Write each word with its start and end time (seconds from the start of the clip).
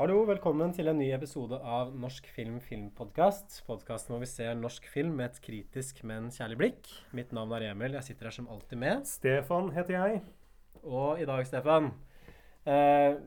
Hallo, 0.00 0.22
velkommen 0.24 0.70
til 0.72 0.88
en 0.88 0.96
ny 0.96 1.10
episode 1.12 1.58
av 1.60 1.90
Norsk 1.92 2.24
film 2.32 2.54
filmpodkast. 2.64 3.58
Podkasten 3.66 4.14
hvor 4.14 4.22
vi 4.22 4.28
ser 4.30 4.54
norsk 4.56 4.86
film 4.88 5.10
med 5.18 5.26
et 5.26 5.40
kritisk, 5.44 5.98
men 6.08 6.30
kjærlig 6.32 6.56
blikk. 6.56 6.86
Mitt 7.12 7.34
navn 7.36 7.50
er 7.52 7.66
Emil. 7.66 7.98
Jeg 7.98 8.06
sitter 8.06 8.30
her 8.30 8.32
som 8.32 8.46
alltid 8.48 8.80
med. 8.80 9.02
Stefan 9.04 9.68
heter 9.74 9.98
jeg. 9.98 10.22
Og 10.80 11.20
i 11.20 11.26
dag, 11.28 11.44
Stefan 11.44 11.90
eh, 12.64 13.18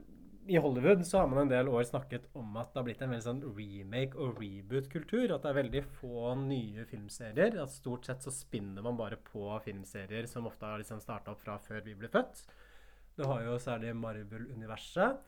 I 0.49 0.57
Hollywood 0.65 1.03
så 1.05 1.21
har 1.21 1.29
man 1.29 1.43
en 1.43 1.51
del 1.51 1.69
år 1.69 1.85
snakket 1.91 2.25
om 2.33 2.57
at 2.57 2.71
det 2.71 2.81
har 2.81 2.87
blitt 2.87 3.03
en 3.05 3.13
veldig 3.13 3.27
sånn 3.27 3.43
remake- 3.51 4.17
og 4.17 4.41
reboot-kultur. 4.41 5.27
At 5.27 5.45
det 5.45 5.51
er 5.51 5.59
veldig 5.59 5.83
få 5.99 6.33
nye 6.41 6.87
filmserier. 6.89 7.59
At 7.61 7.75
stort 7.75 8.09
sett 8.09 8.25
så 8.25 8.33
spinner 8.33 8.81
man 8.81 8.97
bare 8.97 9.21
på 9.29 9.45
filmserier 9.67 10.25
som 10.25 10.49
ofte 10.49 10.73
har 10.73 10.81
liksom 10.81 11.05
starta 11.05 11.37
opp 11.37 11.45
fra 11.45 11.61
før 11.69 11.85
vi 11.85 11.93
ble 12.01 12.09
født. 12.17 12.47
Du 13.13 13.27
har 13.29 13.45
jo 13.45 13.61
særlig 13.61 13.93
Marvel-universet. 13.93 15.21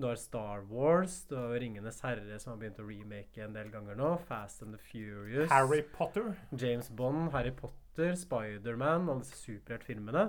Du 0.00 0.06
har 0.06 0.16
Star 0.16 0.60
Wars, 0.60 1.26
du 1.28 1.34
har 1.36 1.50
Ringenes 1.60 1.98
herre, 2.00 2.38
som 2.40 2.54
har 2.54 2.60
begynt 2.62 2.78
å 2.80 2.86
remake 2.88 3.42
en 3.44 3.52
del 3.52 3.68
ganger 3.68 3.98
nå. 3.98 4.14
Fast 4.24 4.62
and 4.64 4.72
the 4.72 4.80
Furious. 4.80 5.50
Harry 5.50 5.82
Potter. 5.92 6.30
James 6.56 6.88
Bond, 6.88 7.26
Harry 7.34 7.52
Potter, 7.52 8.14
Spiderman 8.16 9.10
alle 9.10 9.20
disse 9.20 9.36
superheltfilmene. 9.42 10.22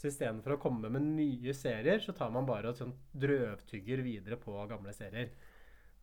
Så 0.00 0.08
istedenfor 0.08 0.54
å 0.54 0.60
komme 0.62 0.88
med 0.94 1.04
nye 1.18 1.52
serier, 1.52 2.00
så 2.00 2.14
tar 2.16 2.32
man 2.32 2.48
bare 2.48 2.72
og 2.72 2.78
sånn 2.78 2.94
drøvtygger 3.20 4.00
videre 4.06 4.38
på 4.40 4.54
gamle 4.70 4.96
serier. 4.96 5.34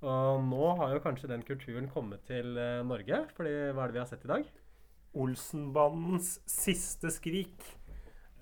Og 0.06 0.46
nå 0.46 0.70
har 0.84 0.94
jo 0.94 1.02
kanskje 1.08 1.32
den 1.32 1.48
kulturen 1.48 1.90
kommet 1.90 2.28
til 2.30 2.54
eh, 2.62 2.84
Norge, 2.86 3.24
fordi 3.34 3.56
hva 3.72 3.88
er 3.88 3.90
det 3.90 3.98
vi 3.98 4.04
har 4.04 4.12
sett 4.12 4.28
i 4.28 4.34
dag? 4.36 4.54
Olsenbandens 5.18 6.36
siste 6.46 7.10
skrik. 7.16 7.58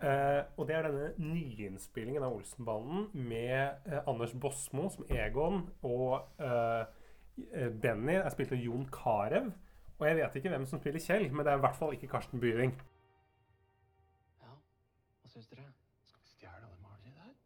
Eh, 0.04 0.44
og 0.58 0.68
det 0.68 0.76
er 0.76 0.84
denne 0.84 1.12
nyinnspillingen 1.32 2.26
av 2.28 2.34
Olsenbanden 2.36 3.06
med 3.16 3.88
eh, 3.88 4.02
Anders 4.10 4.34
Bosmo 4.36 4.90
som 4.92 5.06
Egon 5.08 5.62
og 5.88 6.42
eh, 6.44 6.82
eh, 7.56 7.70
Benny 7.72 8.18
er 8.18 8.28
spilt 8.34 8.52
av 8.52 8.60
Jon 8.60 8.84
Carew. 8.92 9.48
Og 10.02 10.08
jeg 10.10 10.18
vet 10.18 10.36
ikke 10.36 10.52
hvem 10.52 10.66
som 10.68 10.82
spiller 10.82 11.00
Kjell, 11.00 11.30
men 11.32 11.46
det 11.46 11.54
er 11.54 11.62
i 11.62 11.64
hvert 11.64 11.80
fall 11.80 11.96
ikke 11.96 12.10
Karsten 12.12 12.44
Byring. 12.44 12.74
Ja, 14.44 14.52
hva 14.52 15.32
syns 15.32 15.48
dere? 15.54 15.70
Skal 16.10 16.20
vi 16.20 16.34
stjele 16.34 16.60
alle 16.60 16.76
maleriene 16.84 17.24
der? 17.24 17.40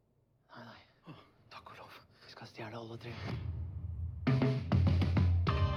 Nei, 0.56 0.66
nei. 0.72 1.22
Takk 1.54 1.76
og 1.76 1.84
lov. 1.84 2.02
Vi 2.26 2.34
skal 2.34 2.50
stjele 2.56 2.82
alle 2.82 2.98
tre. 3.06 3.14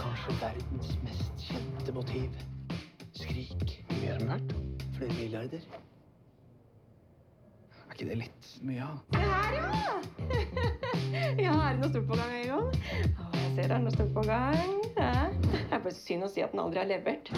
Kanskje 0.01 0.41
verdens 0.41 0.97
mest 1.05 1.47
kjente 1.51 1.99
motiv. 2.01 2.43
Skrik. 3.21 3.79
Mer 3.99 4.17
enn 4.17 4.29
verdt? 4.33 4.59
Flere 4.97 5.13
milliarder. 5.21 5.71
Er 8.01 8.05
ikke 8.05 8.15
det 8.17 8.23
litt 8.25 8.47
mye, 8.65 8.81
da? 8.81 8.87
Det 9.13 9.21
her, 9.21 9.53
ja! 9.61 9.65
ja, 11.45 11.53
er 11.53 11.75
det 11.75 11.81
noe 11.83 11.91
stort 11.91 12.07
på 12.09 12.17
gang, 12.17 12.33
Egon? 12.39 12.69
Å, 12.73 13.25
jeg 13.35 13.51
ser 13.53 13.67
det 13.69 13.75
er 13.77 13.83
noe 13.83 13.93
stort 13.93 14.13
på 14.15 14.23
gang. 14.25 14.71
Ja. 14.95 15.29
Det 15.51 15.61
er 15.61 15.83
bare 15.85 15.93
synd 15.99 16.25
å 16.25 16.31
si 16.33 16.41
at 16.41 16.55
den 16.55 16.63
aldri 16.63 16.81
har 16.81 16.89
levert. 16.89 17.29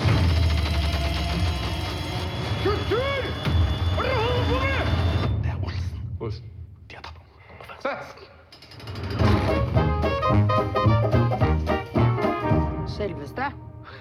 Det 5.42 5.50
er 5.50 5.58
Olsen. 5.66 5.98
Olsen. 6.22 6.46
De 6.86 6.94
har 6.94 7.02
tatt 7.08 7.18
den. 7.18 7.26
Selveste. 12.94 13.50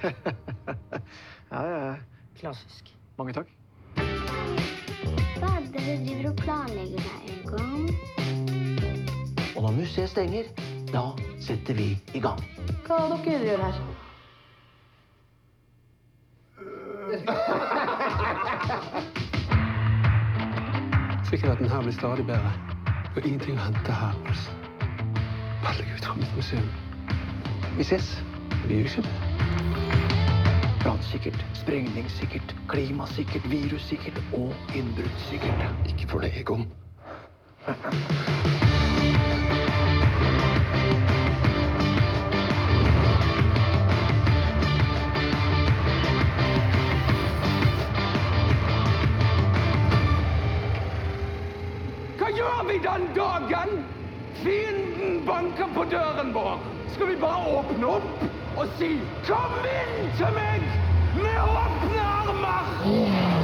Ja, 1.52 1.66
ja, 1.66 1.80
ja. 1.88 1.97
Klassisk. 2.38 2.94
Mange 3.18 3.34
takk. 3.36 3.50
Hva 5.41 5.47
er 5.57 5.63
det 5.66 5.72
dere 5.74 5.97
driver 6.06 6.29
og 6.29 6.35
planlegger 6.38 7.00
der, 7.02 7.22
Egon? 7.34 7.90
Og 9.56 9.62
når 9.63 9.72
museet 9.72 10.09
stenger, 10.09 10.44
da 10.94 11.02
setter 11.41 11.74
vi 11.74 11.88
i 12.13 12.19
gang. 12.22 12.44
Hva 12.85 12.96
er 13.02 13.07
det 13.09 13.19
dere 13.25 13.44
gjør 13.50 13.63
her? 13.66 13.75
Sikkerheten 21.31 21.69
her 21.74 21.81
blir 21.81 21.91
stadig 21.97 22.25
bedre. 22.30 22.53
Og 23.16 23.25
ingenting 23.25 23.57
å 23.57 23.66
hente 23.66 23.91
her. 23.91 24.13
altså. 24.28 24.51
Fra 26.06 26.13
mitt 26.22 26.35
museum. 26.35 26.69
Vi 27.78 27.84
ses. 27.84 28.13
Vi 28.68 28.74
gjør 28.78 28.85
ikke 28.85 29.01
det. 29.09 29.81
Brannsikkert, 30.81 31.46
sprengningssikkert, 31.53 32.56
klimasikkert, 32.68 33.44
virussikkert 33.52 34.18
og 34.34 34.56
innbruddssikkert. 34.74 35.66
Ikke 35.86 36.08
for 36.09 36.19
det, 36.25 36.31
Egon. 36.42 36.66
Hva 52.18 52.34
gjør 52.34 52.68
vi 52.72 52.81
den 52.90 53.09
dagen 53.22 53.78
fienden 54.42 55.25
banker 55.30 55.69
på 55.78 55.86
døren 55.94 56.34
vår? 56.34 56.58
Skal 56.98 57.13
vi 57.13 57.22
bare 57.22 57.58
åpne 57.62 57.98
opp 58.00 58.41
og 58.57 58.67
si 58.78 58.91
'Kom 59.23 59.53
inn 59.79 60.12
til 60.17 60.31
meg 60.39 60.62
med 61.23 61.38
åpne 61.63 62.01
armer'? 62.19 63.41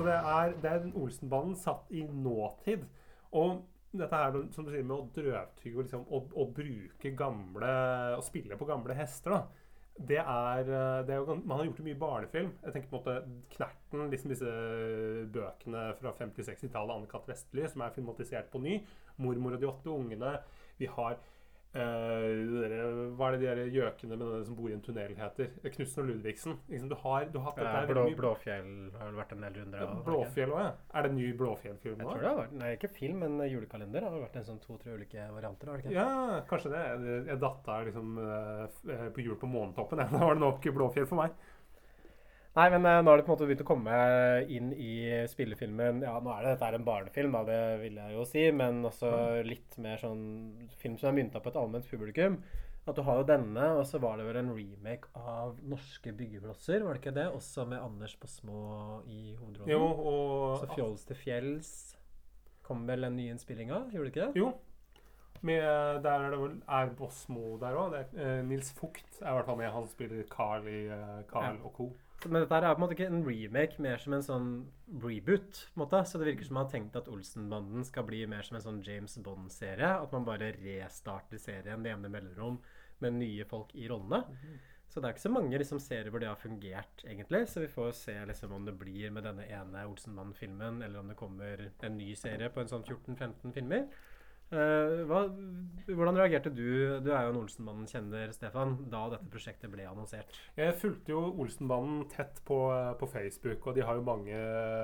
Så 0.00 0.06
det 0.06 0.16
er, 0.16 0.54
det 0.64 0.94
Olsenbanden 0.96 1.56
satt 1.60 1.90
i 1.92 2.06
nåtid. 2.08 2.86
Og 3.36 3.58
dette 3.92 4.16
her, 4.16 4.38
som 4.54 4.64
du 4.64 4.70
sier, 4.72 4.86
med 4.86 4.96
å 4.96 5.08
drøvtygge 5.12 5.76
og 5.76 5.84
liksom, 5.84 6.06
å, 6.08 6.20
å 6.40 6.46
bruke 6.56 7.10
gamle 7.18 7.72
Å 8.16 8.22
spille 8.24 8.56
på 8.56 8.68
gamle 8.68 8.96
hester, 8.96 9.34
da. 9.34 9.66
Det 10.00 10.16
er, 10.22 10.62
eh, 10.64 11.00
det 11.04 11.12
er 11.12 11.18
jo, 11.20 11.34
Man 11.42 11.58
har 11.58 11.66
gjort 11.66 11.82
det 11.82 11.86
mye 11.90 12.00
barnefilm. 12.00 12.54
Jeg 12.62 12.72
tenker 12.72 12.88
på 12.88 12.96
en 12.96 13.02
måte 13.02 13.42
Knerten, 13.52 14.06
liksom 14.14 14.32
disse 14.32 14.54
bøkene 15.34 15.82
fra 15.98 16.14
50-60-tallet, 16.22 16.94
Anne-Kat. 16.94 17.28
Vestly, 17.28 17.66
som 17.68 17.84
er 17.84 17.92
filmatisert 17.98 18.48
på 18.54 18.62
ny. 18.64 18.78
'Mormor 19.20 19.58
og 19.58 19.60
de 19.60 19.68
åtte 19.68 19.92
ungene'. 19.92 20.38
Vi 20.80 20.88
har 20.88 21.18
eh, 21.74 22.24
dere, 22.50 22.80
Hva 23.16 23.28
er 23.28 23.36
det 23.36 23.40
de 23.40 23.46
der 23.50 23.70
gjøkene 23.76 24.16
med 24.16 24.24
den 24.26 24.44
som 24.48 24.56
bor 24.58 24.70
i 24.70 24.74
en 24.74 24.82
tunnel 24.82 25.14
heter? 25.18 25.52
Knutsen 25.76 26.02
og 26.02 26.08
Ludvigsen. 26.10 26.56
Liksom, 26.72 26.88
du, 26.90 26.96
har, 27.04 27.28
du 27.30 27.38
har 27.44 27.60
Eh, 27.60 27.86
Blå, 27.90 28.04
Blåfjell 28.18 28.72
har 28.96 29.06
vel 29.10 29.20
vært 29.20 29.32
en 29.36 29.46
del 29.46 29.54
runder 29.60 29.86
av. 29.86 30.02
Blåfjell 30.08 30.50
òg, 30.56 30.64
ja. 30.64 30.72
Er 30.94 31.06
det 31.06 31.10
en 31.12 31.16
ny 31.20 31.30
Blåfjell-film 31.38 32.02
Jeg 32.02 32.08
tror 32.10 32.20
det 32.24 32.30
har 32.32 32.40
vært, 32.42 32.58
nei, 32.64 32.72
ikke 32.76 32.92
film, 32.98 33.22
men 33.24 33.38
julekalender. 33.50 34.00
Det 34.00 34.10
har 34.10 34.26
vært 34.26 34.40
en 34.42 34.48
sånn 34.50 34.60
to-tre 34.66 34.96
ulike 34.98 35.28
varianter. 35.34 35.70
har 35.70 35.76
det 35.78 35.84
ikke? 35.86 35.94
Ja, 35.94 36.40
kanskje 36.50 36.74
det. 36.74 36.84
Jeg- 37.30 37.38
datt 37.40 37.60
datta 37.60 37.80
liksom 37.86 38.18
eh, 38.18 38.66
eh, 38.94 39.08
på 39.14 39.24
jul 39.24 39.36
på 39.36 39.48
månetoppen. 39.50 39.98
Da 40.10 40.18
var 40.18 40.34
det 40.34 40.40
nok 40.42 40.62
Blåfjell 40.74 41.06
for 41.06 41.16
meg. 41.22 41.30
Nei, 42.60 42.66
men 42.74 42.84
uh, 42.84 42.98
nå 43.00 43.08
har 43.08 43.20
det 43.20 43.24
på 43.24 43.30
en 43.30 43.36
måte 43.38 43.46
begynt 43.48 43.62
å 43.64 43.68
komme 43.70 43.98
inn 44.52 44.72
i 44.76 44.94
spillefilmen. 45.32 46.02
Ja, 46.04 46.18
nå 46.20 46.32
er 46.34 46.44
det 46.44 46.50
dette 46.54 46.66
er 46.68 46.76
en 46.76 46.84
barnefilm, 46.84 47.32
da, 47.32 47.44
det 47.48 47.60
vil 47.80 47.96
jeg 47.96 48.16
jo 48.18 48.24
si, 48.28 48.42
men 48.52 48.82
også 48.84 49.12
litt 49.46 49.78
mer 49.80 50.02
sånn 50.02 50.24
film 50.82 50.98
som 51.00 51.08
er 51.08 51.16
mynta 51.22 51.40
på 51.40 51.52
et 51.54 51.56
allment 51.56 51.88
publikum. 51.88 52.36
At 52.88 52.96
du 52.96 53.02
har 53.06 53.20
jo 53.20 53.26
denne, 53.28 53.66
og 53.78 53.84
så 53.88 54.00
var 54.02 54.18
det 54.18 54.26
vel 54.26 54.40
en 54.40 54.52
remake 54.56 55.08
av 55.16 55.58
Norske 55.68 56.12
byggeblosser, 56.16 56.82
var 56.84 56.96
det 56.96 57.02
ikke 57.02 57.16
det? 57.16 57.28
Også 57.36 57.64
med 57.68 57.80
Anders 57.80 58.16
Bosmo 58.20 58.60
i 59.06 59.36
hovedrollen. 59.38 59.70
Jo, 59.70 59.84
og 59.84 60.60
Så 60.60 60.70
Fjols 60.74 61.06
til 61.08 61.20
fjells 61.20 61.70
kom 62.66 62.84
vel 62.88 63.08
en 63.08 63.16
ny 63.16 63.30
innspilling 63.32 63.72
av, 63.74 63.88
gjorde 63.92 64.10
det 64.10 64.14
ikke 64.14 64.28
det? 64.28 64.42
Jo. 64.42 64.52
Med, 65.46 65.64
der 66.04 66.26
er 66.26 66.34
det 66.34 66.38
vel 66.40 66.56
er 66.68 66.92
Bosmo 66.98 67.54
der 67.60 67.76
òg. 67.80 67.96
Eh, 68.12 68.40
Nils 68.44 68.68
Fugt 68.76 69.22
er 69.22 69.30
i 69.30 69.36
hvert 69.38 69.48
fall 69.48 69.60
med. 69.60 69.72
Han 69.72 69.88
spiller 69.88 70.26
Carl 70.28 70.68
i 70.68 70.82
uh, 70.90 71.22
Carl 71.30 71.56
Ja. 71.56 71.64
og 71.64 71.72
co. 71.78 71.88
Men 72.26 72.42
dette 72.42 72.56
er 72.58 72.66
på 72.66 72.76
en 72.76 72.82
måte 72.82 72.96
ikke 72.96 73.08
en 73.08 73.22
remake, 73.24 73.78
mer 73.80 74.00
som 74.02 74.16
en 74.16 74.24
sånn 74.24 74.48
reboot. 75.02 75.62
på 75.72 75.78
en 75.78 75.84
måte. 75.84 76.02
Så 76.04 76.20
det 76.20 76.28
virker 76.28 76.48
som 76.48 76.58
man 76.58 76.66
har 76.66 76.74
tenkt 76.74 76.98
at 76.98 77.08
Olsenbanden 77.08 77.86
skal 77.88 78.04
bli 78.08 78.26
mer 78.28 78.44
som 78.44 78.58
en 78.58 78.66
sånn 78.66 78.82
James 78.84 79.16
Bond-serie. 79.24 79.94
At 80.02 80.12
man 80.12 80.26
bare 80.28 80.52
restarter 80.58 81.40
serien 81.40 81.82
det 81.82 81.94
jevne 81.94 82.12
mellomrom 82.12 82.60
med 83.00 83.16
nye 83.16 83.46
folk 83.48 83.72
i 83.74 83.88
rollene. 83.88 84.24
Så 84.90 84.98
det 84.98 85.06
er 85.06 85.14
ikke 85.14 85.22
så 85.22 85.30
mange 85.32 85.58
liksom, 85.62 85.78
serier 85.78 86.10
hvor 86.10 86.20
det 86.20 86.28
har 86.28 86.38
fungert, 86.38 87.04
egentlig. 87.06 87.44
Så 87.48 87.62
vi 87.62 87.70
får 87.70 87.92
se 87.94 88.16
liksom, 88.26 88.52
om 88.52 88.64
det 88.66 88.74
blir 88.78 89.12
med 89.14 89.22
denne 89.24 89.46
ene 89.46 89.86
Olsenbanden-filmen, 89.86 90.82
eller 90.82 91.00
om 91.00 91.12
det 91.12 91.18
kommer 91.18 91.68
en 91.70 91.96
ny 91.96 92.10
serie 92.18 92.50
på 92.50 92.60
en 92.60 92.72
sånn 92.72 92.84
14-15 92.84 93.54
filmer. 93.54 93.86
Eh, 94.50 95.00
hva, 95.06 95.20
hvordan 95.86 96.16
reagerte 96.18 96.50
du, 96.50 96.98
du 97.04 97.10
er 97.14 97.22
jo 97.22 97.30
en 97.30 97.38
Olsenbanden-kjenner, 97.38 98.32
Stefan, 98.34 98.72
da 98.90 99.04
dette 99.12 99.28
prosjektet 99.30 99.70
ble 99.70 99.84
annonsert? 99.86 100.34
Jeg 100.58 100.74
fulgte 100.80 101.14
jo 101.14 101.20
Olsenbanden 101.38 102.02
tett 102.10 102.40
på, 102.48 102.58
på 102.98 103.10
Facebook, 103.12 103.68
og 103.70 103.78
de 103.78 103.86
har 103.86 104.00
jo 104.00 104.06
mange, 104.08 104.40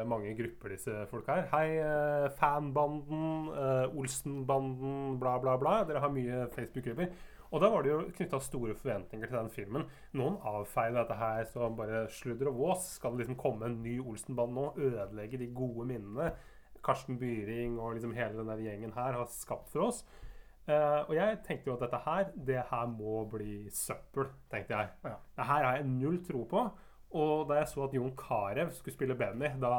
mange 0.07 0.37
grupper, 0.39 0.77
disse 0.77 1.03
folk 1.11 1.27
her. 1.33 1.49
Hei, 1.51 1.81
eh, 1.83 2.29
fanbanden, 2.39 3.51
eh, 3.59 3.99
Olsenbanden, 3.99 5.17
bla, 5.23 5.35
bla, 5.43 5.59
bla. 5.59 5.81
Dere 5.89 6.05
har 6.05 6.15
mye 6.15 6.47
Facebook-grupper. 6.55 7.35
Og 7.51 7.63
da 7.63 7.71
var 7.71 7.83
det 7.83 7.91
jo 7.91 8.01
knytta 8.15 8.39
store 8.43 8.75
forventninger 8.79 9.31
til 9.31 9.39
den 9.39 9.53
filmen. 9.55 9.87
Noen 10.19 10.39
avfeide 10.47 10.99
dette 10.99 11.19
her 11.19 11.47
som 11.51 11.77
bare 11.79 12.07
sludder 12.11 12.51
og 12.51 12.59
vås. 12.59 12.91
Skal 13.01 13.15
det 13.15 13.25
liksom 13.25 13.39
komme 13.39 13.67
en 13.67 13.81
ny 13.83 13.99
Olsenband 14.03 14.55
nå? 14.55 14.73
Ødelegge 14.79 15.43
de 15.43 15.55
gode 15.55 15.87
minnene 15.91 16.35
Karsten 16.87 17.19
Byring 17.21 17.81
og 17.81 17.97
liksom 17.97 18.15
hele 18.17 18.39
den 18.39 18.49
der 18.53 18.63
gjengen 18.63 18.95
her 18.95 19.19
har 19.19 19.29
skapt 19.33 19.73
for 19.73 19.89
oss. 19.89 20.05
Uh, 20.67 21.07
og 21.07 21.13
jeg 21.15 21.39
tenkte 21.47 21.71
jo 21.71 21.77
at 21.77 21.83
dette 21.85 21.99
her, 22.03 22.31
det 22.47 22.63
her 22.71 22.87
må 22.91 23.21
bli 23.31 23.69
søppel, 23.71 24.33
tenkte 24.51 24.75
jeg. 24.75 24.95
Ja. 25.07 25.19
Det 25.39 25.47
her 25.47 25.67
har 25.69 25.77
jeg 25.77 25.91
null 25.91 26.19
tro 26.27 26.43
på. 26.51 26.63
Og 27.17 27.49
da 27.49 27.61
jeg 27.61 27.69
så 27.71 27.85
at 27.87 27.95
Jon 27.95 28.17
Carew 28.19 28.73
skulle 28.75 28.95
spille 28.95 29.15
Benny, 29.19 29.53
da, 29.63 29.71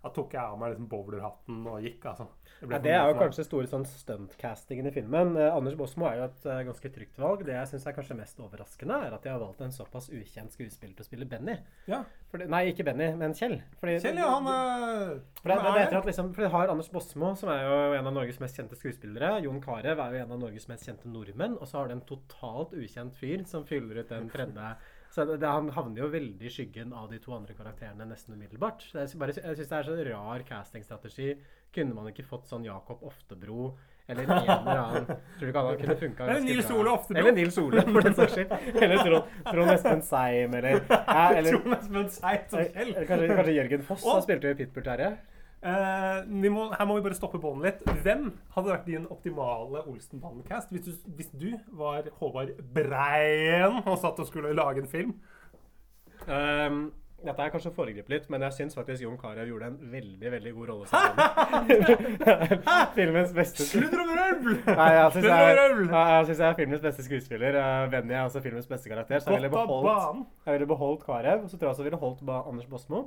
da 0.00 0.08
tok 0.16 0.32
jeg 0.32 0.40
av 0.40 0.54
meg 0.56 0.70
liksom 0.72 0.86
bowlerhatten 0.88 1.56
og 1.68 1.82
gikk, 1.84 2.04
altså. 2.08 2.24
ble 2.62 2.76
Ja, 2.76 2.78
det 2.84 2.92
er 2.96 3.10
jo 3.10 3.16
kanskje 3.20 3.44
store 3.44 3.68
sånn 3.68 3.84
stuntcastingen 3.88 4.86
i 4.88 4.92
filmen. 4.94 5.34
Eh, 5.36 5.50
Anders 5.52 5.74
Bosmo 5.76 6.06
er 6.08 6.16
jo 6.16 6.24
et 6.28 6.46
eh, 6.48 6.60
ganske 6.68 6.90
trygt 6.94 7.18
valg. 7.20 7.42
Det 7.44 7.52
jeg 7.52 7.68
syns 7.68 7.84
er 7.88 7.96
kanskje 7.96 8.16
mest 8.16 8.40
overraskende, 8.40 8.96
er 9.06 9.16
at 9.16 9.26
de 9.26 9.32
har 9.32 9.42
valgt 9.42 9.60
en 9.64 9.74
såpass 9.74 10.08
ukjent 10.08 10.54
skuespiller 10.56 10.94
til 10.96 11.04
å 11.04 11.08
spille 11.08 11.28
Benny. 11.28 11.58
Ja. 11.90 12.02
Fordi, 12.32 12.46
nei, 12.52 12.62
ikke 12.72 12.86
Benny, 12.88 13.10
men 13.20 13.34
Kjell. 13.36 13.58
Fordi, 13.80 13.98
Kjell, 14.04 14.20
ja, 14.22 14.30
han 14.32 14.48
er... 14.54 15.18
For 15.42 15.52
det, 15.52 15.58
det, 15.66 15.74
det 15.76 15.82
er- 15.84 15.98
at 16.00 16.08
liksom, 16.08 16.30
for 16.36 16.46
det 16.46 16.52
har 16.54 16.72
Anders 16.72 16.88
Bosmo, 16.94 17.34
som 17.36 17.52
er 17.52 17.66
jo 17.66 17.76
en 17.98 18.08
av 18.12 18.16
Norges 18.16 18.40
mest 18.40 18.56
kjente 18.56 18.78
skuespillere. 18.80 19.34
Jon 19.44 19.60
Carew 19.64 20.00
er 20.00 20.16
jo 20.16 20.24
en 20.24 20.32
av 20.36 20.40
Norges 20.46 20.68
mest 20.72 20.88
kjente 20.88 21.12
nordmenn. 21.12 21.58
Og 21.60 21.68
så 21.68 21.80
har 21.82 21.90
du 21.92 21.98
en 21.98 22.06
totalt 22.08 22.72
ukjent 22.72 23.16
fyr 23.20 23.44
som 23.50 23.68
fyller 23.68 24.00
ut 24.00 24.08
den 24.16 24.32
tredje. 24.32 24.72
Så 25.10 25.24
det, 25.26 25.46
Han 25.46 25.70
havner 25.74 26.04
jo 26.04 26.10
veldig 26.12 26.46
i 26.46 26.52
skyggen 26.54 26.92
av 26.94 27.08
de 27.10 27.18
to 27.22 27.32
andre 27.34 27.54
karakterene 27.58 28.06
nesten 28.06 28.36
umiddelbart. 28.36 28.84
Jeg, 28.94 29.10
bare, 29.18 29.34
jeg 29.34 29.58
syns 29.58 29.72
det 29.72 29.78
er 29.80 29.88
så 29.88 29.96
rar 30.10 30.44
castingstrategi. 30.46 31.32
Kunne 31.74 31.96
man 31.96 32.10
ikke 32.10 32.26
fått 32.26 32.46
sånn 32.50 32.66
Jakob 32.66 33.02
Oftebro 33.06 33.72
eller 34.10 34.24
en 34.24 34.30
eller 34.32 34.80
annen 34.80 35.04
Tror 35.06 35.44
du 35.44 35.50
ikke 35.52 35.62
han 35.62 35.76
kunne 35.78 35.96
funka 36.00 36.24
Eller 36.26 36.40
Nils 36.42 36.70
Ole 36.74 36.94
Oftebro. 36.96 37.20
Eller 37.20 37.36
Nils 37.36 37.58
Ole, 37.62 37.84
for 37.86 38.06
den 38.06 38.16
saks 38.18 38.36
skyld. 38.38 38.54
Eller 38.82 39.02
Trond, 39.06 39.36
Trond 39.50 39.74
Espen 39.74 40.02
Seim, 40.06 40.56
eller, 40.58 40.80
ja, 40.90 41.26
eller, 41.36 41.50
Trond 41.50 41.76
Espen 41.76 42.08
Seim 42.16 42.48
som 42.50 42.64
selv. 42.64 43.02
Kanskje, 43.06 43.28
kanskje 43.34 43.54
Jørgen 43.54 43.84
Foss. 43.86 44.06
har 44.08 44.24
spilt 44.26 44.48
i 44.50 44.54
Pitbull 44.58 44.86
Terje. 44.86 45.12
Eh, 45.60 46.20
må, 46.48 46.70
her 46.72 46.86
må 46.88 46.94
vi 46.96 47.02
bare 47.04 47.16
stoppe 47.18 47.40
båndet 47.42 47.66
litt. 47.84 47.98
Hvem 48.04 48.30
hadde 48.54 48.72
vært 48.72 48.86
din 48.88 49.04
optimale 49.12 49.82
Olsenbanden-cast 49.90 50.70
hvis, 50.72 50.86
du- 50.88 51.10
hvis 51.18 51.28
du 51.36 51.50
var 51.76 52.08
Håvard 52.20 52.54
Breien 52.72 53.82
og 53.84 53.98
satt 54.00 54.18
og 54.22 54.26
skulle 54.30 54.54
lage 54.56 54.80
en 54.80 54.88
film? 54.88 55.12
Um, 56.28 56.80
dette 57.20 57.44
er 57.44 57.50
kanskje 57.52 57.68
å 57.68 57.74
foregripe 57.76 58.08
litt, 58.08 58.26
men 58.32 58.40
jeg 58.46 58.54
syns 58.56 58.76
faktisk 58.76 59.02
Jon 59.04 59.18
Carew 59.20 59.44
gjorde 59.50 59.66
en 59.68 59.76
veldig 59.92 60.30
veldig 60.32 60.52
god 60.56 60.70
rolle 60.70 60.86
som 60.88 61.18
Benny. 61.68 61.76
Filmens 62.96 63.34
beste 63.36 63.66
Sludder 63.68 64.00
og 64.00 64.12
vrøvl! 64.14 64.54
Nei, 64.64 64.86
jeg 64.96 65.12
syns 65.18 65.26
jeg, 65.28 65.58
jeg, 65.90 66.38
jeg 66.40 66.46
er 66.48 66.56
filmens 66.62 66.84
beste 66.88 67.04
skuespiller. 67.04 67.58
Uh, 67.60 67.90
Benny 67.92 68.16
er 68.16 68.24
også 68.24 68.40
filmens 68.44 68.68
beste 68.70 68.88
karakter. 68.88 69.20
Så 69.20 69.34
jeg 69.34 69.42
ville 69.42 69.52
beholdt, 69.52 70.24
jeg 70.46 70.56
ville 70.56 70.70
beholdt 70.72 71.04
Carew, 71.04 71.44
og 71.44 71.50
så 71.52 71.58
tror 71.60 71.68
jeg 71.68 71.74
også 71.76 71.88
ville 71.90 72.00
holdt 72.00 72.24
Anders 72.40 72.70
Bosmo. 72.72 73.02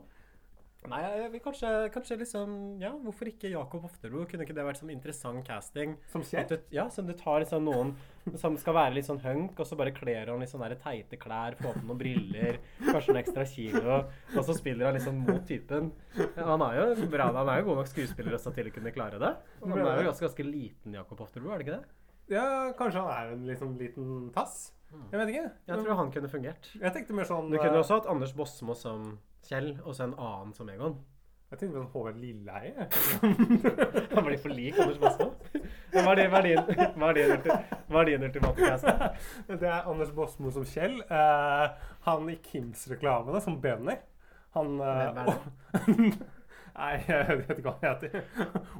Nei, 0.91 0.99
jeg 1.05 1.29
vil 1.31 1.41
kanskje, 1.43 1.69
kanskje 1.93 2.17
liksom 2.19 2.55
Ja, 2.81 2.89
hvorfor 3.05 3.29
ikke 3.29 3.51
Jakob 3.51 3.85
Oftebro? 3.87 4.25
Kunne 4.29 4.43
ikke 4.45 4.55
det 4.57 4.65
vært 4.67 4.81
sånn 4.81 4.91
interessant 4.93 5.45
casting? 5.47 5.95
Som 6.11 6.25
sjef? 6.27 6.49
Du, 6.49 6.57
ja, 6.75 6.89
som 6.91 7.07
du 7.07 7.13
tar 7.17 7.43
liksom 7.43 7.63
noen 7.67 7.93
som 8.39 8.55
skal 8.59 8.75
være 8.77 8.97
litt 8.97 9.07
sånn 9.07 9.21
hunk, 9.23 9.57
og 9.59 9.67
så 9.67 9.77
bare 9.79 9.91
kler 9.95 10.31
han 10.31 10.43
litt 10.43 10.51
sånn 10.51 10.63
der 10.63 10.77
teite 10.79 11.19
klær, 11.19 11.57
får 11.59 11.79
på 11.79 11.87
noen 11.87 11.99
briller, 11.99 12.59
kanskje 12.85 13.11
noen 13.11 13.21
ekstra 13.23 13.43
kilo, 13.49 13.97
og 14.31 14.45
så 14.47 14.55
spiller 14.55 14.87
han 14.87 14.95
liksom 14.95 15.17
mot 15.25 15.43
typen. 15.47 15.89
Han 16.37 16.63
er 16.69 16.79
jo 16.79 17.09
bra, 17.11 17.27
han 17.35 17.51
er 17.51 17.59
jo 17.59 17.67
god 17.71 17.81
nok 17.81 17.91
skuespiller 17.91 18.37
også 18.37 18.53
til 18.55 18.71
å 18.71 18.75
kunne 18.77 18.95
klare 18.95 19.19
det. 19.19 19.33
Han 19.65 19.75
er 19.75 19.83
jo 19.83 20.07
ganske, 20.07 20.23
ganske 20.29 20.47
liten, 20.47 20.95
Jakob 20.95 21.25
Oftebro, 21.27 21.51
er 21.51 21.59
det 21.59 21.67
ikke 21.67 21.81
det? 21.81 21.99
Ja, 22.31 22.45
kanskje 22.79 23.03
han 23.03 23.11
er 23.11 23.35
en 23.35 23.43
liksom 23.49 23.75
liten 23.81 24.31
tass? 24.35 24.71
Jeg 25.11 25.19
vet 25.19 25.31
ikke. 25.33 25.45
Jeg 25.67 25.83
tror 25.83 25.97
han 25.99 26.11
kunne 26.13 26.29
fungert. 26.31 26.71
Jeg 26.79 26.95
tenkte 26.95 27.15
mer 27.17 27.27
sånn 27.27 27.49
Du 27.51 27.57
kunne 27.57 27.73
eh, 27.73 27.81
også 27.81 27.99
hatt 27.99 28.09
Anders 28.11 28.33
Bosmo 28.37 28.75
som 28.77 29.15
Kjell, 29.47 29.73
og 29.83 29.95
så 29.95 30.07
en 30.07 30.15
annen 30.17 30.53
som 30.55 30.69
Egon. 30.71 30.95
Jeg 31.53 31.59
tenkte 31.59 31.77
på 31.77 31.81
en 31.83 31.91
Håvard 31.93 32.15
Lilleheie. 32.17 32.85
Han 34.15 34.25
blir 34.25 34.39
for 34.41 34.49
lik 34.49 34.79
Anders 34.81 34.97
Bosmo. 34.97 35.27
Hva 35.93 36.13
er 38.01 38.07
din, 38.09 38.23
ultimate 38.25 38.69
cast? 38.71 38.87
Det 39.51 39.67
er 39.69 39.89
Anders 39.91 40.09
Bosmo 40.17 40.49
som 40.55 40.65
Kjell. 40.65 40.95
eh, 41.05 41.91
han 42.07 42.31
i 42.33 42.39
Kims-reklamene 42.47 43.41
som 43.45 43.59
Benny. 43.61 43.99
Han 44.57 44.79
det? 45.19 45.35
Nei, 46.73 46.93
jeg 47.05 47.37
vet 47.43 47.51
ikke 47.53 47.69
hva 47.69 47.75
han 47.83 47.85
heter. 47.85 48.09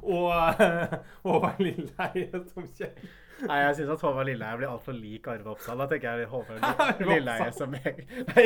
Og 0.02 0.64
eh, 0.66 0.98
Håvard 1.22 1.62
Lilleheie 1.62 2.42
som 2.50 2.66
Kjell. 2.74 3.06
Nei, 3.42 3.56
jeg 3.64 3.76
syns 3.80 3.90
at 3.96 4.02
Håvard 4.06 4.28
Lilleheie 4.28 4.58
blir 4.60 4.70
altfor 4.70 4.94
lik 4.96 5.26
Arve 5.28 5.50
Oppsal. 5.52 5.80
Da 5.82 5.86
tenker 5.90 6.20
jeg 6.22 6.28
Håvard 6.30 7.00
Lilleheie 7.10 7.52
som 7.56 7.74
jeg. 7.74 8.04
Nei, 8.30 8.44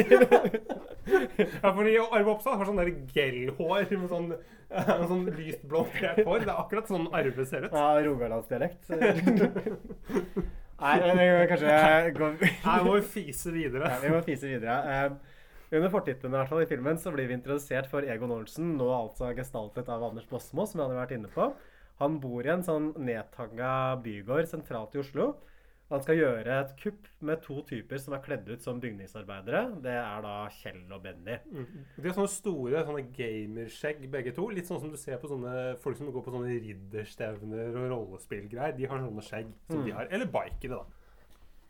Ja, 1.62 1.72
fordi 1.72 1.96
Arve 2.02 2.32
Oppsal 2.34 2.56
har 2.60 2.68
sånn 2.68 2.80
der 2.80 2.90
gellhår 3.14 3.92
med 3.94 4.08
sånn, 4.10 4.30
eh, 4.70 4.92
sånn 5.10 5.24
lyst 5.36 5.62
blått 5.68 5.92
hår. 6.00 6.44
Det 6.44 6.48
er 6.48 6.54
akkurat 6.56 6.90
sånn 6.90 7.08
Arve 7.14 7.46
ser 7.48 7.68
ut. 7.68 7.76
ja, 7.76 7.88
rogalandsdialekt. 8.08 8.88
Nei, 10.78 10.94
men 11.02 11.48
kanskje 11.50 12.12
går 12.14 12.36
må 12.86 12.98
vi 12.98 13.06
fise 13.16 13.50
videre. 13.54 13.88
ja, 13.90 13.98
Vi 14.02 14.12
må 14.14 14.20
fise 14.26 14.46
videre. 14.50 14.76
Eh, 14.94 15.34
under 15.74 15.90
fortittelen 15.92 16.32
i 16.32 16.38
hvert 16.38 16.48
fall 16.52 16.62
i 16.64 16.68
filmen 16.70 17.00
så 17.00 17.10
blir 17.12 17.26
vi 17.28 17.34
introdusert 17.36 17.88
for 17.90 18.06
Egon 18.08 18.30
Olsen, 18.32 18.70
nå 18.78 18.86
altså 18.94 19.32
gestaltet 19.36 19.90
av 19.92 20.06
Anders 20.06 20.28
Bosmo, 20.30 20.64
som 20.64 20.78
vi 20.80 20.86
hadde 20.86 20.96
vært 21.00 21.16
inne 21.18 21.28
på. 21.34 21.50
Han 21.98 22.20
bor 22.22 22.46
i 22.46 22.52
en 22.52 22.64
sånn 22.66 22.92
nedtagga 23.02 23.96
bygård 24.04 24.46
sentralt 24.50 24.94
i 24.94 25.00
Oslo. 25.02 25.32
Han 25.88 26.02
skal 26.04 26.18
gjøre 26.18 26.56
et 26.60 26.72
kupp 26.76 27.06
med 27.24 27.40
to 27.40 27.62
typer 27.64 27.96
som 27.96 28.12
er 28.12 28.20
kledd 28.20 28.48
ut 28.50 28.60
som 28.60 28.80
bygningsarbeidere. 28.82 29.62
Det 29.80 29.94
er 29.96 30.20
da 30.26 30.34
Kjell 30.52 30.82
og 30.92 31.00
Benny. 31.06 31.38
De 31.96 32.04
har 32.04 32.16
sånne 32.18 32.28
store 32.28 32.82
sånne 32.84 33.06
gamerskjegg, 33.16 34.04
begge 34.12 34.34
to. 34.36 34.50
Litt 34.52 34.68
sånn 34.68 34.82
som 34.82 34.92
du 34.92 34.98
ser 35.00 35.16
på 35.22 35.30
sånne 35.32 35.78
folk 35.80 35.96
som 35.96 36.10
går 36.12 36.26
på 36.26 36.34
sånne 36.34 36.58
ridderstevner 36.66 37.72
og 37.72 37.88
rollespillgreier. 37.94 38.76
De 38.76 38.84
har 38.90 39.00
sånne 39.00 39.24
skjegg 39.24 39.48
som 39.70 39.80
de 39.86 39.96
har. 39.96 40.12
Eller 40.12 40.28
bikere, 40.28 40.76
da. 40.76 40.84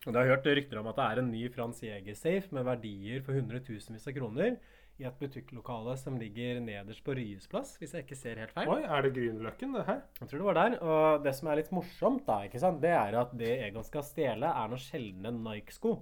Og 0.07 0.13
Du 0.13 0.19
har 0.19 0.33
hørt 0.33 0.51
rykter 0.51 0.83
om 0.83 0.91
at 0.91 0.99
det 0.99 1.07
er 1.07 1.23
en 1.23 1.31
ny 1.31 1.45
Frans 1.55 1.81
Jæger-safe 1.83 2.55
med 2.55 2.67
verdier 2.67 3.23
for 3.23 3.39
hundretusenvis 3.39 4.11
av 4.11 4.19
kroner 4.19 4.59
i 4.99 5.07
et 5.07 5.19
butikklokale 5.21 5.95
som 6.01 6.17
ligger 6.19 6.59
nederst 6.65 7.05
på 7.07 7.15
Ryes 7.15 7.47
plass, 7.51 7.77
hvis 7.79 7.95
jeg 7.95 8.07
ikke 8.07 8.19
ser 8.19 8.41
helt 8.43 8.55
feil. 8.55 8.71
Oi, 8.73 8.81
er 8.83 9.05
det 9.07 9.13
Grünerløkken, 9.15 9.77
det 9.77 9.85
her? 9.87 10.01
Jeg 10.19 10.31
tror 10.31 10.43
det 10.43 10.49
var 10.49 10.59
der. 10.59 10.79
Og 10.83 11.25
det 11.27 11.35
som 11.39 11.51
er 11.51 11.61
litt 11.61 11.71
morsomt, 11.75 12.25
da, 12.27 12.41
ikke 12.49 12.63
sant, 12.63 12.83
det 12.83 12.95
er 12.97 13.19
at 13.21 13.35
det 13.39 13.53
Egon 13.69 13.87
skal 13.87 14.07
stjele, 14.07 14.51
er 14.51 14.73
noen 14.73 14.83
sjeldne 14.83 15.35
Nike-sko. 15.39 15.95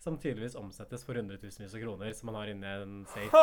Som 0.00 0.14
tydeligvis 0.16 0.54
omsettes 0.56 1.02
for 1.04 1.18
hundretusenvis 1.20 1.74
av 1.76 1.82
kroner, 1.82 2.12
som 2.16 2.30
han 2.30 2.36
har 2.38 2.48
inni 2.48 2.64
en 2.70 2.92
safe. 3.04 3.40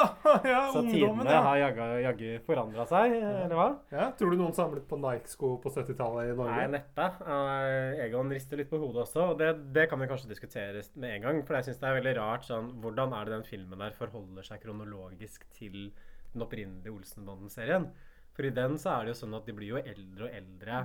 ja, 0.49 0.61
Så 0.73 0.81
tidene 0.87 1.27
ja. 1.29 1.41
har 1.45 1.59
jaggu, 1.61 1.83
jaggu 2.01 2.31
forandra 2.47 2.85
seg, 2.89 3.13
eller 3.19 3.53
hva? 3.53 3.67
ja. 3.93 4.07
Tror 4.17 4.33
du 4.33 4.39
noen 4.41 4.55
samlet 4.57 4.87
på 4.89 4.97
Nike-sko 4.97 5.51
på 5.61 5.69
70-tallet 5.75 6.31
i 6.31 6.33
Norge? 6.39 6.55
Nei, 6.63 6.79
neppe. 6.79 7.05
Eh, 7.29 8.01
Egon 8.07 8.33
rister 8.33 8.57
litt 8.57 8.71
på 8.73 8.79
hodet 8.81 9.03
også, 9.05 9.27
og 9.35 9.37
det, 9.43 9.51
det 9.77 9.85
kan 9.91 10.01
vi 10.01 10.09
kanskje 10.09 10.31
diskutere 10.33 10.81
med 10.97 11.13
en 11.19 11.27
gang. 11.27 11.43
For 11.45 11.59
jeg 11.59 11.69
syns 11.69 11.83
det 11.83 11.91
er 11.91 11.99
veldig 12.01 12.15
rart 12.17 12.49
sånn 12.49 12.73
Hvordan 12.81 13.13
er 13.13 13.29
det 13.29 13.37
den 13.37 13.47
filmen 13.53 13.85
der 13.85 13.93
forholder 14.01 14.49
seg 14.49 14.65
kronologisk 14.65 15.45
til 15.53 15.91
den 16.33 16.41
opprinnelige 16.47 16.89
Olsenbanden-serien? 16.97 17.91
For 18.33 18.49
i 18.49 18.53
den 18.53 18.81
så 18.81 18.95
er 18.97 19.05
det 19.05 19.13
jo 19.13 19.21
sånn 19.21 19.37
at 19.37 19.45
de 19.45 19.53
blir 19.57 19.75
jo 19.75 19.83
eldre 19.85 20.25
og 20.31 20.33
eldre 20.41 20.81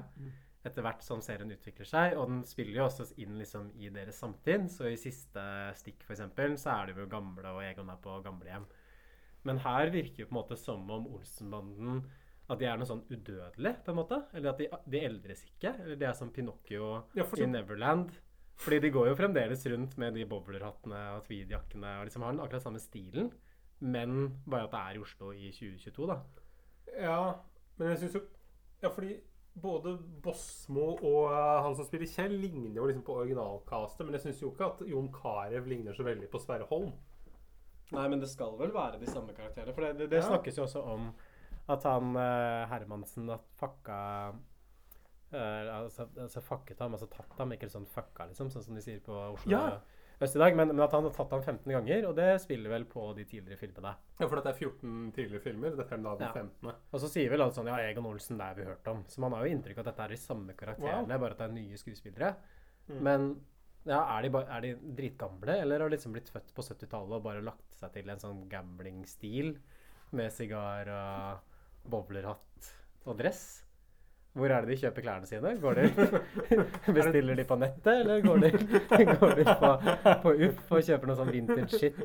etter 0.62 0.85
hvert 0.85 1.02
som 1.02 1.23
serien 1.25 1.50
utvikler 1.50 1.88
seg, 1.88 2.16
og 2.16 2.28
den 2.31 2.42
spiller 2.47 2.78
jo 2.78 2.87
også 2.87 3.09
inn 3.23 3.35
liksom 3.40 3.71
i 3.83 3.90
deres 3.95 4.21
samtid. 4.23 4.69
Så 4.71 4.90
i 4.90 4.99
siste 5.00 5.42
stikk, 5.78 6.04
eksempel, 6.07 6.54
så 6.61 6.76
er 6.76 6.90
de 6.92 7.02
jo 7.02 7.11
gamle, 7.11 7.45
og 7.50 7.62
Egon 7.66 7.90
er 7.90 8.00
på 8.02 8.19
gamlehjem. 8.25 8.66
Men 9.49 9.62
her 9.64 9.90
virker 9.90 10.23
jo 10.23 10.28
på 10.31 10.37
en 10.37 10.40
måte 10.40 10.59
som 10.61 10.85
om 10.95 11.09
Olsenbanden 11.16 12.02
at 12.50 12.61
de 12.61 12.66
er 12.69 12.76
noe 12.78 12.88
sånn 12.88 13.04
udødelig, 13.09 13.73
på 13.85 13.92
en 13.92 13.99
måte. 13.99 14.19
Eller 14.37 14.52
at 14.52 14.61
de, 14.61 14.69
de 14.92 15.00
eldres 15.07 15.45
ikke. 15.47 15.73
Eller 15.85 15.99
de 15.99 16.07
er 16.09 16.19
som 16.19 16.31
Pinocchio 16.35 16.92
Ja, 17.16 17.25
i 17.25 17.49
Neverland. 17.49 18.12
Fordi 18.62 18.78
de 18.85 18.92
går 18.95 19.09
jo 19.09 19.19
fremdeles 19.19 19.64
rundt 19.73 19.97
med 19.99 20.14
de 20.19 20.26
bowlerhattene 20.28 21.00
og 21.16 21.25
tweedjakkene 21.26 21.97
og 21.99 22.07
liksom 22.07 22.26
har 22.26 22.35
den 22.35 22.42
akkurat 22.45 22.66
samme 22.66 22.83
stilen. 22.83 23.33
Men 23.83 24.37
bare 24.47 24.69
at 24.69 24.75
det 24.75 24.83
er 24.83 24.99
i 24.99 25.02
Oslo 25.02 25.33
i 25.35 25.50
2022, 25.54 26.11
da. 26.11 26.19
Ja, 26.92 27.19
men 27.78 27.95
jeg 27.95 28.02
syns 28.02 28.19
jo 28.21 28.25
Ja, 28.83 28.90
fordi 28.90 29.16
både 29.54 29.99
Bosmo 30.25 30.94
og 30.97 31.32
eh, 31.32 31.62
han 31.66 31.75
som 31.76 31.85
spiller 31.85 32.09
Kjell, 32.09 32.38
ligner 32.40 32.76
jo 32.78 32.87
liksom 32.88 33.02
på 33.04 33.16
originalkastet 33.21 34.06
Men 34.06 34.14
jeg 34.16 34.23
syns 34.25 34.40
jo 34.42 34.49
ikke 34.52 34.68
at 34.71 34.80
Jon 34.88 35.11
Carew 35.12 35.66
ligner 35.68 35.92
så 35.97 36.06
veldig 36.06 36.30
på 36.32 36.40
Sverre 36.40 36.64
Holm. 36.71 36.92
Nei, 37.92 38.06
men 38.09 38.21
det 38.23 38.30
skal 38.32 38.54
vel 38.56 38.73
være 38.73 38.97
de 39.02 39.11
samme 39.11 39.35
karakterene. 39.37 39.75
For 39.76 39.85
det, 39.85 39.90
det, 39.99 40.06
det 40.14 40.23
Ja. 40.23 40.28
snakkes 40.30 40.56
jo 40.56 40.64
også 40.64 40.80
om 40.94 41.11
at 41.68 41.85
han 41.85 42.16
eh, 42.16 42.62
Hermansen 42.71 43.28
at 43.30 43.44
fucka 43.61 43.99
eh, 45.32 45.68
altså, 45.76 46.06
altså 46.18 46.40
fucket 46.40 46.80
ham, 46.80 46.97
altså 46.97 47.06
tatt 47.12 47.37
ham, 47.38 47.52
ikke 47.52 47.68
sånn 47.71 47.87
fucka, 47.87 48.26
liksom, 48.30 48.50
sånn 48.50 48.64
som 48.64 48.75
de 48.78 48.82
sier 48.85 49.00
på 49.04 49.12
Oslo 49.35 49.52
Ja. 49.52 49.80
Øst 50.25 50.37
i 50.38 50.41
dag. 50.43 50.57
Men, 50.59 50.73
men 50.73 50.85
at 50.85 50.95
han 50.97 51.07
har 51.07 51.14
tatt 51.17 51.33
ham 51.35 51.43
15 51.43 51.73
ganger, 51.75 52.07
og 52.09 52.17
det 52.19 52.29
spiller 52.43 52.73
vel 52.73 52.85
på 52.91 53.05
de 53.17 53.25
tidligere 53.29 53.61
filmene. 53.61 53.95
Ja, 54.19 54.26
For 54.26 54.38
dette 54.38 54.52
er 54.55 54.59
14 54.59 55.12
tidligere 55.17 55.45
filmer. 55.45 55.76
Dette 55.79 55.97
er 55.97 56.02
da 56.05 56.14
den 56.19 56.29
Ja. 56.29 56.33
15. 56.33 56.73
Og 56.93 57.02
så 57.02 57.11
sier 57.12 57.31
vel 57.33 57.45
alle 57.45 57.57
sånn 57.57 57.71
Ja, 57.71 57.79
Egon 57.85 58.07
Olsen, 58.11 58.38
det 58.41 58.49
har 58.50 58.59
vi 58.59 58.69
hørt 58.69 58.93
om. 58.93 59.05
Så 59.09 59.21
man 59.25 59.33
har 59.37 59.47
jo 59.47 59.55
inntrykk 59.57 59.79
av 59.81 59.87
at 59.87 59.93
dette 59.93 60.05
er 60.07 60.14
de 60.17 60.21
samme 60.25 60.55
karakterene, 60.59 61.19
bare 61.25 61.37
at 61.37 61.43
det 61.43 61.49
er 61.49 61.57
nye 61.57 61.81
skuespillere. 61.81 62.35
Mm. 62.88 63.00
Men 63.02 63.29
ja, 63.85 63.99
er 64.17 64.23
de, 64.23 64.31
bare, 64.31 64.47
er 64.47 64.61
de 64.62 64.95
dritgamle, 65.00 65.57
eller 65.64 65.83
har 65.83 65.91
de 65.91 65.97
liksom 65.97 66.14
blitt 66.14 66.31
født 66.31 66.52
på 66.55 66.62
70-tallet 66.62 67.17
og 67.19 67.25
bare 67.25 67.43
lagt 67.43 67.75
seg 67.81 67.91
til 67.97 68.12
en 68.12 68.23
sånn 68.23 68.45
gambling-stil 68.52 69.57
med 70.14 70.31
sigar 70.35 70.87
og 70.93 71.91
bowlerhatt 71.91 72.73
og 73.09 73.19
dress? 73.19 73.64
Hvor 74.33 74.49
er 74.49 74.65
det 74.65 74.73
de 74.73 74.77
kjøper 74.81 75.05
klærne 75.05 75.29
sine? 75.29 75.51
Går 75.61 75.77
de, 75.77 75.83
bestiller 76.97 77.37
de 77.37 77.45
på 77.45 77.57
nettet, 77.61 77.91
eller 78.01 78.23
går 78.25 78.39
de, 78.41 78.51
går 79.21 79.35
de 79.37 79.45
på, 79.61 79.73
på 80.23 80.33
UFF 80.39 80.73
og 80.79 80.87
kjøper 80.87 81.11
noe 81.11 81.19
sånn 81.19 81.33
vintage 81.35 81.81
shit? 81.83 82.01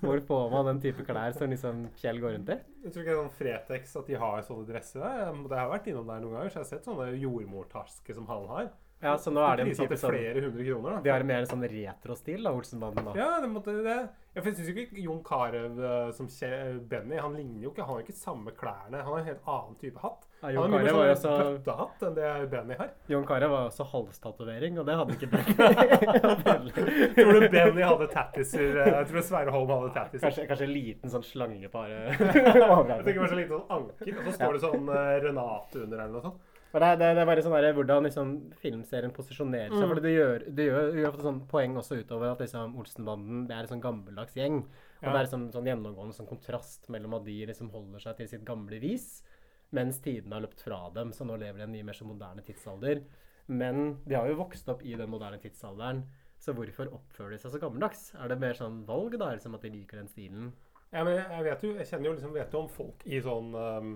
Hvor 0.00 0.22
får 0.30 0.46
man 0.54 0.70
den 0.70 0.80
type 0.86 1.04
klær 1.04 1.36
som 1.36 1.52
liksom 1.52 1.84
Kjell 2.00 2.22
går 2.22 2.38
rundt 2.38 2.54
i? 2.54 2.58
Jeg 2.86 2.94
tror 2.94 3.04
ikke 3.04 3.10
det 3.10 3.16
er 3.16 3.20
sånn 3.20 3.36
Fretex 3.36 3.94
at 4.00 4.08
de 4.08 4.16
har 4.24 4.46
sånne 4.48 4.68
dresser. 4.70 5.04
Jeg, 5.04 5.36
det 5.52 5.60
har 5.60 5.70
vært 5.74 5.92
innom 5.92 6.08
der 6.08 6.24
noen 6.24 6.38
ganger, 6.38 6.54
så 6.54 6.60
jeg 6.60 6.64
har 6.64 6.72
sett 6.72 6.88
sånne 6.88 7.10
jordmortasker 7.20 8.16
som 8.16 8.28
han 8.32 8.48
har. 8.54 8.72
Ja, 9.04 9.14
så 9.20 9.30
nå 9.30 9.42
er 9.44 9.56
det 9.60 9.66
en 9.68 9.74
type 9.76 9.96
sånn 10.00 10.14
flere 10.14 10.40
hundre 10.48 10.64
kroner, 10.64 10.94
da. 10.96 11.00
De 11.04 11.10
har 11.12 11.22
mer 11.28 11.44
en 11.44 11.50
sånn 11.50 11.64
retrostil, 11.68 12.42
da, 12.42 12.50
Olsenbanden. 12.56 13.04
da. 13.10 13.12
Ja, 13.20 13.30
det 13.44 13.50
måtte 13.52 13.74
det. 13.84 13.98
Jeg 14.34 14.42
syns 14.48 14.66
jo 14.66 14.72
ikke 14.82 14.98
Jon 15.04 15.20
Carew 15.22 15.76
eh, 15.78 16.08
som 16.16 16.26
Kje- 16.26 16.80
Benny 16.90 17.20
Han 17.22 17.36
ligner 17.38 17.62
jo 17.62 17.70
ikke 17.70 17.84
Han 17.86 17.94
har 17.94 18.02
ikke 18.02 18.16
samme 18.18 18.50
klærne. 18.58 18.98
Han 18.98 19.12
har 19.12 19.20
en 19.20 19.28
helt 19.28 19.44
annen 19.46 19.76
type 19.78 20.00
hatt. 20.02 20.24
Ja, 20.42 20.48
Han 20.48 20.72
har 20.74 20.82
mye 20.82 20.90
mer 20.90 21.14
sånn 21.14 21.20
så 21.22 21.34
bøttehatt 21.62 22.02
enn 22.08 22.16
det 22.16 22.30
Benny 22.50 22.74
har. 22.80 22.90
Jon 23.12 23.24
Carew 23.28 23.52
var 23.52 23.68
også 23.68 23.86
halstatovering, 23.92 24.80
og 24.82 24.88
det 24.88 24.96
hadde 24.98 25.14
ikke 25.14 25.30
Benny. 25.30 25.54
Tror 27.14 27.32
du 27.40 27.48
Benny 27.52 27.82
hadde 27.86 28.08
tattiser? 28.10 28.74
eh, 28.82 28.90
Jeg 28.98 29.06
tror 29.12 29.22
Sverre 29.28 29.54
Holm 29.54 29.70
hadde 29.70 29.92
tattiser. 29.94 30.26
kanskje, 30.26 30.48
kanskje 30.50 30.66
en 30.68 30.74
liten 30.74 31.14
sånn 31.14 31.24
slange 31.30 31.70
på 31.70 31.84
Jeg 31.90 32.18
tenker 32.18 33.20
bare 33.22 33.30
så 33.30 33.38
liten 33.38 33.54
sånn 33.54 33.70
anker, 33.78 34.18
og 34.18 34.26
så 34.28 34.34
står 34.40 34.58
det 34.58 34.64
sånn 34.66 34.90
eh, 34.98 35.14
Renate 35.28 35.84
under 35.84 36.02
eller 36.04 36.18
noe 36.18 36.26
sånt. 36.26 36.50
Men 36.74 36.82
det, 36.82 36.88
det, 36.98 37.08
det 37.14 37.22
er 37.22 37.28
bare 37.28 37.42
sånn 37.44 37.52
der, 37.54 37.68
hvordan 37.76 38.06
liksom, 38.08 38.30
filmserien 38.58 39.12
posisjonerer 39.14 39.70
seg. 39.70 39.84
Mm. 39.84 39.90
For 39.92 40.02
det 40.02 40.10
gjør, 40.14 40.44
det 40.58 40.64
gjør, 40.66 40.88
gjør 40.98 41.18
sånn 41.22 41.36
poeng 41.52 41.76
også 41.78 42.00
utover 42.00 42.32
at 42.32 42.42
liksom, 42.42 42.74
Olsenbanden 42.82 43.44
det 43.46 43.54
er 43.54 43.62
en 43.68 43.70
sånn 43.76 43.84
gammeldags 43.84 44.34
gjeng. 44.34 44.56
Og 44.64 45.06
Ja. 45.06 45.12
det 45.12 45.20
er 45.20 45.30
sånn, 45.30 45.44
sånn 45.54 45.68
gjennomgående 45.70 46.16
sånn 46.16 46.26
kontrast 46.26 46.88
mellom 46.90 47.14
at 47.20 47.28
de 47.28 47.36
liksom 47.46 47.70
holder 47.70 48.02
seg 48.02 48.16
til 48.18 48.30
sitt 48.32 48.44
gamle 48.48 48.80
vis, 48.82 49.22
mens 49.70 50.00
tidene 50.02 50.34
har 50.34 50.42
løpt 50.42 50.64
fra 50.66 50.80
dem. 50.96 51.12
Så 51.14 51.26
nå 51.28 51.38
lever 51.38 51.60
de 51.60 51.62
i 51.62 51.68
en 51.68 51.76
mye 51.76 51.86
mer 51.86 51.98
så 51.98 52.08
moderne 52.08 52.42
tidsalder. 52.42 53.04
Men 53.46 54.00
de 54.08 54.16
har 54.18 54.26
jo 54.26 54.40
vokst 54.42 54.68
opp 54.72 54.82
i 54.82 54.96
den 54.98 55.12
moderne 55.12 55.38
tidsalderen. 55.38 56.02
Så 56.42 56.56
hvorfor 56.56 56.90
oppfører 56.90 57.36
de 57.36 57.38
seg 57.38 57.54
så 57.54 57.60
gammeldags? 57.62 58.08
Er 58.18 58.32
det 58.32 58.40
mer 58.42 58.58
sånn 58.58 58.82
valg, 58.88 59.14
da? 59.20 59.30
Liksom 59.36 59.54
at 59.54 59.62
de 59.62 59.70
liker 59.76 60.00
den 60.02 60.10
stilen? 60.10 60.50
Ja, 60.90 61.04
men 61.06 61.18
jeg 61.18 61.46
vet 61.46 61.62
jo, 61.62 61.70
jeg 61.78 61.86
kjenner 61.86 62.10
jo 62.10 62.16
liksom, 62.16 62.34
vet 62.34 62.52
jo 62.54 62.64
om 62.64 62.68
folk 62.70 63.06
i 63.06 63.20
sånn 63.22 63.54
um, 63.54 63.94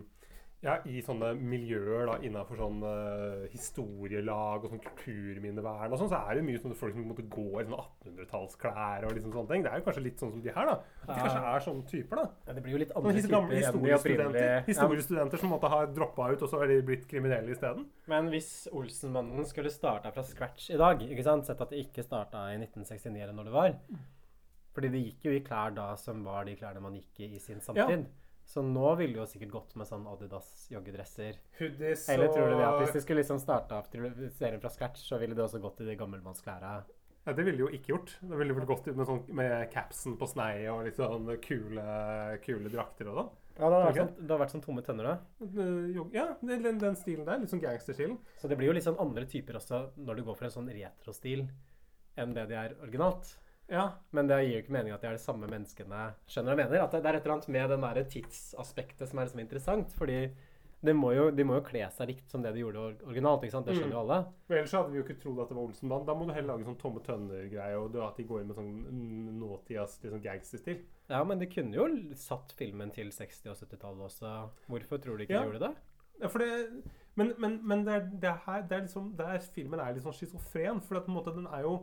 ja, 0.65 0.75
i 0.91 0.99
sånne 1.07 1.31
miljøer 1.39 2.09
da, 2.09 2.17
innenfor 2.27 2.59
sånn 2.59 2.81
eh, 2.83 3.45
historielag 3.53 4.65
og 4.65 4.73
sånn 4.73 4.83
kulturminnevern 4.83 5.93
og 5.95 6.01
sånn, 6.01 6.11
så 6.11 6.19
er 6.27 6.39
det 6.39 6.43
mye 6.49 6.59
sånne 6.59 6.79
folk 6.81 6.97
som 6.97 7.07
måtte 7.07 7.27
gå 7.31 7.45
i 7.61 7.67
sånne 7.69 7.79
1800-tallsklær 7.79 9.07
og 9.07 9.15
liksom 9.15 9.37
sånne 9.37 9.53
ting. 9.53 9.67
Det 9.67 9.71
er 9.71 9.79
jo 9.79 9.87
kanskje 9.87 10.05
litt 10.09 10.25
sånn 10.25 10.35
som 10.35 10.43
de 10.43 10.55
her, 10.57 10.73
da. 10.73 10.75
At 11.05 11.13
de 11.13 11.21
kanskje 11.21 11.45
er 11.53 11.65
sånne 11.69 11.87
typer, 11.93 12.23
da. 12.23 12.27
Ja, 12.49 12.59
det 12.59 12.67
blir 12.67 12.75
jo 12.75 12.83
litt 12.83 12.97
andre 12.99 13.15
typer 13.15 13.35
gamle 13.37 13.63
historiestudenter, 13.63 14.59
historiestudenter 14.73 15.45
som 15.45 15.55
måtte 15.55 15.73
ha 15.73 15.81
droppa 15.95 16.31
ut, 16.35 16.43
og 16.43 16.51
så 16.51 16.63
har 16.65 16.75
de 16.75 16.83
blitt 16.91 17.07
kriminelle 17.11 17.55
isteden. 17.55 17.87
Men 18.11 18.35
hvis 18.35 18.53
Olsenmannen 18.75 19.47
skulle 19.47 19.71
starta 19.71 20.11
fra 20.15 20.27
scratch 20.27 20.73
i 20.75 20.81
dag, 20.81 21.07
ikke 21.07 21.27
sant? 21.27 21.47
sett 21.47 21.61
at 21.63 21.71
det 21.71 21.85
ikke 21.87 22.03
starta 22.03 22.49
i 22.51 22.59
1969 22.59 23.15
eller 23.23 23.37
når 23.37 23.47
det 23.47 23.53
var 23.55 23.77
Fordi 24.75 24.89
det 24.91 25.01
gikk 25.05 25.29
jo 25.29 25.37
i 25.37 25.43
klær 25.47 25.71
da 25.77 25.93
som 25.97 26.25
var 26.27 26.49
de 26.49 26.57
klærne 26.59 26.83
man 26.83 26.99
gikk 26.99 27.23
i 27.23 27.37
i 27.37 27.41
sin 27.43 27.63
samtid. 27.63 28.09
Så 28.49 28.63
nå 28.65 28.95
ville 28.97 29.13
det 29.13 29.21
jo 29.21 29.27
sikkert 29.29 29.51
gått 29.53 29.75
med 29.77 29.89
sånn 29.91 30.07
Adidas 30.09 30.47
joggedresser. 30.73 31.37
Hoodies 31.59 32.07
Eller 32.09 32.31
tror 32.33 32.49
du 32.49 32.55
det 32.57 32.65
at 32.65 32.79
hvis 32.81 32.95
de 32.97 33.03
skulle 33.05 33.21
liksom 33.21 33.41
starta 33.43 33.83
opp 33.83 33.91
serien 33.93 34.63
fra 34.63 34.71
scratch, 34.73 35.03
så 35.05 35.19
ville 35.21 35.37
det 35.37 35.45
også 35.45 35.61
gått 35.61 35.83
i 35.85 35.89
de 35.91 35.97
gammelmannsklærne? 36.01 36.71
ja, 37.27 37.33
Det 37.35 37.45
ville 37.45 37.59
de 37.59 37.67
jo 37.67 37.69
ikke 37.77 37.93
gjort. 37.93 38.15
Det 38.23 38.39
ville 38.41 38.55
vel 38.57 38.65
gått 38.71 38.87
med, 38.89 39.05
sånn, 39.05 39.21
med 39.37 39.69
capsen 39.75 40.17
på 40.17 40.29
snei 40.31 40.65
og 40.73 40.87
litt 40.87 40.97
sånn 40.97 41.29
kule, 41.45 41.85
kule 42.47 42.73
drakter 42.73 43.11
og 43.13 43.19
sånn. 43.21 43.29
Ja, 43.59 43.69
det 43.69 43.75
har, 43.75 43.85
vært 43.89 43.99
sånn, 43.99 44.15
det 44.23 44.33
har 44.33 44.41
vært 44.41 44.53
sånn 44.55 44.63
tomme 44.65 44.85
tønner, 44.87 45.09
da. 45.11 45.45
Eh, 45.45 45.99
Ja, 46.15 46.27
den, 46.41 46.79
den 46.79 46.97
stilen 46.97 47.27
der. 47.27 47.41
Litt 47.43 47.51
sånn 47.53 47.61
gangsterstilen. 47.61 48.17
Så 48.41 48.49
det 48.49 48.57
blir 48.57 48.71
jo 48.71 48.77
litt 48.79 48.87
sånn 48.87 49.01
andre 49.03 49.27
typer 49.29 49.59
også 49.59 49.83
når 49.99 50.21
du 50.21 50.25
går 50.31 50.39
for 50.39 50.49
en 50.49 50.55
sånn 50.55 50.71
retrostil 50.73 51.49
enn 52.19 52.33
det 52.35 52.47
de 52.49 52.57
er 52.59 52.77
originalt. 52.81 53.35
Ja. 53.69 53.87
Men 54.17 54.27
det 54.31 54.39
gir 54.47 54.55
jo 54.57 54.61
ikke 54.65 54.73
mening 54.79 54.93
at 54.95 55.03
de 55.05 55.09
er 55.11 55.17
de 55.19 55.23
samme 55.23 55.49
menneskene. 55.51 56.03
Skjønner 56.31 56.55
jeg 56.57 56.61
mener? 56.65 56.83
At 56.87 56.93
det 56.95 57.03
det 57.05 57.11
er 57.11 57.19
et 57.19 57.25
eller 57.27 57.35
annet 57.39 57.49
med 57.53 57.71
den 57.75 57.83
der 57.85 58.05
tidsaspektet 58.15 59.09
som 59.11 59.19
er 59.21 59.27
liksom 59.29 59.41
interessant. 59.43 59.93
Fordi 59.99 60.21
de 60.81 60.93
må 60.95 61.11
jo, 61.13 61.25
de 61.35 61.43
må 61.45 61.57
jo 61.59 61.65
kle 61.67 61.83
seg 61.91 62.07
likt 62.13 62.31
som 62.31 62.41
det 62.45 62.53
de 62.55 62.61
gjorde 62.63 62.85
originalt. 63.05 63.43
ikke 63.43 63.57
sant? 63.57 63.67
Det 63.67 63.75
skjønner 63.77 63.97
jo 63.97 64.03
alle. 64.05 64.19
Men 64.49 64.59
ellers 64.61 64.75
hadde 64.79 64.93
vi 64.93 65.01
jo 65.01 65.05
ikke 65.05 65.19
trodd 65.21 65.41
at 65.43 65.51
det 65.51 65.57
var 65.59 65.65
Olsenband. 65.67 66.07
Da 66.07 66.15
må 66.15 66.29
du 66.29 66.33
heller 66.37 66.53
lage 66.55 66.69
sånn 66.69 66.79
Tomme 66.79 67.03
Tønner-greie, 67.05 67.77
og 67.83 67.99
at 68.07 68.17
de 68.21 68.27
går 68.31 68.41
inn 68.45 68.49
med 68.53 68.57
sånn 68.61 68.71
mm, 68.87 69.33
nåtidas 69.41 69.99
liksom 70.05 70.23
gangsterstil. 70.23 70.79
Ja, 71.11 71.21
men 71.27 71.43
de 71.43 71.51
kunne 71.51 71.75
jo 71.77 71.89
satt 72.15 72.55
filmen 72.57 72.95
til 72.95 73.11
60- 73.11 73.51
og 73.53 73.59
70-tallet 73.59 74.07
også. 74.07 74.33
Hvorfor 74.71 75.03
tror 75.03 75.19
du 75.19 75.27
ikke 75.27 75.35
Ja. 75.35 75.43
de 75.45 75.51
gjorde 75.53 75.67
det? 75.67 75.75
Ja, 76.23 76.27
for 76.29 76.39
det, 76.43 76.55
men 77.19 77.35
men, 77.39 77.61
men 77.67 77.85
det, 77.87 77.93
er, 77.95 78.07
det, 78.15 78.31
er 78.31 78.41
her, 78.47 78.63
det 78.63 78.77
er 78.79 78.81
liksom 78.87 79.13
der 79.19 79.39
filmen 79.55 79.81
er 79.83 79.93
litt 79.95 80.03
sånn 80.07 80.15
schizofren. 80.17 80.81
For 80.81 80.99
at 80.99 81.05
på 81.07 81.13
en 81.13 81.19
måte 81.19 81.35
den 81.35 81.47
er 81.47 81.63
jo 81.67 81.77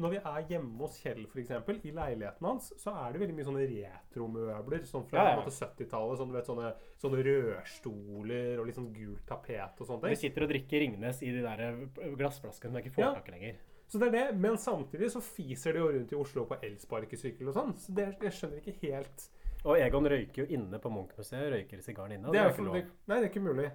Når 0.00 0.12
vi 0.14 0.18
er 0.20 0.44
hjemme 0.48 0.78
hos 0.80 0.96
Kjell, 1.02 1.26
f.eks., 1.28 1.50
i 1.84 1.92
leiligheten 1.92 2.46
hans, 2.48 2.70
så 2.80 2.94
er 3.04 3.12
det 3.12 3.20
veldig 3.22 3.34
mye 3.36 3.46
sånne 3.48 3.64
retromøbler. 3.68 4.84
Sånn 4.88 5.04
fra 5.10 5.18
Ja, 5.18 5.24
ja. 5.30 5.34
på 5.36 5.42
en 5.42 5.48
måte 5.50 5.56
70-tallet. 5.58 6.20
Sånn, 6.20 6.36
sånne, 6.46 6.70
sånne 7.02 7.24
rørstoler 7.26 8.60
og 8.60 8.68
litt 8.68 8.78
sånn 8.78 8.92
gult 8.94 9.26
tapet 9.28 9.80
og 9.82 9.88
sånne 9.90 10.06
ting. 10.06 10.14
Vi 10.14 10.22
sitter 10.22 10.46
og 10.46 10.52
drikker 10.52 10.82
Ringnes 10.84 11.20
i 11.26 11.32
de 11.34 11.42
der 11.44 11.62
eh, 11.66 12.14
glassflaskene 12.18 12.80
jeg 12.80 12.88
ikke 12.88 12.96
får 12.98 13.20
tak 13.20 13.28
i 13.28 13.34
lenger. 13.36 13.60
Så 13.90 13.98
det 13.98 14.06
er 14.08 14.14
det, 14.14 14.38
Men 14.38 14.56
samtidig 14.62 15.10
så 15.10 15.20
fiser 15.24 15.74
de 15.74 15.80
jo 15.82 15.90
rundt 15.90 16.12
i 16.14 16.18
Oslo 16.18 16.44
på 16.46 16.58
elsparkesykkel 16.62 17.50
og 17.50 17.56
sånn. 17.56 17.72
Så 17.82 17.94
det, 17.96 18.08
jeg 18.22 18.36
skjønner 18.38 18.60
ikke 18.62 18.76
helt 18.86 19.28
Og 19.66 19.76
Egon 19.82 20.06
røyker 20.08 20.44
jo 20.44 20.48
inne 20.56 20.78
på 20.80 20.88
Munch-museet. 20.94 21.50
Røyker 21.52 21.82
sigaren 21.84 22.14
inne. 22.16 22.30
Og 22.30 22.32
det 22.32 22.38
det 22.38 22.46
er 22.46 22.52
er 22.52 22.54
ikke 22.54 22.68
lov. 22.68 22.76
det, 22.78 22.84
Nei, 23.10 23.16
det 23.18 23.26
er 23.26 23.32
ikke 23.32 23.42
mulig. 23.44 23.70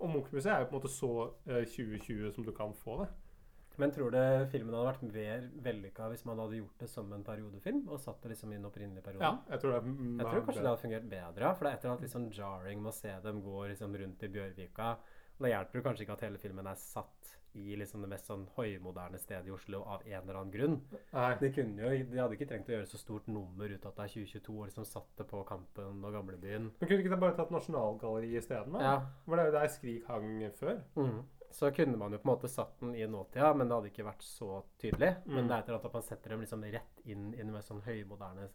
Og 0.00 0.10
Munch-museet 0.14 0.54
er 0.54 0.64
jo 0.64 0.70
på 0.70 0.74
en 0.74 0.80
måte 0.80 0.90
så 0.94 1.10
eh, 1.46 1.64
2020 1.68 2.32
som 2.34 2.46
du 2.48 2.52
kan 2.56 2.72
få 2.80 3.02
det. 3.04 3.08
Men 3.78 3.92
tror 3.94 4.10
du 4.14 4.20
filmen 4.52 4.74
hadde 4.74 4.88
vært 4.90 5.04
mer 5.14 5.44
vellykka 5.68 6.08
hvis 6.12 6.24
man 6.26 6.40
hadde 6.42 6.58
gjort 6.58 6.82
det 6.82 6.88
som 6.90 7.12
en 7.14 7.24
periodefilm? 7.26 7.84
Og 7.88 8.02
satt 8.02 8.20
det 8.24 8.34
liksom 8.34 8.52
i 8.52 8.58
den 8.58 8.66
opprinnelige 8.68 9.06
perioden? 9.06 9.26
Ja, 9.26 9.54
jeg 9.54 9.62
tror 9.62 9.76
det 9.76 9.82
mm, 9.86 10.18
Jeg 10.18 10.26
tror 10.26 10.44
kanskje 10.48 10.64
det 10.64 10.70
hadde 10.72 10.84
fungert 10.84 11.08
bedre, 11.12 11.54
for 11.54 11.64
det 11.64 11.70
er 11.70 11.78
et 11.78 11.84
eller 11.84 11.94
annet 11.94 12.06
litt 12.06 12.16
sånn 12.16 12.30
jarring 12.34 12.82
med 12.82 12.92
å 12.92 12.98
se 12.98 13.16
dem 13.28 13.42
gå 13.44 13.64
liksom 13.72 13.98
rundt 14.02 14.26
i 14.26 14.32
Bjørvika. 14.34 14.92
Da 15.38 15.52
hjelper 15.52 15.78
det 15.78 15.84
kanskje 15.86 16.04
ikke 16.06 16.16
at 16.18 16.24
hele 16.26 16.40
filmen 16.42 16.66
er 16.66 16.80
satt 16.82 17.34
i 17.58 17.76
liksom 17.78 18.02
det 18.04 18.10
mest 18.12 18.28
sånn 18.28 18.44
høymoderne 18.56 19.18
stedet 19.18 19.48
i 19.48 19.54
Oslo 19.54 19.80
av 19.88 20.02
en 20.06 20.18
eller 20.20 20.40
annen 20.40 20.52
grunn. 20.52 20.76
De, 21.40 21.48
jo, 21.56 21.92
de 22.10 22.20
hadde 22.20 22.36
ikke 22.36 22.48
trengt 22.50 22.68
å 22.70 22.74
gjøre 22.74 22.90
så 22.90 23.00
stort 23.00 23.30
nummer 23.30 23.70
ut 23.70 23.86
av 23.86 23.92
at 23.92 24.02
det 24.02 24.04
er 24.04 24.12
2022 24.26 24.54
og 24.54 24.68
liksom 24.68 24.86
satt 24.88 25.08
det 25.18 25.26
på 25.30 25.40
Kampen 25.48 26.04
og 26.04 26.14
Gamlebyen. 26.14 26.68
Men 26.78 26.90
kunne 26.90 27.00
ikke 27.02 27.14
det 27.14 27.20
bare 27.22 27.36
tatt 27.38 27.54
Nasjonalgalleriet 27.54 28.42
isteden? 28.44 28.78
Ja. 28.82 28.98
For 29.24 29.38
det 29.38 29.46
er 29.46 29.50
jo 29.50 29.56
der 29.56 29.72
Skrik 29.74 30.10
hang 30.10 30.30
før. 30.60 30.80
Mhm. 30.98 31.18
Så 31.50 31.70
kunne 31.74 31.96
man 31.96 32.12
jo 32.12 32.18
på 32.18 32.28
en 32.28 32.34
måte 32.36 32.48
satt 32.48 32.80
den 32.80 32.94
i 32.94 33.06
nåtida, 33.06 33.54
men 33.54 33.68
det 33.68 33.74
hadde 33.76 33.90
ikke 33.90 34.04
vært 34.04 34.22
så 34.22 34.62
tydelig. 34.78 35.16
Men 35.26 35.44
Mm. 35.44 35.48
det 35.48 35.54
er 35.54 35.58
et 35.58 35.68
eller 35.68 35.78
annet 35.78 35.84
at 35.86 35.92
man 35.94 36.02
setter 36.02 36.30
dem 36.30 36.40
liksom 36.40 36.62
rett 36.64 37.00
inn 37.04 37.34
i 37.34 37.40
en 37.40 37.62
sånn 37.62 37.82
høymoderne 37.82 38.48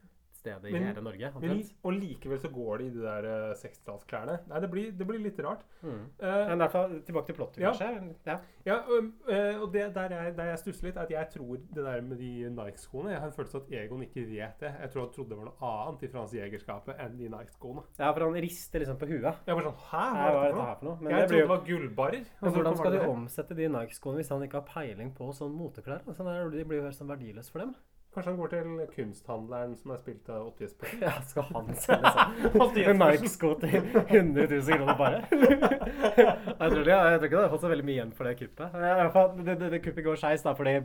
stedet 0.44 0.70
i 0.70 0.74
Men- 0.76 0.88
hele 0.92 1.02
Norge. 1.08 1.32
Men, 1.42 1.64
og 1.88 1.94
likevel 1.98 2.40
så 2.44 2.52
går 2.54 2.84
de 2.84 2.86
i 2.90 2.94
de 2.98 3.02
der 3.08 3.28
eh, 3.32 3.56
60-tallsklærne. 3.64 4.38
Nei, 4.52 4.60
det 4.64 4.70
blir, 4.72 4.92
det 5.00 5.08
blir 5.08 5.24
litt 5.24 5.40
rart. 5.46 5.64
Mm. 5.82 6.02
Uh, 6.20 6.28
Men 6.50 6.58
i 6.58 6.62
hvert 6.66 6.76
fall 6.76 6.96
tilbake 7.08 7.26
til 7.32 7.36
plottet, 7.40 7.62
Ja. 7.64 7.72
kanskje. 7.72 8.16
Ja. 8.28 8.38
Ja, 8.66 8.76
og, 8.88 9.10
eh, 9.28 9.58
og 9.62 9.74
det 9.74 9.90
der 9.96 10.10
jeg, 10.16 10.36
der 10.38 10.46
jeg 10.54 10.60
stusser 10.62 10.88
litt, 10.88 10.96
er 10.98 11.02
at 11.08 11.12
jeg 11.12 11.30
tror 11.34 11.58
det 11.58 11.84
der 11.84 12.02
med 12.02 12.18
de 12.18 12.50
Nike-skoene 12.50 13.10
Jeg 13.12 13.20
har 13.20 13.28
en 13.28 13.34
følelse 13.36 13.58
av 13.58 13.64
at 13.68 13.74
Egon 13.80 14.04
ikke 14.06 14.24
vet 14.30 14.60
det. 14.64 14.72
Jeg 14.82 14.92
tror 14.94 15.02
han 15.08 15.12
trodde 15.16 15.30
det 15.34 15.38
var 15.38 15.50
noe 15.50 15.72
annet 15.88 16.04
i 16.04 16.08
Frans 16.14 16.34
Jegerskapet 16.38 17.00
enn 17.00 17.18
de 17.18 17.28
Nike-skoene. 17.34 17.84
ja, 18.00 18.12
for 18.14 18.20
han 18.28 18.34
rister 18.46 18.80
liksom 18.84 18.98
på 19.02 19.08
huet. 19.12 19.36
Jeg 19.48 19.56
bare 19.56 19.66
sånn 19.68 19.82
Hæ, 19.90 20.06
Hva 20.14 20.44
er 20.44 20.54
dette 20.54 20.80
for 20.80 20.86
noe? 20.88 20.98
Men, 21.02 21.12
Jeg 21.12 21.20
det 21.20 21.28
trodde 21.30 21.40
jo... 21.40 21.48
det 21.48 21.54
var 21.54 21.66
gullbarer. 21.68 22.24
men 22.24 22.48
Altså, 22.48 22.56
hvordan 22.62 22.78
skal 22.78 22.92
du 22.92 23.00
omsette 23.12 23.56
de 23.56 23.68
Nike-skoene 23.68 24.16
hvis 24.22 24.30
han 24.30 24.44
ikke 24.48 24.62
har 24.62 24.68
peiling 24.74 25.12
på 25.16 25.30
sånn 25.36 25.52
moteklær? 25.58 26.02
Altså, 26.08 26.24
det 26.24 26.34
er- 26.38 26.50
de 26.58 26.64
blir 26.66 26.78
jo 26.80 26.84
helt 26.88 26.96
sånn 26.96 27.12
verdiløse 27.12 27.52
for 27.52 27.60
dem. 27.60 27.76
Kanskje 28.13 28.29
han 28.29 28.38
går 28.38 28.51
til 28.51 28.74
kunsthandleren 28.93 29.72
som 29.77 29.91
er 29.96 30.01
spilt 30.03 30.27
av 30.29 30.50
Åtte 30.51 30.67
Jesper? 30.67 30.91
Ja, 31.01 31.13
skal 31.25 31.48
han 31.50 31.72
selge 31.82 32.12
sånn 32.53 33.00
Nike-sko 33.01 33.55
til 33.63 33.79
100 33.79 34.46
000 34.51 34.67
kroner 34.70 35.00
bare? 35.00 35.24
jeg, 35.32 36.36
tror 36.60 36.84
det, 36.84 36.93
jeg 36.93 37.17
tror 37.17 37.25
ikke 37.25 37.39
det 37.39 37.41
har 37.41 37.55
fått 37.55 37.65
så 37.65 37.74
veldig 37.74 37.88
mye 37.88 37.98
igjen 37.98 38.13
for 38.13 38.29
det 38.29 38.36
kuppet. 38.43 38.77
Det, 38.77 39.58
det, 39.58 39.72
det 39.74 39.82
kuppet 39.88 40.05
går 40.05 40.22
skeis, 40.22 40.46
fordi 40.46 40.75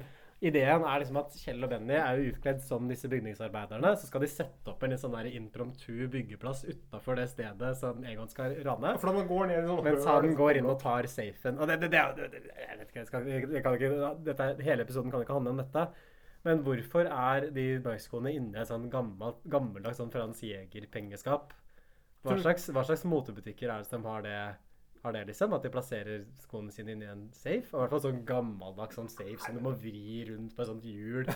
ideen 0.49 0.87
er 0.89 1.03
liksom 1.03 1.21
at 1.21 1.37
Kjell 1.43 1.67
og 1.67 1.73
Benny 1.75 1.97
er 1.99 2.17
jo 2.17 2.33
utkledd 2.33 2.65
som 2.65 2.89
disse 2.89 3.13
bygningsarbeiderne. 3.13 3.95
Så 4.01 4.09
skal 4.09 4.25
de 4.25 4.33
sette 4.33 4.73
opp 4.73 4.85
en 4.87 4.95
litt 4.95 5.05
sånn 5.05 5.17
der 5.19 5.29
impromptu 5.35 6.09
byggeplass 6.09 6.65
utafor 6.65 7.21
det 7.21 7.29
stedet 7.35 7.73
som 7.81 8.05
Egon 8.09 8.31
skal 8.33 8.57
rane. 8.65 8.97
For 9.03 9.13
man 9.13 9.29
går 9.29 9.51
ned 9.53 9.65
i 9.65 9.69
sånn 9.69 9.85
Mens 9.85 10.09
han 10.09 10.37
går 10.39 10.63
inn 10.63 10.73
og 10.73 10.79
tar 10.81 11.13
safen. 11.13 11.61
Og 11.61 11.69
det, 11.69 11.83
det, 11.85 11.93
det, 11.93 12.45
jeg 12.57 12.79
vet 12.79 12.87
ikke, 12.89 13.03
jeg 13.03 13.11
skal, 13.11 13.33
jeg, 13.35 13.51
jeg 13.59 13.67
ikke 13.67 14.15
dette, 14.31 14.55
Hele 14.65 14.89
episoden 14.89 15.13
kan 15.13 15.27
ikke 15.27 15.37
handle 15.37 15.59
om 15.59 15.67
dette. 15.67 15.91
Men 16.47 16.63
hvorfor 16.67 17.09
er 17.09 17.49
de 17.55 17.67
Nike-skoene 17.83 18.33
inni 18.37 18.61
et 18.61 18.71
sånn 18.71 18.87
gammeldags 18.93 19.99
sånn 19.99 20.13
Frans 20.15 20.43
Jæger-pengeskap? 20.47 21.53
Hva 22.27 22.39
slags, 22.39 22.71
hva 22.75 22.85
slags 22.87 23.05
motebutikker 23.09 23.71
er 23.71 23.83
det 23.83 23.89
som 23.91 24.05
har 24.07 24.23
det, 24.25 24.39
har 25.03 25.15
det, 25.15 25.25
liksom? 25.31 25.53
At 25.55 25.67
de 25.67 25.71
plasserer 25.73 26.23
skoene 26.43 26.75
sine 26.75 26.95
inni 26.95 27.09
en 27.11 27.27
safe? 27.35 27.71
Og 27.73 27.79
i 27.79 27.83
hvert 27.83 27.95
fall 27.95 28.05
sånn 28.07 28.23
gammeldags 28.29 28.99
sånn 28.99 29.11
safe 29.13 29.39
som 29.43 29.59
du 29.59 29.63
må 29.67 29.75
vri 29.79 30.25
rundt 30.31 30.55
på 30.55 30.65
et 30.65 30.71
sånt 30.71 30.87
hjul. 30.87 31.29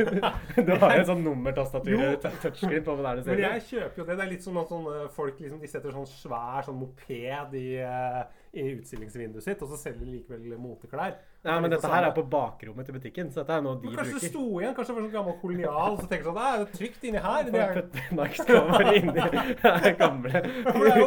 du 0.68 0.74
har 0.82 0.96
jo 0.98 1.08
sånn 1.12 1.24
nummertastatur 1.26 2.04
touchscreen 2.24 2.86
på 2.86 2.98
det 3.00 3.10
er 3.14 3.24
Men 3.30 3.44
jeg 3.46 3.66
kjøper 3.72 4.02
jo 4.02 4.06
det. 4.10 4.18
Det 4.20 4.26
er 4.26 4.32
litt 4.34 4.46
sånn 4.46 4.62
at 4.62 4.74
sånne 4.74 5.08
folk 5.16 5.42
liksom, 5.42 5.62
de 5.62 5.72
setter 5.74 5.98
sånn 5.98 6.10
svær 6.10 6.66
sånn 6.66 6.80
moped 6.82 7.58
i, 7.58 7.66
eh, 7.86 8.22
i 8.52 8.64
utstillingsvinduet 8.74 9.44
sitt, 9.44 9.60
og 9.62 9.70
så 9.70 9.76
selger 9.78 10.02
de 10.02 10.16
likevel 10.16 10.56
moteklær. 10.58 11.12
Ja, 11.40 11.54
men 11.62 11.70
dette 11.72 11.88
her 11.88 12.04
er 12.04 12.12
på 12.12 12.24
bakrommet 12.28 12.84
til 12.88 12.96
butikken, 12.96 13.30
så 13.32 13.40
dette 13.40 13.54
er 13.56 13.62
noe 13.64 13.78
de 13.80 13.88
Men 13.88 14.00
kanskje 14.00 14.18
det 14.18 14.30
sto 14.32 14.42
igjen? 14.58 14.74
Kanskje 14.76 14.90
det 14.90 14.96
var 14.96 15.04
sånn 15.06 15.14
gammel 15.14 15.36
kolonial, 15.40 15.96
så 16.00 16.08
tenker 16.10 16.26
du 16.26 16.30
sånn 16.30 16.40
det 16.40 16.48
er 16.50 16.74
trygt 16.74 17.06
inni 17.08 17.22
her. 17.24 17.46
Det 17.46 17.62
er, 17.62 17.78
Nike-skoene 18.18 18.90
inni 18.98 19.94
gamle, 20.02 20.42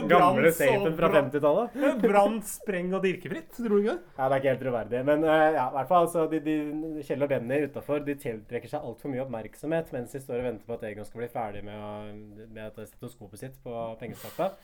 gamle 0.10 0.54
safen 0.56 0.98
fra 0.98 1.12
50-tallet. 1.20 1.78
det 1.78 1.92
er 1.92 2.02
brant, 2.08 2.50
spreng 2.50 2.92
og 2.96 3.06
dirkefritt. 3.06 3.52
Tror 3.60 3.76
du 3.76 3.80
ikke 3.84 3.98
det? 4.00 4.16
Ja, 4.18 4.26
det 4.26 4.32
er 4.32 4.40
ikke 4.40 4.54
helt 4.54 4.64
troverdig. 4.66 5.06
Men 5.12 5.28
uh, 5.28 5.38
ja, 5.60 5.68
i 5.68 5.78
hvert 5.78 5.92
fall, 5.92 6.08
altså, 6.08 6.26
de, 6.32 6.44
de, 6.48 7.06
Kjell 7.06 7.28
og 7.28 7.34
Benny 7.36 7.62
utafor 7.68 8.08
tiltrekker 8.08 8.72
seg 8.72 8.88
altfor 8.88 9.14
mye 9.14 9.26
oppmerksomhet 9.28 9.92
mens 9.94 10.16
de 10.16 10.24
står 10.24 10.40
og 10.40 10.48
venter 10.48 10.70
på 10.70 10.80
at 10.80 10.88
Egon 10.90 11.12
skal 11.12 11.26
bli 11.26 11.34
ferdig 11.36 11.68
med, 11.68 11.78
å, 11.78 12.48
med 12.56 12.86
stetoskopet 12.88 13.44
sitt 13.44 13.60
på 13.66 13.84
pengeskapet. 14.00 14.58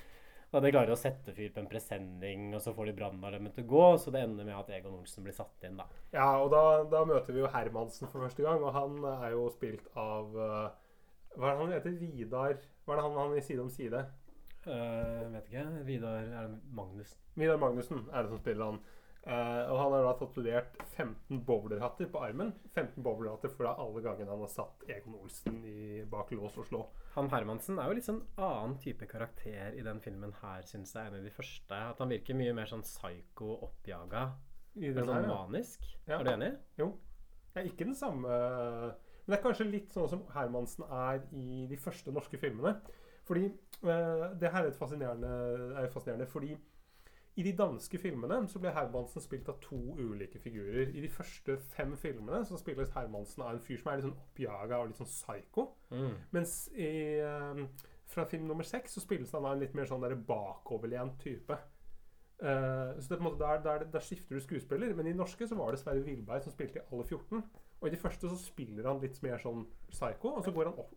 Og 0.49 0.63
de 0.65 0.71
klarer 0.73 0.89
å 0.95 0.97
sette 0.97 1.33
fyr 1.37 1.51
på 1.53 1.61
en 1.61 1.69
presenning, 1.69 2.47
og 2.57 2.61
så 2.63 2.73
får 2.73 2.89
de 2.89 2.95
brannalarmen 2.97 3.53
til 3.53 3.67
å 3.67 3.69
gå. 3.69 3.83
Så 4.01 4.13
det 4.13 4.23
ender 4.25 4.47
med 4.47 4.57
at 4.57 4.71
Egon 4.73 4.97
Olsen 4.97 5.25
blir 5.25 5.35
satt 5.37 5.67
inn, 5.67 5.77
da. 5.77 5.85
Ja, 6.15 6.29
og 6.41 6.49
da, 6.53 6.63
da 6.89 7.03
møter 7.05 7.35
vi 7.35 7.43
jo 7.43 7.51
Hermansen 7.53 8.09
for 8.09 8.25
første 8.25 8.45
gang, 8.45 8.63
og 8.65 8.73
han 8.73 8.97
er 9.11 9.35
jo 9.35 9.45
spilt 9.53 9.91
av 9.93 10.33
eh, 10.33 10.95
Hva 11.35 11.51
er 11.51 11.53
det 11.53 11.61
han 11.61 11.75
heter? 11.75 11.99
Vidar 12.01 12.57
Hva 12.57 12.95
er 12.95 13.01
det 13.01 13.05
han, 13.05 13.19
han 13.21 13.37
i 13.37 13.45
Side 13.45 13.61
om 13.61 13.69
side? 13.73 14.01
Uh, 14.65 15.29
vet 15.35 15.45
ikke. 15.47 15.67
Vidar 15.87 16.17
Er 16.25 16.49
det 16.49 16.57
Magnussen. 16.75 17.21
Vidar 17.39 17.61
Magnussen 17.61 18.01
er 18.09 18.25
det 18.25 18.33
som 18.33 18.41
spiller 18.41 18.73
han. 18.73 18.81
Eh, 19.27 19.63
og 19.67 19.75
han 19.75 19.93
har 19.93 20.05
da 20.05 20.11
tatovert 20.15 20.77
15 20.95 21.41
bowlerhatter 21.45 22.07
på 22.11 22.21
armen. 22.23 22.53
15 22.71 23.03
bowlerhatter 23.03 23.51
for 23.51 23.67
da 23.67 23.73
alle 23.83 24.03
gangene 24.05 24.31
han 24.31 24.43
har 24.45 24.51
satt 24.51 24.85
Egon 24.87 25.17
Olsen 25.19 25.59
i 25.67 26.05
bak 26.09 26.31
lås 26.31 26.55
og 26.61 26.69
slå. 26.69 26.85
Han 27.17 27.27
Hermansen 27.33 27.81
er 27.81 27.89
jo 27.89 27.97
litt 27.97 28.07
sånn 28.07 28.21
annen 28.39 28.77
type 28.79 29.09
karakter 29.11 29.75
i 29.75 29.83
den 29.85 29.99
filmen 30.03 30.31
her, 30.39 30.63
syns 30.69 30.95
jeg, 30.95 31.09
En 31.11 31.19
av 31.19 31.27
de 31.27 31.35
første. 31.35 31.81
At 31.91 31.99
han 31.99 32.15
virker 32.15 32.39
mye 32.39 32.55
mer 32.55 32.71
sånn 32.71 32.85
psycho, 32.87 33.59
oppjaga. 33.67 34.29
Sånn 34.79 35.11
her, 35.11 35.27
ja. 35.27 35.27
manisk. 35.27 35.85
Ja. 36.05 36.19
Er 36.19 36.25
du 36.25 36.33
enig? 36.37 36.51
Jo. 36.79 36.93
Det 37.49 37.63
er 37.63 37.71
ikke 37.71 37.87
den 37.87 37.97
samme 37.97 38.29
Men 38.29 39.33
det 39.33 39.37
er 39.39 39.41
kanskje 39.41 39.65
litt 39.65 39.93
sånn 39.93 40.09
som 40.11 40.21
Hermansen 40.35 40.85
er 40.85 41.23
i 41.35 41.65
de 41.69 41.77
første 41.81 42.13
norske 42.15 42.39
filmene. 42.39 42.77
Fordi 43.27 43.49
uh, 43.83 44.29
Det 44.39 44.49
her 44.49 44.63
er 44.63 44.69
litt 44.69 44.79
fascinerende, 44.79 45.31
er 45.77 45.91
fascinerende 45.93 46.29
fordi 46.29 46.55
i 47.39 47.43
de 47.45 47.53
danske 47.55 47.99
filmene 48.01 48.41
så 48.51 48.59
ble 48.59 48.73
Hermansen 48.75 49.23
spilt 49.23 49.47
av 49.51 49.61
to 49.63 49.77
ulike 49.95 50.41
figurer. 50.43 50.89
I 50.91 51.03
de 51.05 51.11
første 51.11 51.55
fem 51.71 51.93
filmene 51.99 52.41
så 52.47 52.59
spilles 52.59 52.91
Hermansen 52.95 53.45
av 53.45 53.53
en 53.53 53.63
fyr 53.63 53.79
som 53.79 53.91
er 53.91 53.99
litt 53.99 54.07
sånn 54.09 54.17
oppjaga 54.19 54.79
og 54.81 54.89
litt 54.89 54.99
sånn 54.99 55.11
psycho. 55.11 55.69
Mm. 55.93 56.17
Mens 56.35 56.55
i, 56.75 56.89
eh, 57.23 57.61
fra 58.11 58.25
film 58.27 58.49
nummer 58.49 58.67
seks 58.67 58.97
så 58.97 59.03
spilles 59.05 59.31
han 59.31 59.45
av 59.45 59.55
en 59.55 59.63
litt 59.63 59.77
mer 59.77 59.87
sånn 59.87 60.03
bakoverlent 60.27 61.19
type. 61.23 61.59
Uh, 62.39 62.95
så 62.95 63.03
det, 63.03 63.15
er 63.15 63.17
på 63.17 63.23
en 63.23 63.25
måte, 63.27 63.39
der, 63.43 63.63
der, 63.63 63.87
der 63.91 64.03
skifter 64.03 64.35
du 64.35 64.43
skuespiller. 64.43 64.93
Men 64.95 65.07
i 65.07 65.15
norske 65.15 65.47
så 65.47 65.55
var 65.59 65.71
det 65.71 65.81
Sverre 65.81 66.03
Wilberg 66.03 66.43
som 66.43 66.55
spilte 66.55 66.79
i 66.79 66.85
alle 66.91 67.07
14. 67.07 67.43
Og 67.79 67.87
i 67.87 67.91
de 67.91 67.99
første 67.99 68.31
så 68.31 68.37
spiller 68.39 68.87
han 68.87 69.01
litt 69.03 69.19
mer 69.23 69.39
sånn 69.39 69.65
psycho, 69.91 70.35
og 70.35 70.43
så 70.43 70.51
går 70.55 70.71
han 70.71 70.79
opp, 70.79 70.95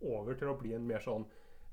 over 0.00 0.36
til 0.36 0.52
å 0.52 0.56
bli 0.60 0.72
en 0.76 0.86
mer 0.88 1.04
sånn 1.04 1.26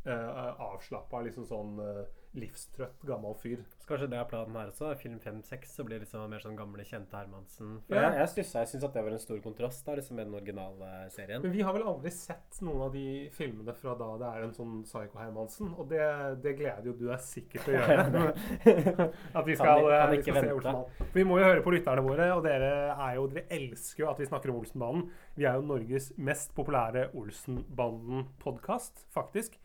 uh, 0.07 0.55
avslappa, 0.73 1.21
liksom 1.23 1.47
sånn 1.47 1.79
eh, 1.83 2.01
livstrøtt 2.37 3.01
gammel 3.07 3.33
fyr. 3.39 3.61
Så 3.79 3.87
kanskje 3.89 4.09
det 4.11 4.17
er 4.19 4.25
planen 4.29 4.55
her 4.59 4.67
også. 4.69 4.89
Film 4.99 5.15
5-6 5.23 5.71
så 5.71 5.83
blir 5.87 5.97
det 5.97 6.03
liksom 6.05 6.25
mer 6.29 6.41
sånn 6.43 6.57
gamle, 6.59 6.83
kjente 6.85 7.15
Hermansen. 7.17 7.77
For 7.87 7.95
Ja. 7.95 8.09
Jeg, 8.11 8.17
jeg 8.19 8.29
stussa. 8.33 8.59
Jeg 8.65 8.67
syns 8.73 8.83
at 8.83 8.93
det 8.93 9.03
var 9.05 9.11
en 9.15 9.19
stor 9.23 9.39
kontrast 9.41 9.85
da, 9.87 9.95
liksom 9.97 10.15
med 10.19 10.27
den 10.27 10.35
originale 10.37 11.09
serien. 11.15 11.41
Men 11.41 11.51
vi 11.55 11.61
har 11.65 11.73
vel 11.73 11.85
aldri 11.87 12.11
sett 12.13 12.59
noen 12.61 12.81
av 12.87 12.91
de 12.93 13.05
filmene 13.33 13.73
fra 13.79 13.95
da 13.97 14.09
det 14.21 14.27
er 14.33 14.45
en 14.49 14.53
sånn 14.53 14.75
Psycho-Hermansen. 14.85 15.71
Og 15.79 15.87
det, 15.89 16.03
det 16.43 16.53
gleder 16.59 16.85
jo 16.91 16.93
du 16.99 17.05
deg 17.07 17.23
sikkert 17.25 17.63
til 17.65 17.73
å 17.73 17.81
gjøre. 17.81 18.35
at 19.39 19.45
vi 19.47 19.55
skal, 19.55 19.81
Kan- 19.81 19.87
kan 19.87 19.95
eh, 19.95 20.11
vi 20.17 20.21
skal 20.21 20.33
se 20.33 20.41
vente. 20.41 20.53
Olsenmannen. 20.59 21.11
Vi 21.17 21.23
må 21.31 21.39
jo 21.41 21.47
høre 21.49 21.63
på 21.65 21.73
lytterne 21.73 22.03
våre, 22.05 22.29
og 22.35 22.43
dere 22.45 22.71
er 22.93 23.15
jo, 23.17 23.25
dere 23.33 23.47
elsker 23.57 24.03
jo 24.03 24.11
at 24.11 24.19
vi 24.21 24.29
snakker 24.29 24.53
om 24.53 24.59
Olsenbanen. 24.61 25.07
Vi 25.39 25.45
er 25.49 25.57
jo 25.57 25.65
Norges 25.73 26.11
mest 26.17 26.53
populære 26.57 27.07
Olsenbanden-podkast, 27.17 29.07
faktisk. 29.15 29.57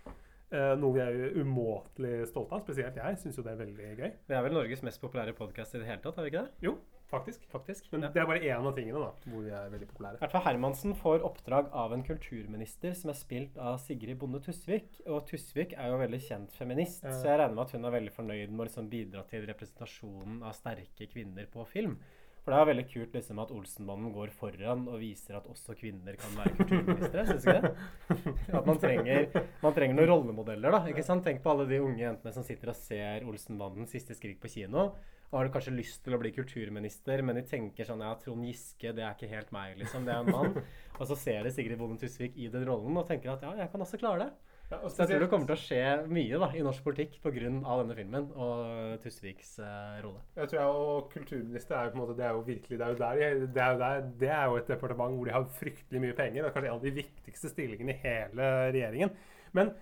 Eh, 0.52 0.74
noe 0.76 0.92
vi 0.92 1.00
er 1.00 1.36
umåtelig 1.40 2.26
stolte 2.28 2.52
av. 2.58 2.60
Spesielt 2.66 2.98
jeg 3.00 3.20
syns 3.22 3.38
jo 3.38 3.44
det 3.46 3.54
er 3.54 3.60
veldig 3.62 3.92
gøy. 3.96 4.10
Vi 4.28 4.34
er 4.36 4.42
vel 4.44 4.52
Norges 4.52 4.82
mest 4.84 5.00
populære 5.00 5.32
podkast 5.38 5.78
i 5.78 5.80
det 5.80 5.86
hele 5.88 6.02
tatt, 6.04 6.18
er 6.20 6.26
vi 6.26 6.32
ikke 6.32 6.42
det? 6.44 6.50
Jo, 6.66 6.74
faktisk. 7.08 7.46
Faktisk. 7.52 7.88
Men 7.92 8.02
Ja. 8.02 8.08
det 8.12 8.20
er 8.20 8.26
bare 8.28 8.40
én 8.44 8.66
av 8.68 8.74
tingene 8.76 9.00
da, 9.00 9.12
hvor 9.30 9.42
vi 9.46 9.50
er 9.50 9.70
veldig 9.72 9.88
populære. 9.88 10.14
I 10.16 10.18
hvert 10.26 10.32
fall 10.36 10.44
Hermansen 10.44 10.94
får 10.94 11.24
oppdrag 11.24 11.70
av 11.72 11.92
en 11.96 12.02
kulturminister 12.04 12.92
som 12.94 13.08
er 13.10 13.14
spilt 13.16 13.56
av 13.56 13.78
Sigrid 13.80 14.18
Bonde 14.18 14.40
Tusvik. 14.44 15.00
Og 15.06 15.24
Tusvik 15.26 15.72
er 15.72 15.88
jo 15.88 15.96
veldig 16.04 16.20
kjent 16.20 16.52
feminist, 16.52 17.00
så 17.02 17.24
jeg 17.24 17.38
regner 17.40 17.54
med 17.54 17.64
at 17.66 17.72
hun 17.72 17.84
er 17.86 17.90
veldig 17.96 18.12
fornøyd 18.12 18.50
med 18.50 18.60
å 18.60 18.68
liksom 18.68 18.90
bidra 18.90 19.24
til 19.26 19.46
representasjonen 19.46 20.42
av 20.42 20.52
sterke 20.52 21.08
kvinner 21.08 21.46
på 21.46 21.64
film. 21.66 21.96
For 22.42 22.50
det 22.50 22.58
er 22.58 22.68
veldig 22.72 22.84
kult 22.90 23.12
liksom 23.14 23.38
at 23.38 23.50
Olsenmannen 23.54 24.10
går 24.14 24.32
foran 24.34 24.88
og 24.90 24.98
viser 24.98 25.36
at 25.38 25.46
også 25.46 25.76
kvinner 25.78 26.16
kan 26.18 26.32
være 26.40 26.56
kulturministre. 26.58 27.22
Syns 27.28 27.46
ikke 27.46 27.60
det? 27.62 27.72
At 28.58 28.66
man 28.66 28.80
trenger, 28.82 29.28
man 29.62 29.76
trenger 29.76 29.98
noen 29.98 30.10
rollemodeller. 30.10 30.74
da, 30.74 30.80
ikke 30.90 31.04
sant? 31.06 31.22
Tenk 31.22 31.38
på 31.44 31.52
alle 31.52 31.68
de 31.70 31.78
unge 31.84 32.02
jentene 32.02 32.34
som 32.34 32.46
sitter 32.46 32.72
og 32.72 32.78
ser 32.80 33.28
Olsenbanden 33.30 33.86
siste 33.90 34.18
skrik 34.18 34.42
på 34.42 34.50
kino. 34.50 34.88
Og 35.30 35.38
har 35.38 35.46
du 35.46 35.54
kanskje 35.54 35.72
lyst 35.72 36.02
til 36.04 36.12
å 36.12 36.20
bli 36.20 36.34
kulturminister, 36.34 37.22
men 37.24 37.38
de 37.38 37.46
tenker 37.48 37.86
sånn 37.88 38.02
ja, 38.04 38.10
Trond 38.20 38.44
Giske, 38.44 38.90
det 38.92 39.06
er 39.06 39.14
ikke 39.14 39.30
helt 39.30 39.54
meg, 39.54 39.78
liksom. 39.80 40.02
Det 40.04 40.12
er 40.12 40.26
en 40.26 40.34
mann. 40.34 40.58
Og 40.98 41.06
så 41.08 41.16
ser 41.16 41.46
de 41.46 41.54
Sigrid 41.54 41.78
Bonde 41.80 42.02
Tusvik 42.02 42.34
i 42.36 42.50
den 42.52 42.66
rollen 42.68 42.98
og 43.00 43.06
tenker 43.08 43.32
at 43.32 43.46
ja, 43.46 43.54
jeg 43.62 43.70
kan 43.72 43.86
også 43.86 44.02
klare 44.02 44.26
det. 44.26 44.51
Ja, 44.72 44.78
Så 44.88 45.02
jeg 45.02 45.10
tror 45.10 45.22
det 45.24 45.28
kommer 45.30 45.50
til 45.50 45.56
å 45.58 45.60
skje 45.60 45.82
mye 46.08 46.40
da, 46.40 46.48
i 46.56 46.64
norsk 46.64 46.84
politikk 46.86 47.18
pga. 47.20 47.32
denne 47.44 47.96
filmen 47.98 48.30
og 48.32 48.96
Tusviks 49.04 49.54
uh, 49.60 50.00
rolle. 50.04 50.22
Jeg 50.38 50.48
tror 50.48 50.60
jeg 50.60 50.80
og 50.82 51.12
kulturminister 51.12 51.76
er 51.76 51.86
jo 51.86 51.92
på 51.92 51.98
en 51.98 52.02
måte 52.02 52.16
Det 52.18 52.26
er 52.26 52.36
jo 52.36 52.44
virkelig 52.46 52.78
Det 52.80 52.86
er 52.86 52.94
jo 52.94 53.00
der, 53.02 53.22
det 53.52 53.62
er 53.62 53.72
jo, 53.72 53.78
der, 53.84 54.10
det 54.22 54.32
er 54.32 54.44
jo 54.48 54.58
et 54.60 54.74
departement 54.74 55.16
hvor 55.16 55.28
de 55.28 55.36
har 55.36 55.48
fryktelig 55.60 56.04
mye 56.06 56.18
penger. 56.18 56.40
Det 56.40 56.48
er 56.48 56.56
kanskje 56.56 56.70
en 56.72 56.78
av 56.78 56.86
de 56.86 56.94
viktigste 57.02 57.52
stillingene 57.52 57.94
i 57.94 58.02
hele 58.02 58.50
regjeringen. 58.72 59.12
Men 59.52 59.74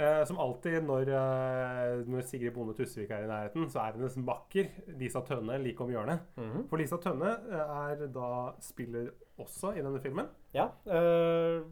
uh, 0.00 0.22
som 0.28 0.40
alltid 0.40 0.80
når, 0.88 1.12
uh, 1.12 2.08
når 2.08 2.26
Sigrid 2.30 2.54
Bonde 2.56 2.76
Tusvik 2.78 3.12
er 3.12 3.26
i 3.26 3.30
nærheten, 3.30 3.68
så 3.68 3.84
er 3.84 3.98
hennes 3.98 4.16
makker 4.22 4.72
Lisa 5.00 5.22
Tønne 5.28 5.60
like 5.62 5.84
om 5.84 5.92
hjørnet. 5.92 6.24
Mhm. 6.40 6.68
For 6.70 6.80
Lisa 6.80 6.96
Tønne 7.02 7.36
eh, 7.52 7.76
er 7.92 8.08
da 8.14 8.32
spiller 8.64 9.12
også 9.38 9.74
i 9.76 9.84
denne 9.84 10.00
filmen. 10.02 10.30
Ja, 10.54 10.70
øh, 10.88 11.66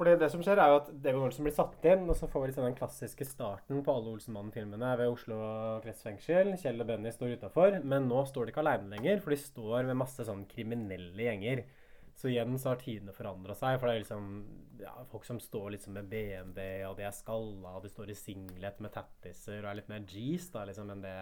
fordi 0.00 0.14
det 0.16 0.30
som 0.32 0.40
skjer 0.40 0.56
er 0.56 0.70
jo 0.72 0.78
at 0.78 0.86
Devon 1.04 1.26
Olsen 1.26 1.44
blir 1.44 1.52
satt 1.52 1.84
inn, 1.84 2.06
og 2.08 2.16
så 2.16 2.24
får 2.30 2.40
vi 2.40 2.48
liksom 2.48 2.64
den 2.64 2.76
klassiske 2.78 3.26
starten 3.28 3.82
på 3.84 3.92
alle 3.92 4.14
Olsenmannen-filmene 4.14 4.94
ved 4.96 5.12
Oslo 5.12 5.40
kretsfengsel. 5.84 6.54
Kjell 6.62 6.80
og 6.80 6.88
Benny 6.88 7.12
står 7.12 7.34
utafor, 7.36 7.76
men 7.84 8.08
nå 8.08 8.22
står 8.30 8.48
de 8.48 8.54
ikke 8.54 8.62
aleine 8.64 8.88
lenger, 8.94 9.20
for 9.20 9.34
de 9.34 9.38
står 9.42 9.84
med 9.90 10.00
masse 10.00 10.24
sånn 10.24 10.46
kriminelle 10.48 11.26
gjenger. 11.28 11.66
Så 12.16 12.28
igjen 12.28 12.56
så 12.60 12.72
har 12.72 12.80
tidene 12.80 13.14
forandra 13.16 13.54
seg. 13.56 13.76
For 13.76 13.88
det 13.88 13.92
er 13.92 14.02
liksom 14.02 14.32
ja, 14.80 14.94
folk 15.12 15.28
som 15.28 15.38
står 15.40 15.74
liksom 15.76 15.94
med 15.96 16.08
BMW, 16.10 16.64
og 16.88 16.96
de 16.98 17.06
er 17.06 17.14
skalla, 17.16 17.76
og 17.76 17.84
de 17.84 17.92
står 17.92 18.12
i 18.12 18.18
singlet 18.18 18.80
med 18.80 18.92
tattiser 18.96 19.60
og 19.60 19.70
er 19.70 19.80
litt 19.80 19.92
mer 19.92 20.04
G's 20.08 20.50
da, 20.54 20.64
liksom, 20.68 20.90
enn 20.92 21.04
det 21.04 21.16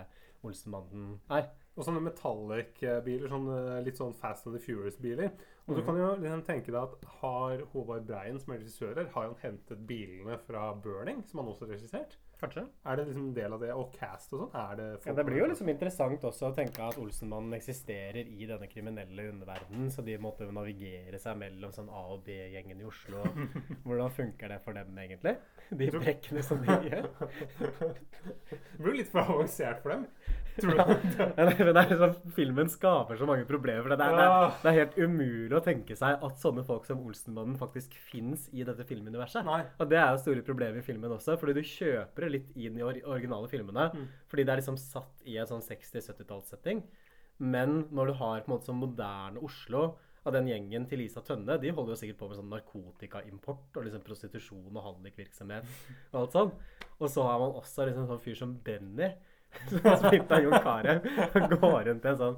Olsenmannen 0.47 1.17
er. 1.35 1.51
Og 1.75 1.87
sånne 1.87 2.03
metallic-biler, 2.03 3.31
sånn, 3.31 3.49
litt 3.87 3.99
sånn 3.99 4.14
Fast 4.19 4.47
and 4.47 4.55
the 4.55 4.62
Furious-biler. 4.62 5.35
Og 5.68 5.76
så 5.76 5.83
kan 5.85 5.98
du 5.98 6.00
jo 6.00 6.12
liksom 6.22 6.44
tenke 6.46 6.72
deg 6.72 6.78
at 6.81 7.11
har 7.20 7.61
Håvard 7.74 8.07
Breien, 8.09 8.38
som 8.40 8.54
er 8.54 8.62
regissør 8.62 8.94
her, 8.96 9.11
har 9.12 9.26
han 9.26 9.37
hentet 9.42 9.83
bilene 9.88 10.38
fra 10.46 10.70
Burning, 10.72 11.20
som 11.28 11.42
han 11.42 11.50
også 11.52 11.66
har 11.66 11.74
regissert? 11.76 12.16
Kanskje? 12.38 12.62
Er 12.87 12.96
det 12.96 13.04
liksom 13.09 13.24
en 13.26 13.35
del 13.35 13.54
av 13.57 13.62
det? 13.64 13.72
Og 13.74 13.90
cast 13.98 14.33
og 14.33 14.44
sånn? 14.44 14.52
Er 14.57 14.76
det 14.78 14.87
Ja, 15.09 15.14
det 15.18 15.24
blir 15.26 15.40
jo 15.42 15.48
liksom 15.50 15.68
interessant 15.72 16.24
også 16.24 16.48
å 16.48 16.54
tenke 16.54 16.87
at 16.87 16.98
Olsenmannen 17.02 17.57
eksisterer 17.59 18.31
i 18.31 18.46
denne 18.46 18.68
kriminelle 18.70 19.26
underverdenen, 19.33 19.90
så 19.90 20.04
de 20.07 20.14
måtte 20.22 20.46
navigere 20.54 21.18
seg 21.20 21.37
mellom 21.40 21.74
sånn 21.74 21.90
A- 21.90 22.07
og 22.14 22.22
B-gjengen 22.28 22.78
i 22.78 22.87
Oslo. 22.87 23.24
Hvordan 23.87 24.14
funker 24.14 24.54
det 24.54 24.61
for 24.62 24.78
dem, 24.78 24.94
egentlig? 25.02 25.35
De 25.68 25.90
brekkene 25.98 26.44
som 26.46 26.62
de 26.62 26.78
gjør. 26.88 27.11
Det 28.48 28.78
blir 28.78 28.92
jo 28.92 28.98
litt 29.00 29.11
for 29.11 29.26
avansert 29.35 29.83
for 29.83 29.96
dem. 29.96 30.07
Tror 30.59 30.78
du? 30.78 30.94
Men 31.38 31.50
det 31.50 31.83
er 31.83 31.90
liksom, 31.90 32.14
filmen 32.35 32.70
skaper 32.70 33.18
så 33.18 33.26
mange 33.28 33.46
problemer. 33.48 33.90
Det 33.90 33.98
er, 33.98 34.14
det, 34.14 34.26
er, 34.26 34.57
det 34.62 34.70
er 34.70 34.78
helt 34.78 34.98
umulig 34.98 35.58
å 35.61 35.64
tenke 35.64 35.97
seg 35.99 36.23
at 36.25 36.40
sånne 36.40 36.64
folk 36.66 36.87
som 36.88 37.01
Olsenmannen 37.05 37.59
faktisk 37.61 37.94
fins 38.09 38.47
i 38.55 38.64
dette 38.66 38.87
filmuniverset. 38.88 39.47
Nei. 39.47 39.61
Og 39.79 39.90
det 39.90 39.99
er 40.01 40.12
jo 40.12 40.23
store 40.23 40.44
problemer 40.47 40.81
i 40.81 40.87
filmen 40.87 41.14
også, 41.14 41.37
fordi 41.40 41.59
du 41.59 41.62
kjøper 41.66 42.27
det 42.27 42.33
litt 42.35 42.57
inn 42.57 42.79
i 42.79 42.83
de 42.83 43.05
originale 43.05 43.51
filmene. 43.51 43.88
Mm. 43.94 44.09
Fordi 44.31 44.47
det 44.47 44.55
er 44.55 44.62
liksom 44.62 44.81
satt 44.81 45.25
i 45.29 45.38
en 45.40 45.51
sånn 45.51 45.64
60-70-tallssetting. 45.66 46.83
Men 47.38 47.85
når 47.94 48.11
du 48.11 48.18
har 48.18 48.42
på 48.42 48.51
en 48.51 48.57
måte 48.57 48.71
sånn 48.71 48.81
moderne 48.81 49.42
Oslo 49.47 49.92
av 50.27 50.35
den 50.35 50.49
gjengen 50.51 50.87
til 50.90 51.03
Lisa 51.03 51.23
Tønne, 51.25 51.57
de 51.62 51.71
holder 51.73 51.94
jo 51.94 52.01
sikkert 52.01 52.18
på 52.21 52.29
med 52.29 52.38
sånn 52.40 52.51
narkotikaimport 52.53 53.79
og 53.79 53.87
liksom 53.87 54.05
prostitusjon 54.05 54.75
og 54.75 54.85
hallikvirksomhet 54.85 55.68
og 56.11 56.21
alt 56.23 56.37
sånn. 56.37 56.53
Og 56.99 57.11
så 57.12 57.25
har 57.29 57.38
man 57.40 57.57
også 57.61 57.87
liksom 57.87 58.05
en 58.05 58.11
sånn 58.12 58.25
fyr 58.25 58.38
som 58.40 58.57
Benny, 58.66 59.12
som 59.69 59.81
han 59.85 60.21
av 60.31 60.43
Jon 60.43 60.59
Carew, 60.65 61.01
går 61.57 61.79
rundt 61.89 62.05
i 62.05 62.13
en 62.13 62.21
sånn 62.23 62.37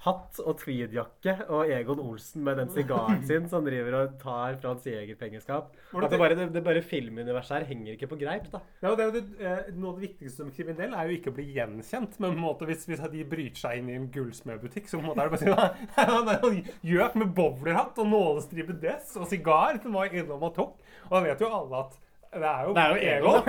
hatt 0.00 0.38
og 0.40 0.54
tweedjakke, 0.62 1.34
og 1.52 1.68
Egon 1.74 2.00
Olsen 2.00 2.44
med 2.46 2.56
den 2.56 2.70
sigaren 2.72 3.20
sin 3.28 3.48
som 3.52 3.66
driver 3.66 3.98
og 3.98 4.14
tar 4.22 4.56
fra 4.60 4.72
hans 4.72 4.86
jegerpengeskap. 4.88 5.74
Det 5.92 6.08
det 6.14 6.20
bare, 6.22 6.38
det, 6.38 6.46
det 6.54 6.62
bare 6.64 6.80
filmuniverset 6.84 7.58
her 7.58 7.66
henger 7.68 7.98
ikke 7.98 8.08
på 8.14 8.20
greip, 8.22 8.48
da. 8.52 8.62
Ja, 8.80 8.94
det 8.96 9.04
er 9.04 9.10
jo 9.10 9.14
det, 9.18 9.24
eh, 9.44 9.68
Noe 9.76 9.92
av 9.92 10.00
det 10.00 10.06
viktigste 10.08 10.40
som 10.40 10.54
kriminell 10.56 10.96
er 10.96 11.10
jo 11.10 11.18
ikke 11.18 11.34
å 11.34 11.36
bli 11.36 11.46
gjenkjent. 11.52 12.16
Men 12.16 12.32
på 12.32 12.38
en 12.38 12.44
måte, 12.46 12.68
hvis, 12.70 12.86
hvis 12.88 13.04
de 13.12 13.26
bryter 13.28 13.60
seg 13.60 13.82
inn 13.82 13.92
i 13.92 13.98
en 13.98 14.08
gullsmedbutikk, 14.14 14.88
så 14.88 14.96
på 14.96 15.04
en 15.04 15.10
måte 15.10 15.20
er 15.20 15.28
det 15.28 15.36
bare 15.36 15.40
å 15.40 15.44
si 15.44 15.50
«Nei, 15.60 16.08
han 16.14 16.32
er 16.32 16.38
jo 16.40 16.50
gjøk 16.94 17.20
med 17.20 17.36
bowlerhatt 17.36 18.00
og 18.00 18.12
nålestripet 18.14 18.80
dress 18.80 19.16
og 19.20 19.28
sigar 19.28 19.82
som 19.84 20.00
var 20.00 20.16
innom 20.16 20.48
og 20.48 20.56
tok. 20.56 20.80
Og 21.10 21.16
da 21.18 21.24
vet 21.28 21.44
jo 21.44 21.52
alle 21.60 21.84
at 21.84 22.00
det 22.30 22.46
er 22.46 22.60
jo, 22.62 22.72
Det 22.72 22.82
er 22.82 22.90
jo 22.94 22.98
Egon. 23.10 23.40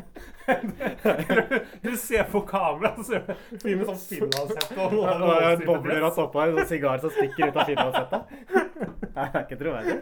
du 1.82 1.96
ser 1.96 2.24
på 2.32 2.40
kamera, 2.48 2.94
så 3.04 3.20
fyr 3.62 3.76
med 3.76 3.86
sånn 3.88 4.00
finlandshette 4.04 4.76
og 4.78 4.96
Og 4.98 5.06
en 5.08 5.20
nålestripet 5.22 5.66
bobler 5.68 6.00
dress. 6.00 6.18
og 6.18 6.24
oppå 6.28 6.42
en 6.44 6.66
sigar 6.70 7.02
som 7.02 7.12
stikker 7.14 7.50
ut 7.50 7.60
av 7.60 7.70
finlandshetta. 7.70 8.22
Det 9.10 9.24
er 9.26 9.40
ikke 9.42 9.58
troverdig. 9.60 9.96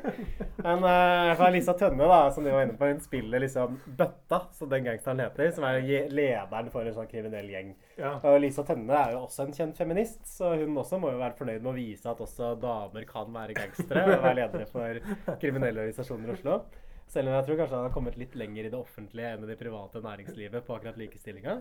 Men 0.63 0.85
uh, 0.85 1.45
Lisa 1.55 1.75
Tønne, 1.79 2.09
da, 2.11 2.19
som 2.35 2.45
du 2.45 2.51
var 2.53 2.67
inne 2.67 2.77
på, 2.79 2.89
hun 2.91 3.01
spiller 3.03 3.43
liksom 3.43 3.79
Bøtta, 3.99 4.43
som 4.59 4.71
den 4.71 4.85
gangsteren 4.87 5.23
heter, 5.25 5.51
som 5.57 5.67
er 5.69 5.81
lederen 6.13 6.71
for 6.75 6.87
en 6.87 6.97
sånn 6.97 7.09
kriminell 7.11 7.49
gjeng. 7.51 7.73
Ja. 7.99 8.15
Og 8.23 8.39
Lisa 8.45 8.65
Tønne 8.69 8.95
er 8.95 9.17
jo 9.17 9.25
også 9.27 9.47
en 9.47 9.55
kjent 9.57 9.79
feminist, 9.81 10.21
så 10.29 10.53
hun 10.61 10.77
også 10.79 11.01
må 11.03 11.13
jo 11.15 11.23
være 11.23 11.39
fornøyd 11.39 11.65
med 11.65 11.73
å 11.73 11.79
vise 11.79 12.11
at 12.11 12.21
også 12.25 12.53
damer 12.63 13.09
kan 13.09 13.33
være 13.35 13.57
gangstere 13.59 14.05
og 14.07 14.23
være 14.27 14.37
ledere 14.43 14.69
for 14.71 15.39
kriminelle 15.43 15.87
organisasjoner 15.87 16.31
i 16.31 16.37
Oslo. 16.37 16.61
Selv 17.09 17.31
om 17.31 17.35
jeg 17.39 17.47
tror 17.47 17.57
kanskje 17.63 17.77
han 17.79 17.87
har 17.87 17.93
kommet 17.95 18.17
litt 18.21 18.35
lenger 18.37 18.67
i 18.69 18.71
det 18.73 18.77
offentlige 18.77 19.33
enn 19.33 19.45
i 19.47 19.49
det 19.49 19.57
private 19.61 20.03
næringslivet 20.05 20.65
på 20.67 20.75
akkurat 20.77 20.99
likestillinga. 21.01 21.55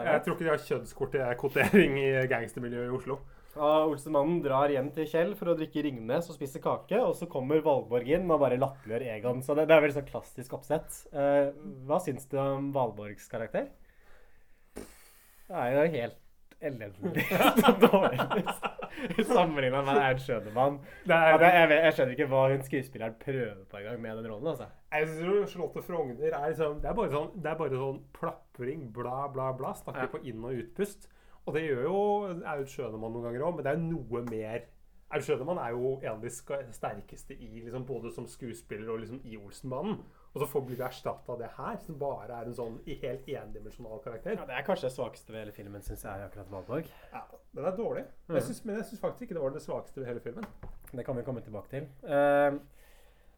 jeg. 0.00 0.14
Jeg 0.14 0.22
tror 0.24 0.36
ikke 0.36 0.46
de 0.46 0.52
har 0.52 0.62
kjønnskvotering 0.68 1.98
i 2.00 2.06
gangstermiljøet 2.30 2.88
i 2.88 2.96
Oslo. 2.96 3.18
Og 3.54 3.92
Olsemannen 3.92 4.40
drar 4.42 4.72
hjem 4.72 4.88
til 4.96 5.06
Kjell 5.06 5.34
for 5.38 5.52
å 5.52 5.54
drikke 5.58 5.84
Ringnes 5.86 6.26
og 6.32 6.38
spise 6.38 6.58
kake, 6.62 6.98
og 6.98 7.12
så 7.14 7.28
kommer 7.30 7.62
Valborg 7.62 8.08
inn 8.16 8.26
og 8.26 8.40
bare 8.42 8.58
latterliggjør 8.58 9.06
Egon. 9.12 9.44
Så 9.46 9.54
det, 9.54 9.68
det 9.70 9.76
er 9.76 9.84
veldig 9.84 9.98
sånn 10.00 10.08
klassisk 10.08 10.56
oppsett. 10.58 10.98
Eh, 11.12 11.52
hva 11.86 12.00
syns 12.02 12.26
du 12.32 12.38
om 12.40 12.72
Valborgs 12.74 13.28
karakter? 13.30 13.68
Det 14.74 15.60
er 15.60 15.76
jo 15.76 15.86
helt 15.98 16.20
elendig 16.64 17.28
dårlig 17.84 18.18
sammenligna 19.34 19.82
med 19.86 19.96
Ernst 20.00 20.26
Schønemann. 20.28 20.78
Ja, 21.08 21.18
er, 21.36 21.44
jeg, 21.44 21.70
jeg 21.84 21.92
skjønner 21.96 22.12
ikke 22.16 22.28
hva 22.32 22.42
hun 22.52 22.62
skuespilleren 22.66 23.16
prøver 23.20 23.64
på 23.70 23.80
engang 23.80 24.00
med 24.04 24.16
den 24.22 24.30
rollen. 24.32 24.46
altså. 24.52 24.66
Jeg 24.94 25.08
synes 25.08 25.50
Charlotte 25.50 25.82
Frogner 25.82 26.30
er 26.38 26.48
liksom 26.52 26.80
Det 26.82 26.90
er 26.90 26.94
bare 26.94 27.10
sånn, 27.10 27.32
det 27.42 27.50
er 27.50 27.58
bare 27.58 27.80
sånn 27.80 27.98
plapring, 28.14 28.86
bla, 28.94 29.26
bla, 29.34 29.50
bla. 29.58 29.72
Snakker 29.74 30.06
Ja. 30.06 30.12
på 30.14 30.22
inn- 30.24 30.44
og 30.44 30.54
utpust. 30.62 31.08
Og 31.46 31.54
det 31.54 31.62
gjør 31.66 31.82
jo 31.82 31.96
Aud 32.54 32.66
Schønemann 32.72 33.12
noen 33.12 33.24
ganger 33.26 33.42
òg, 33.48 33.56
men 33.56 33.64
det 33.64 33.72
er 33.72 33.80
jo 33.80 33.88
noe 33.90 34.22
mer 34.30 34.62
Aud 35.14 35.22
Schønemann 35.26 35.58
er 35.60 35.70
jo 35.76 35.98
en 36.02 36.12
av 36.14 36.22
de 36.22 36.30
sterkeste 36.72 37.34
i 37.36 37.60
liksom 37.64 37.84
både 37.86 38.10
som 38.14 38.26
skuespiller 38.26 38.88
og 38.94 39.00
liksom 39.02 39.20
i 39.24 39.36
Olsenmannen. 39.36 39.98
Og 40.34 40.42
så 40.42 40.46
får 40.50 40.62
blir 40.66 40.78
det 40.80 40.86
erstatta 40.88 41.30
av 41.30 41.38
det 41.38 41.48
her, 41.54 41.76
som 41.78 41.98
bare 41.98 42.40
er 42.40 42.48
en 42.50 42.56
sånn 42.56 42.78
helt 42.88 43.28
endimensjonal 43.30 44.00
karakter. 44.02 44.34
Ja, 44.34 44.46
Det 44.48 44.56
er 44.58 44.64
kanskje 44.66 44.88
det 44.88 44.96
svakeste 44.96 45.30
ved 45.30 45.44
hele 45.44 45.54
filmen, 45.54 45.82
syns 45.86 46.02
jeg, 46.02 46.24
akkurat 46.26 46.50
Valborg. 46.50 46.88
Ja, 47.12 47.22
den 47.54 47.68
er 47.70 47.76
dårlig. 47.76 48.02
Jeg 48.28 48.42
synes, 48.48 48.64
men 48.64 48.80
jeg 48.80 48.88
syns 48.88 49.02
faktisk 49.04 49.28
ikke 49.28 49.36
det 49.38 49.44
var 49.44 49.54
det 49.54 49.62
svakeste 49.62 50.00
ved 50.00 50.10
hele 50.10 50.24
filmen. 50.24 50.48
Det 50.90 51.04
kan 51.06 51.16
vi 51.16 51.22
komme 51.22 51.44
tilbake 51.44 51.70
til. 51.70 51.86
Uh, 52.02 52.58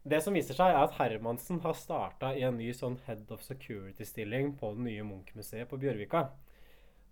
det 0.09 0.23
som 0.25 0.33
viser 0.33 0.57
seg, 0.57 0.73
er 0.73 0.87
at 0.87 0.97
Hermansen 0.97 1.61
har 1.61 1.77
starta 1.77 2.33
i 2.33 2.41
en 2.47 2.57
ny 2.57 2.71
sånn 2.73 2.97
Head 3.05 3.29
of 3.29 3.45
Security-stilling 3.45 4.55
på 4.57 4.73
det 4.73 4.85
nye 4.89 5.05
Munch-museet 5.05 5.69
på 5.69 5.77
Bjørvika. 5.77 6.29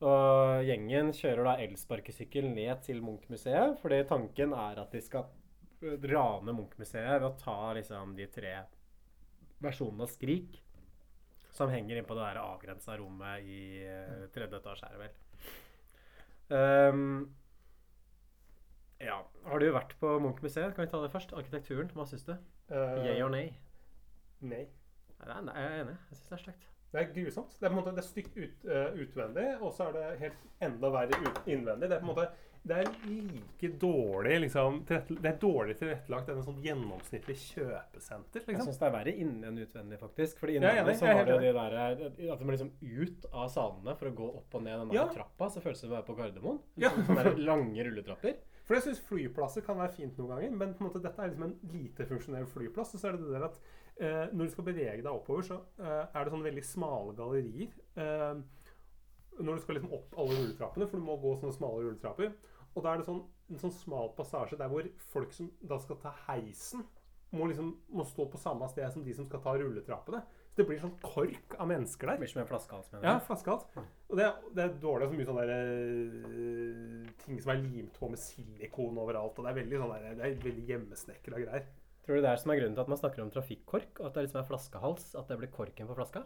Og 0.02 0.66
gjengen 0.66 1.14
kjører 1.16 1.46
da 1.46 1.58
elsparkesykkel 1.62 2.50
ned 2.50 2.82
til 2.88 3.06
Munch-museet, 3.06 3.78
fordi 3.84 4.02
tanken 4.10 4.56
er 4.58 4.82
at 4.82 4.96
de 4.96 5.02
skal 5.04 5.30
rane 5.84 6.56
Munch-museet 6.56 7.20
ved 7.20 7.28
å 7.30 7.36
ta 7.38 7.60
liksom 7.78 8.16
de 8.18 8.26
tre 8.34 8.56
versjonene 9.64 10.06
av 10.06 10.12
Skrik 10.12 10.62
som 11.56 11.72
henger 11.72 12.00
inn 12.00 12.08
på 12.08 12.18
det 12.18 12.26
der 12.26 12.42
avgrensa 12.42 12.98
rommet 13.00 13.46
i 13.48 13.62
uh, 13.88 14.26
tredje 14.36 14.60
etasje, 14.60 14.90
er 14.90 14.96
det 14.96 15.06
vel. 15.06 15.14
Um, 16.52 17.36
ja. 19.00 19.22
Har 19.48 19.62
du 19.64 19.70
vært 19.72 19.96
på 20.02 20.18
Munch-museet? 20.24 20.76
Kan 20.76 20.86
vi 20.86 20.92
ta 20.92 21.00
det 21.04 21.12
først? 21.14 21.34
Arkitekturen, 21.38 21.92
hva 21.96 22.08
syns 22.10 22.28
du? 22.28 22.34
Uh, 22.72 23.06
Yay 23.06 23.24
or 23.24 23.32
nay? 23.32 23.54
Nei. 24.44 24.66
Nei, 25.26 25.42
nei, 25.48 25.56
jeg 25.56 25.70
er 25.70 25.84
enig. 25.86 25.96
Jeg 26.10 26.20
syns 26.20 26.32
det 26.32 26.38
er 26.38 26.44
stygt. 26.44 26.68
Det 26.92 27.02
er 27.02 27.14
grusomt. 27.16 27.56
Det 27.60 27.66
er 27.66 27.72
på 27.72 27.74
en 27.74 27.80
måte 27.80 27.96
det 27.96 28.04
er 28.04 28.10
stygt 28.10 28.36
ut, 28.36 28.68
uh, 28.68 29.00
utvendig, 29.06 29.48
og 29.62 29.72
så 29.76 29.88
er 29.88 29.96
det 29.96 30.06
helt 30.26 30.46
enda 30.68 30.92
verre 30.92 31.22
innvendig. 31.46 31.90
Det 31.90 31.98
er 31.98 32.04
på 32.04 32.10
en 32.10 32.12
måte 32.12 32.28
det 32.66 32.78
er 32.82 32.88
like 33.06 33.70
dårlig 33.78 34.40
liksom, 34.42 34.80
Det 34.88 35.30
er 35.30 35.36
dårlig 35.42 35.76
tilrettelagt 35.78 36.32
enn 36.32 36.40
en 36.40 36.48
sånn 36.48 36.64
gjennomsnittlig 36.64 37.36
kjøpesenter. 37.38 38.42
Jeg 38.42 38.56
liksom. 38.56 38.72
syns 38.72 38.80
det 38.82 38.88
er 38.88 38.96
verre 38.96 39.14
innen 39.14 39.44
enn 39.52 39.60
utvendig, 39.62 40.00
faktisk. 40.02 40.40
Fordi 40.42 40.58
inne 40.58 40.72
ja, 40.74 40.82
ja, 40.82 40.96
så 40.98 41.12
har 41.12 41.30
du 41.30 41.36
de 41.44 41.52
der 41.54 41.78
At 41.78 42.42
de 42.42 42.48
må 42.48 42.56
liksom 42.56 42.74
ut 42.82 43.30
av 43.30 43.52
salene 43.54 43.94
for 44.00 44.10
å 44.10 44.16
gå 44.18 44.32
opp 44.42 44.58
og 44.58 44.66
ned 44.66 44.82
den 44.82 44.96
Ja. 44.98 45.06
trappa. 45.14 45.52
Så 45.54 45.62
føles 45.62 45.78
det 45.78 45.86
som 45.86 45.94
å 45.94 46.00
være 46.00 46.10
på 46.10 46.18
Gardermoen. 46.18 46.60
Ja. 46.86 46.90
Sånne 47.06 47.36
lange 47.38 47.86
rulletrapper. 47.86 48.42
For 48.66 48.80
jeg 48.80 48.88
syns 48.88 49.04
flyplasser 49.06 49.62
kan 49.66 49.78
være 49.78 49.94
fint 49.94 50.18
noen 50.18 50.34
ganger, 50.34 50.58
men 50.58 50.74
på 50.74 50.82
en 50.82 50.90
måte 50.90 51.04
dette 51.04 51.22
er 51.22 51.30
liksom 51.30 51.46
en 51.46 51.58
lite 51.70 52.08
funksjonell 52.10 52.48
flyplass. 52.50 52.96
Og 52.98 53.02
så 53.02 53.12
er 53.12 53.20
det 53.20 53.28
det 53.28 53.36
der 53.36 53.46
at 53.52 53.60
eh, 54.00 54.34
når 54.34 54.50
du 54.50 54.56
skal 54.56 54.70
bevege 54.72 55.04
deg 55.04 55.12
oppover, 55.12 55.46
så 55.46 55.62
eh, 55.78 56.02
er 56.10 56.26
det 56.26 56.34
sånne 56.34 56.50
veldig 56.50 56.66
smale 56.66 57.14
gallerier. 57.20 57.78
Eh, 57.94 58.42
når 59.36 59.58
du 59.58 59.62
skal 59.62 59.78
liksom 59.78 59.94
opp 59.94 60.18
alle 60.18 60.40
rulletrappene, 60.40 60.90
for 60.90 60.98
du 60.98 61.06
må 61.06 61.18
gå 61.22 61.36
sånne 61.38 61.56
smale 61.56 61.84
rulletrapper. 61.84 62.34
Og 62.76 62.84
da 62.84 62.94
er 62.94 62.98
det 63.02 63.06
sånn, 63.08 63.24
en 63.52 63.60
sånn 63.62 63.72
smal 63.72 64.10
passasje 64.18 64.58
der 64.60 64.68
hvor 64.72 64.88
folk 65.14 65.32
som 65.34 65.52
da 65.64 65.78
skal 65.80 65.96
ta 66.02 66.12
heisen, 66.28 66.84
må 67.36 67.48
liksom 67.50 67.72
må 67.92 68.04
stå 68.08 68.26
på 68.32 68.38
samme 68.40 68.68
sted 68.72 68.92
som 68.94 69.04
de 69.04 69.14
som 69.16 69.26
skal 69.28 69.42
ta 69.44 69.54
rulletrappene. 69.60 70.22
Så 70.54 70.62
det 70.62 70.68
blir 70.70 70.80
sånn 70.80 70.94
kork 71.04 71.56
av 71.60 71.68
mennesker 71.68 72.08
der. 72.08 72.16
Det 72.16 72.24
blir 72.24 72.32
som 72.32 72.42
en 72.44 72.48
flaskehals, 72.48 72.92
mener 72.94 73.08
Ja, 73.10 73.16
flaskehals. 73.20 73.66
Og 74.10 74.16
det, 74.20 74.24
er- 74.28 74.54
det 74.56 74.64
er 74.64 74.78
dårlig. 74.80 75.10
Så 75.10 75.18
mye 75.18 75.28
sånne 75.28 75.48
der, 75.50 75.72
eh, 76.30 77.10
ting 77.26 77.42
som 77.44 77.52
er 77.52 77.64
limt 77.64 77.98
på 78.00 78.10
med 78.12 78.20
silikon 78.22 78.98
overalt. 79.02 79.36
Og 79.40 79.44
det 79.46 79.52
er 79.52 79.60
veldig 79.64 79.82
sånn 79.82 79.94
der, 79.96 80.16
det 80.16 80.30
er 80.30 80.40
veldig 80.46 80.66
hjemmesnekra 80.70 81.42
greier. 81.44 81.66
Tror 82.06 82.16
du 82.16 82.22
det 82.22 82.32
er 82.32 82.38
som 82.38 82.52
er 82.54 82.60
grunnen 82.62 82.76
til 82.78 82.86
at 82.86 82.92
man 82.94 83.02
snakker 83.02 83.24
om 83.26 83.32
trafikkork? 83.34 84.00
Og 84.00 84.06
at 84.06 84.14
det 84.14 84.28
liksom 84.28 84.42
er 84.44 84.50
flaskehals? 84.52 85.08
At 85.20 85.28
det 85.28 85.40
blir 85.42 85.52
korken 85.52 85.88
på 85.90 85.96
flaska? 85.98 86.24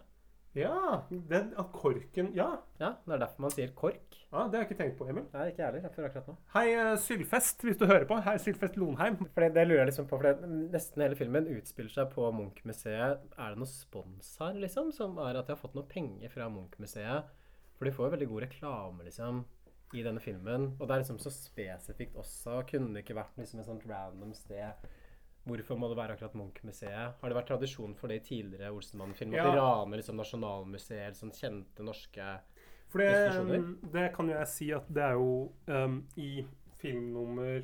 Ja, 0.57 1.03
den, 1.09 1.51
at 1.62 1.67
korken 1.71 2.31
Ja, 2.33 2.47
Ja, 2.79 2.95
det 3.05 3.13
er 3.13 3.19
derfor 3.21 3.43
man 3.45 3.51
sier 3.53 3.69
kork. 3.77 4.15
ja 4.31 4.45
det 4.49 4.57
har 4.57 4.63
jeg 4.63 4.69
ikke 4.71 4.77
tenkt 4.79 4.97
på, 4.97 5.05
Emil. 5.09 5.25
Nei, 5.33 5.49
ikke 5.51 5.62
jeg 5.62 5.73
heller. 5.75 5.91
Før 5.93 6.07
akkurat 6.07 6.27
nå. 6.31 6.35
Hei, 6.55 6.63
eh, 6.73 6.95
Sylfest, 6.97 7.62
hvis 7.65 7.77
du 7.77 7.85
hører 7.85 8.05
på. 8.09 8.17
Hei, 8.25 8.33
Sylfest 8.41 8.77
Lonheim. 8.81 9.17
For 9.33 9.45
det, 9.45 9.51
det 9.57 9.67
lurer 9.67 9.83
jeg 9.83 9.91
liksom 9.91 10.07
på, 10.09 10.17
for 10.17 10.25
det, 10.25 10.49
nesten 10.73 11.03
hele 11.05 11.15
filmen 11.19 11.49
utspiller 11.53 11.93
seg 11.93 12.09
på 12.15 12.31
Munch-museet. 12.33 13.27
Er 13.38 13.53
det 13.53 13.62
noe 13.62 13.69
spons 13.69 14.31
her, 14.41 14.57
liksom? 14.63 14.89
Som 14.95 15.19
er 15.21 15.38
at 15.38 15.45
de 15.49 15.53
har 15.53 15.62
fått 15.62 15.77
noe 15.77 15.85
penger 15.89 16.33
fra 16.33 16.49
Munch-museet? 16.49 17.29
For 17.77 17.85
de 17.88 17.93
får 17.95 18.09
jo 18.09 18.13
veldig 18.17 18.29
god 18.33 18.45
reklame, 18.47 19.05
liksom, 19.07 19.43
i 19.93 20.01
denne 20.03 20.19
filmen. 20.23 20.71
Og 20.79 20.88
det 20.88 20.95
er 20.97 21.03
liksom 21.05 21.21
så 21.21 21.31
spesifikt 21.31 22.17
også. 22.19 22.63
Kunne 22.73 22.93
det 22.97 23.05
ikke 23.05 23.19
vært 23.21 23.38
liksom 23.39 23.62
et 23.62 23.69
sånt 23.69 23.85
random 23.89 24.33
sted? 24.38 24.89
Hvorfor 25.49 25.77
må 25.81 25.89
det 25.89 25.97
være 25.97 26.15
akkurat 26.15 26.35
Munch-museet? 26.38 27.15
Har 27.21 27.29
det 27.31 27.38
vært 27.39 27.49
tradisjon 27.49 27.95
for 27.97 28.07
det 28.12 28.19
i 28.21 28.25
tidligere 28.29 28.69
Olsenmann-filmer? 28.75 29.39
At 29.41 29.49
de 29.51 29.57
Ja. 29.57 29.65
raner 29.65 29.97
liksom 30.01 30.19
Nasjonalmuseet, 30.21 31.17
sånn 31.17 31.31
kjente 31.33 31.83
norske 31.85 32.29
For 32.89 32.99
det, 33.01 33.09
Institusjoner? 33.09 33.91
det 33.97 34.05
kan 34.15 34.27
jo 34.29 34.38
jeg 34.38 34.47
si 34.47 34.71
at 34.73 34.88
det 34.93 35.03
er 35.03 35.13
jo 35.13 35.51
um, 35.67 35.99
I 36.17 36.45
film 36.79 37.13
nummer 37.13 37.62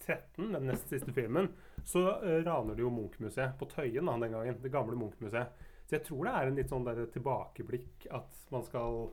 13, 0.00 0.52
den 0.52 0.66
nest 0.66 0.88
siste 0.88 1.12
filmen, 1.12 1.50
så 1.84 2.02
uh, 2.22 2.42
raner 2.46 2.74
de 2.78 2.82
jo 2.82 2.90
Munch-museet 2.90 3.58
på 3.60 3.68
Tøyen 3.68 4.06
da, 4.08 4.16
den 4.18 4.32
gangen. 4.32 4.60
Det 4.62 4.72
gamle 4.72 4.96
Munch-museet. 4.96 5.48
Så 5.88 5.96
jeg 5.96 6.04
tror 6.04 6.24
det 6.24 6.32
er 6.36 6.46
en 6.50 6.56
litt 6.56 6.68
sånn 6.72 6.84
der 6.84 7.06
tilbakeblikk 7.12 8.06
at 8.12 8.40
man 8.52 8.62
skal 8.64 9.10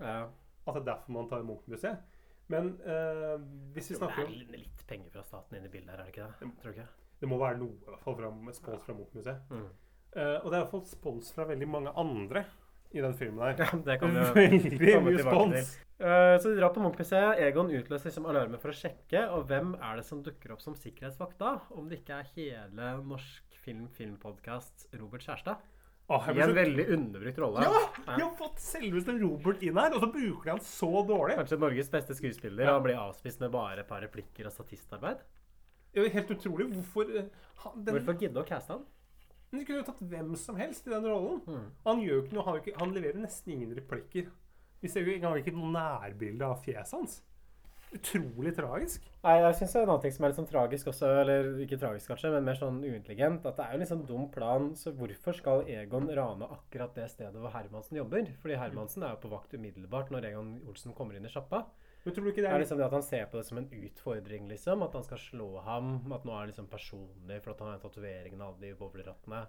ja. 0.00 0.28
At 0.68 0.74
det 0.74 0.82
er 0.82 0.88
derfor 0.92 1.12
man 1.14 1.28
tar 1.30 1.42
Munch-museet. 1.46 1.98
Men 2.48 2.74
uh, 2.84 3.36
hvis 3.74 3.90
vi 3.92 3.96
snakker 3.98 4.22
er 4.24 4.26
Det 4.30 4.36
litt- 4.38 4.50
litt 4.56 4.86
penger 4.88 5.10
fra 5.12 5.22
staten 5.22 5.58
inn 5.58 5.64
i 5.66 5.68
bildet 5.72 5.90
her, 5.94 6.00
er 6.00 6.04
det 6.08 6.14
ikke 6.14 6.28
det? 6.40 6.50
Tror 6.62 6.72
du 6.72 6.78
ikke? 6.80 6.88
Det 7.18 7.28
må 7.30 7.38
være 7.40 7.58
noe, 7.58 7.74
i 7.74 7.90
hvert 7.90 8.04
fall 8.04 8.16
fra 8.18 8.32
spons 8.54 8.86
fra 8.86 8.94
Munch-museet. 8.94 9.50
Mm. 9.50 9.68
Uh, 10.16 10.38
og 10.40 10.48
det 10.48 10.54
er 10.56 10.60
iallfall 10.62 10.84
spons 10.88 11.32
fra 11.34 11.44
veldig 11.48 11.68
mange 11.68 11.92
andre 11.98 12.44
i 12.94 13.02
den 13.04 13.14
filmen 13.18 13.42
her. 13.44 13.58
Ja, 13.60 13.68
det 13.84 13.98
kan 14.00 14.16
jo 14.16 14.24
Veldig 14.38 14.92
mye 15.04 15.20
spons. 15.20 15.72
Eh, 15.98 16.34
så 16.40 16.52
de 16.52 16.60
drar 16.60 16.72
på 16.72 16.82
Munch-museet. 16.82 17.40
Egon 17.44 17.72
utløser 17.74 18.08
liksom 18.08 18.28
alarmen 18.30 18.60
for 18.62 18.72
å 18.72 18.76
sjekke. 18.76 19.26
Og 19.36 19.48
hvem 19.50 19.74
er 19.76 19.98
det 20.00 20.06
som 20.08 20.22
dukker 20.24 20.54
opp 20.54 20.62
som 20.64 20.76
sikkerhetsvakt 20.78 21.36
da? 21.42 21.58
Om 21.74 21.90
det 21.90 22.00
ikke 22.00 22.22
er 22.22 22.30
hele 22.36 22.92
Norsk 23.04 23.58
Film 23.64 23.88
Filmpodkast 23.92 24.88
Robert 24.96 25.26
Kjærstad? 25.26 25.60
Ah, 26.08 26.24
I 26.32 26.40
en 26.40 26.48
så- 26.48 26.54
veldig 26.56 26.86
underbrukt 26.94 27.38
rolle. 27.38 27.64
Ja! 27.66 28.14
Vi 28.16 28.22
har 28.22 28.30
fått 28.38 28.62
selveste 28.64 29.12
Robert 29.20 29.62
inn 29.62 29.76
her, 29.76 29.92
og 29.92 30.00
så 30.00 30.08
bruker 30.08 30.44
de 30.44 30.54
han 30.54 30.64
så 30.64 30.88
dårlig. 31.04 31.36
Kanskje 31.36 31.58
Norges 31.60 31.90
beste 31.92 32.16
skuespiller. 32.16 32.64
Ja. 32.64 32.78
Han 32.78 32.86
blir 32.86 32.96
avspist 32.96 33.42
med 33.44 33.52
bare 33.52 33.80
et 33.80 33.88
par 33.90 34.00
replikker 34.00 34.48
og 34.48 34.54
statistarbeid. 34.54 35.20
Det 35.98 36.04
er 36.04 36.12
jo 36.12 36.14
helt 36.14 36.30
utrolig. 36.36 36.66
Hvorfor 36.76 37.08
eh, 37.10 37.30
han, 37.64 37.78
den, 37.82 37.96
Hvorfor 37.96 38.18
gidde 38.20 38.42
å 38.42 38.46
caste 38.46 38.76
han? 38.76 38.84
De 39.50 39.64
kunne 39.64 39.80
jo 39.80 39.86
tatt 39.88 40.02
hvem 40.10 40.34
som 40.38 40.58
helst 40.60 40.86
i 40.86 40.92
den 40.92 41.06
rollen. 41.08 41.40
Mm. 41.48 41.64
Han 41.86 42.02
gjør 42.04 42.14
jo 42.14 42.24
ikke 42.24 42.36
noe, 42.36 42.44
han, 42.46 42.60
ikke, 42.60 42.74
han 42.78 42.92
leverer 42.94 43.22
nesten 43.22 43.54
ingen 43.56 43.72
replikker. 43.74 44.28
Vi 44.78 44.90
ser 44.92 45.02
jo 45.02 45.16
ikke 45.16 45.32
ikke 45.40 45.56
noe 45.56 45.72
nærbilde 45.74 46.46
av 46.46 46.60
fjeset 46.62 46.94
hans. 46.94 47.16
Utrolig 47.96 48.52
tragisk. 48.54 49.06
Nei, 49.24 49.38
jeg 49.40 49.48
er 49.48 49.62
en 49.64 49.88
annen 49.88 50.02
ting 50.04 50.12
som 50.14 50.24
er 50.26 50.30
litt 50.30 50.38
sånn 50.38 50.50
tragisk 50.50 50.90
også, 50.92 51.08
eller 51.22 51.46
ikke 51.64 51.80
tragisk 51.80 52.12
kanskje, 52.12 52.30
men 52.34 52.46
mer 52.46 52.58
sånn 52.60 52.82
uintelligent, 52.84 53.48
at 53.48 53.56
det 53.56 53.64
er 53.64 53.72
jo 53.72 53.78
en 53.78 53.82
litt 53.82 53.90
sånn 53.90 54.06
dum 54.06 54.26
plan, 54.30 54.68
så 54.78 54.92
hvorfor 54.94 55.38
skal 55.40 55.64
Egon 55.72 56.10
rane 56.14 56.50
akkurat 56.58 56.92
det 56.94 57.08
stedet 57.10 57.40
hvor 57.40 57.54
Hermansen 57.56 57.98
jobber? 57.98 58.28
Fordi 58.44 58.60
Hermansen 58.60 59.08
er 59.08 59.16
jo 59.16 59.22
på 59.24 59.32
vakt 59.32 59.56
umiddelbart 59.56 60.12
når 60.12 60.28
Egon 60.30 60.52
Olsen 60.68 60.94
kommer 60.94 61.16
inn 61.16 61.26
i 61.26 61.32
sjappa. 61.32 61.64
Men 62.04 62.14
tror 62.14 62.24
du 62.24 62.30
ikke 62.30 62.42
Det 62.42 62.46
det 62.46 62.50
er 62.52 62.58
er 62.58 62.62
liksom 62.62 62.78
det 62.78 62.86
at 62.86 62.94
han 62.96 63.02
ser 63.04 63.24
på 63.28 63.36
det 63.40 63.46
som 63.48 63.58
en 63.58 63.70
utfordring, 63.74 64.46
liksom, 64.48 64.84
at 64.86 64.94
han 64.96 65.04
skal 65.04 65.18
slå 65.18 65.48
ham, 65.66 66.12
at 66.14 66.24
nå 66.24 66.36
er 66.36 66.46
det 66.46 66.52
liksom 66.54 66.68
personlig, 66.70 67.40
for 67.42 67.52
at 67.52 67.64
han 67.64 67.74
har 67.74 67.82
tatoveringen 67.82 68.44
av 68.46 68.60
de 68.62 68.70
bowlerrottene. 68.78 69.42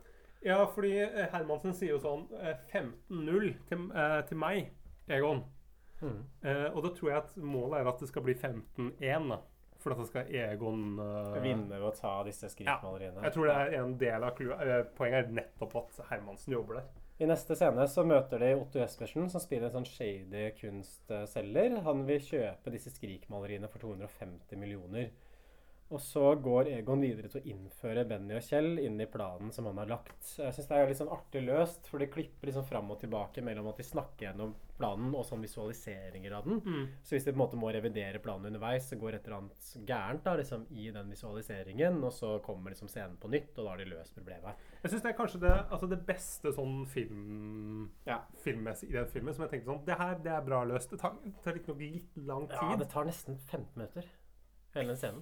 Ja, 0.44 0.64
fordi 0.72 0.96
eh, 1.04 1.30
Hermansen 1.34 1.76
sier 1.76 1.94
jo 1.98 2.02
sånn 2.04 2.26
eh, 2.40 2.58
15-0 2.72 3.54
til, 3.70 3.86
eh, 3.92 4.18
til 4.28 4.40
meg, 4.40 4.70
Egon. 5.12 5.44
Mm. 6.00 6.20
Eh, 6.42 6.68
og 6.72 6.84
da 6.86 6.92
tror 6.96 7.12
jeg 7.12 7.22
at 7.22 7.40
målet 7.44 7.82
er 7.82 7.90
at 7.92 8.04
det 8.04 8.10
skal 8.12 8.24
bli 8.26 8.36
15-1. 8.36 9.34
For 9.80 9.96
at 9.96 10.02
da 10.02 10.06
skal 10.10 10.32
Egon 10.36 11.00
eh, 11.00 11.36
Vinne 11.44 11.78
ved 11.78 11.88
å 11.88 11.94
ta 11.96 12.18
disse 12.28 12.50
skriftmaleriene. 12.52 13.24
Jeg 13.24 13.36
tror 13.36 13.48
det 13.48 13.56
er 13.56 13.76
en 13.80 13.94
del 14.00 14.26
av. 14.28 14.42
Eh, 14.60 14.82
poenget 14.98 15.30
er 15.30 15.38
nettopp 15.38 15.78
at 15.80 16.02
Hermansen 16.10 16.56
jobber 16.56 16.82
der. 16.82 16.90
I 17.20 17.28
neste 17.28 17.56
scene 17.60 17.84
så 17.92 18.06
møter 18.08 18.40
de 18.40 18.54
Otto 18.56 18.80
Jespersen, 18.80 19.26
som 19.32 19.44
spiller 19.44 19.68
en 19.68 19.82
sånn 19.82 19.90
shady 19.90 20.54
kunstselger. 20.56 21.82
Han 21.84 22.06
vil 22.08 22.22
kjøpe 22.24 22.72
disse 22.72 22.94
skrikmaleriene 22.96 23.68
for 23.68 23.84
250 23.84 24.62
millioner. 24.62 25.10
Og 25.90 25.98
så 26.06 26.22
går 26.38 26.68
Egon 26.70 27.02
videre 27.02 27.32
til 27.34 27.42
å 27.42 27.50
innføre 27.50 28.04
Benny 28.06 28.36
og 28.38 28.44
Kjell 28.46 28.78
inn 28.78 29.00
i 29.02 29.08
planen 29.10 29.50
som 29.52 29.66
han 29.66 29.80
har 29.82 29.90
lagt. 29.90 30.22
Jeg 30.38 30.54
syns 30.54 30.68
det 30.70 30.78
er 30.78 30.92
litt 30.92 31.00
sånn 31.00 31.12
artig 31.12 31.42
løst, 31.48 31.88
for 31.90 32.00
de 32.00 32.08
klipper 32.14 32.52
liksom 32.52 32.68
fram 32.70 32.92
og 32.94 33.00
tilbake 33.02 33.42
mellom 33.44 33.72
at 33.72 33.82
de 33.82 33.88
snakker 33.88 34.28
gjennom 34.28 34.54
planen 34.78 35.16
og 35.18 35.26
sånn 35.26 35.42
visualiseringer 35.44 36.36
av 36.38 36.46
den. 36.46 36.62
Så 37.02 37.18
hvis 37.18 37.26
de 37.26 37.34
på 37.34 37.40
en 37.40 37.42
måte 37.42 37.60
må 37.60 37.74
revidere 37.74 38.22
planen 38.22 38.52
underveis, 38.52 38.86
så 38.86 39.00
går 39.02 39.18
et 39.18 39.26
eller 39.26 39.42
annet 39.42 39.72
gærent 39.90 40.24
da, 40.30 40.38
liksom, 40.40 40.68
i 40.78 40.92
den 40.94 41.10
visualiseringen, 41.12 42.00
og 42.06 42.14
så 42.16 42.36
kommer 42.46 42.72
liksom 42.72 42.94
scenen 42.94 43.18
på 43.20 43.34
nytt, 43.34 43.58
og 43.58 43.66
da 43.66 43.74
har 43.74 43.82
de 43.82 43.90
løst 43.90 44.16
problemet. 44.16 44.69
Jeg 44.80 44.94
syns 44.94 45.04
det 45.04 45.12
er 45.12 45.18
kanskje 45.18 45.42
det, 45.44 45.56
altså 45.76 45.90
det 45.92 46.00
beste 46.08 46.54
sånn 46.56 46.86
film, 46.88 47.90
Ja. 48.08 48.22
filmmessig 48.44 48.90
i 48.90 48.96
den 48.96 49.10
filmen 49.12 49.36
som 49.36 49.44
jeg 49.44 49.52
tenkte 49.52 49.74
sånn 49.74 49.86
Det 49.86 49.98
her 50.00 50.16
det 50.24 50.32
er 50.32 50.42
bra 50.46 50.64
løst. 50.64 50.94
Det 50.94 51.00
tar, 51.02 51.18
det 51.24 51.36
tar 51.44 51.54
litt 51.54 52.16
lang 52.16 52.48
tid. 52.48 52.58
Ja, 52.62 52.76
det 52.80 52.90
tar 52.90 53.06
nesten 53.06 53.38
15 53.38 53.76
minutter. 53.76 54.08
Hele 54.76 54.96
scenen. 54.96 55.22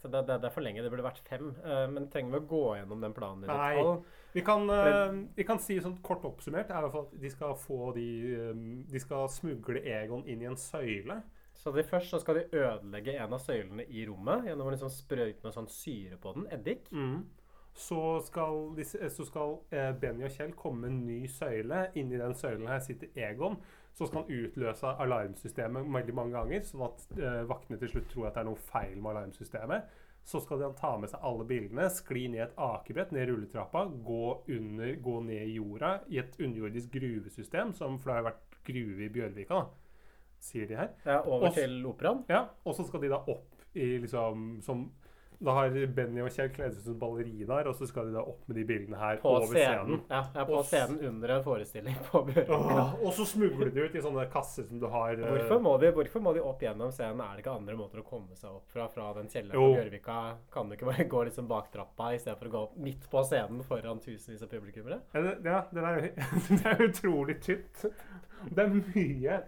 Så 0.00 0.08
det, 0.08 0.22
det, 0.26 0.38
det 0.40 0.48
er 0.48 0.54
for 0.54 0.64
lenge. 0.64 0.82
Det 0.82 0.90
burde 0.90 1.04
vært 1.04 1.20
fem. 1.28 1.50
Uh, 1.60 1.84
men 1.92 2.08
trenger 2.12 2.32
vi 2.32 2.40
å 2.40 2.48
gå 2.48 2.62
gjennom 2.78 3.02
den 3.04 3.14
planen 3.16 3.44
i 3.44 3.50
detalj? 3.50 4.04
Vi 4.32 4.44
kan, 4.44 4.64
uh, 4.72 5.18
vi 5.36 5.44
kan 5.48 5.60
si 5.60 5.76
sånn 5.84 5.98
kort 6.04 6.24
oppsummert 6.24 6.72
er 6.72 6.80
i 6.80 6.86
hvert 6.86 6.94
fall 6.94 7.06
at 7.10 7.16
de 7.20 7.32
skal 7.32 7.56
få 7.60 7.90
de 7.96 8.06
um, 8.50 8.62
De 8.88 9.00
skal 9.02 9.28
smugle 9.32 9.82
Egon 9.84 10.24
inn 10.24 10.42
i 10.44 10.48
en 10.48 10.56
søyle. 10.60 11.20
Så 11.56 11.72
de 11.72 11.84
først 11.84 12.12
så 12.12 12.20
skal 12.20 12.40
de 12.40 12.48
ødelegge 12.56 13.16
en 13.16 13.32
av 13.32 13.40
søylene 13.40 13.84
i 13.88 14.04
rommet 14.08 14.48
gjennom 14.48 14.68
å 14.68 14.72
liksom 14.74 14.92
sprøyte 14.92 15.44
noe 15.44 15.54
sånn 15.54 15.68
syre 15.72 16.18
på 16.20 16.34
den. 16.36 16.48
Eddik. 16.56 16.88
Så 17.76 18.20
skal, 18.24 18.70
så 19.12 19.24
skal 19.28 19.58
eh, 19.70 19.90
Benny 20.00 20.24
og 20.24 20.32
Kjell 20.32 20.54
komme 20.56 20.86
med 20.86 20.94
en 20.94 21.02
ny 21.04 21.18
søyle. 21.28 21.90
Inni 22.00 22.16
den 22.16 22.34
søylen 22.34 22.70
her 22.70 22.80
sitter 22.80 23.12
Egon. 23.20 23.58
Så 23.96 24.08
skal 24.08 24.24
han 24.24 24.40
utløse 24.44 24.92
alarmsystemet 25.04 25.86
veldig 25.92 26.14
mange 26.16 26.36
ganger, 26.36 26.64
sånn 26.64 26.84
at 26.84 27.04
eh, 27.16 27.42
vaktene 27.48 27.78
til 27.80 27.92
slutt 27.92 28.10
tror 28.12 28.28
at 28.28 28.36
det 28.36 28.42
er 28.42 28.48
noe 28.48 28.60
feil 28.60 28.96
med 28.96 29.12
alarmsystemet. 29.12 29.94
Så 30.26 30.40
skal 30.42 30.64
han 30.64 30.74
ta 30.76 30.94
med 30.98 31.12
seg 31.12 31.22
alle 31.24 31.46
bildene, 31.48 31.86
skli 31.92 32.26
ned 32.32 32.42
et 32.46 32.58
akebrett 32.60 33.12
ned 33.14 33.28
rulletrappa, 33.30 33.84
gå, 34.08 34.22
under, 34.56 34.92
gå 35.04 35.16
ned 35.28 35.44
i 35.44 35.56
jorda 35.56 35.92
i 36.12 36.20
et 36.20 36.36
underjordisk 36.40 36.96
gruvesystem, 36.96 37.72
som 37.76 38.00
for 38.00 38.10
det 38.10 38.18
har 38.18 38.28
vært 38.32 38.56
gruve 38.66 39.06
i 39.06 39.12
Bjørvika, 39.14 39.60
da, 39.60 40.40
sier 40.48 40.68
de 40.68 40.80
her. 40.80 40.90
Ja, 41.04 41.20
over 41.20 41.50
Også, 41.52 41.60
til 41.60 41.78
operaen. 41.88 42.24
Ja, 42.32 42.42
og 42.64 42.76
så 42.76 42.88
skal 42.88 43.04
de 43.04 43.12
da 43.12 43.20
opp 43.22 43.68
i 43.76 43.92
liksom 44.02 44.48
som 44.64 44.88
Da 45.38 45.52
har 45.52 45.74
Benny 45.96 46.22
og 46.24 46.30
Kjell 46.32 46.48
kledd 46.54 46.72
seg 46.76 46.86
som 46.86 46.94
ballerinaer, 47.00 47.68
og 47.68 47.76
så 47.76 47.84
skal 47.90 48.08
de 48.08 48.14
da 48.16 48.22
opp 48.24 48.46
med 48.48 48.56
de 48.56 48.64
bildene 48.68 48.96
her 48.96 49.18
På 49.20 49.34
over 49.36 49.50
scenen. 49.50 49.98
scenen. 49.98 50.00
Ja, 50.08 50.20
ja, 50.34 50.44
på 50.48 50.54
Og 50.56 50.64
scenen 50.64 51.00
under 51.10 51.34
en 51.34 51.42
forestilling 51.44 51.98
på 52.06 52.22
Bjørvika. 52.30 52.86
Og 53.02 53.12
så 53.18 53.26
smugler 53.28 53.70
de 53.74 53.84
ut 53.84 53.98
i 53.98 54.04
sånne 54.06 54.24
kasser 54.32 54.64
som 54.68 54.80
du 54.80 54.86
har 54.92 55.12
eh, 55.18 55.28
Hvorfor 55.34 55.60
må, 55.66 55.76
de, 55.82 55.92
hvorfor 55.98 56.24
må 56.24 56.32
de 56.36 56.40
opp 56.40 56.64
gjennom 56.64 56.94
scenen? 56.96 57.20
Er 57.20 57.36
det 57.36 57.44
ikke 57.44 57.56
andre 57.60 57.76
måter 57.76 58.00
å 58.00 58.06
komme 58.08 58.36
seg 58.40 58.50
opp 58.56 58.72
fra? 58.72 58.88
Fra 58.96 59.10
den 59.18 59.28
kjelleren 59.32 59.60
på 59.60 59.70
Bjørvika? 59.76 60.18
Kan 60.56 60.70
du 60.72 60.78
ikke 60.78 60.88
bare 60.88 61.08
gå 61.16 61.24
liksom 61.28 61.48
bak 61.52 61.68
trappa 61.74 62.12
i 62.16 62.20
stedet 62.22 62.38
for 62.40 62.48
å 62.48 62.54
gå 62.56 62.64
opp 62.70 62.76
midt 62.88 63.08
på 63.12 63.24
scenen 63.28 63.64
foran 63.68 64.00
tusenvis 64.04 64.44
av 64.46 64.52
publikummere? 64.56 65.02
Ja, 65.12 65.24
det, 65.26 65.56
den 65.76 65.90
er, 65.92 66.06
det 66.48 66.62
er 66.72 66.86
utrolig 66.88 67.40
tynt. 67.44 67.84
Det 68.48 68.64
er 68.64 68.72
mye. 68.78 69.42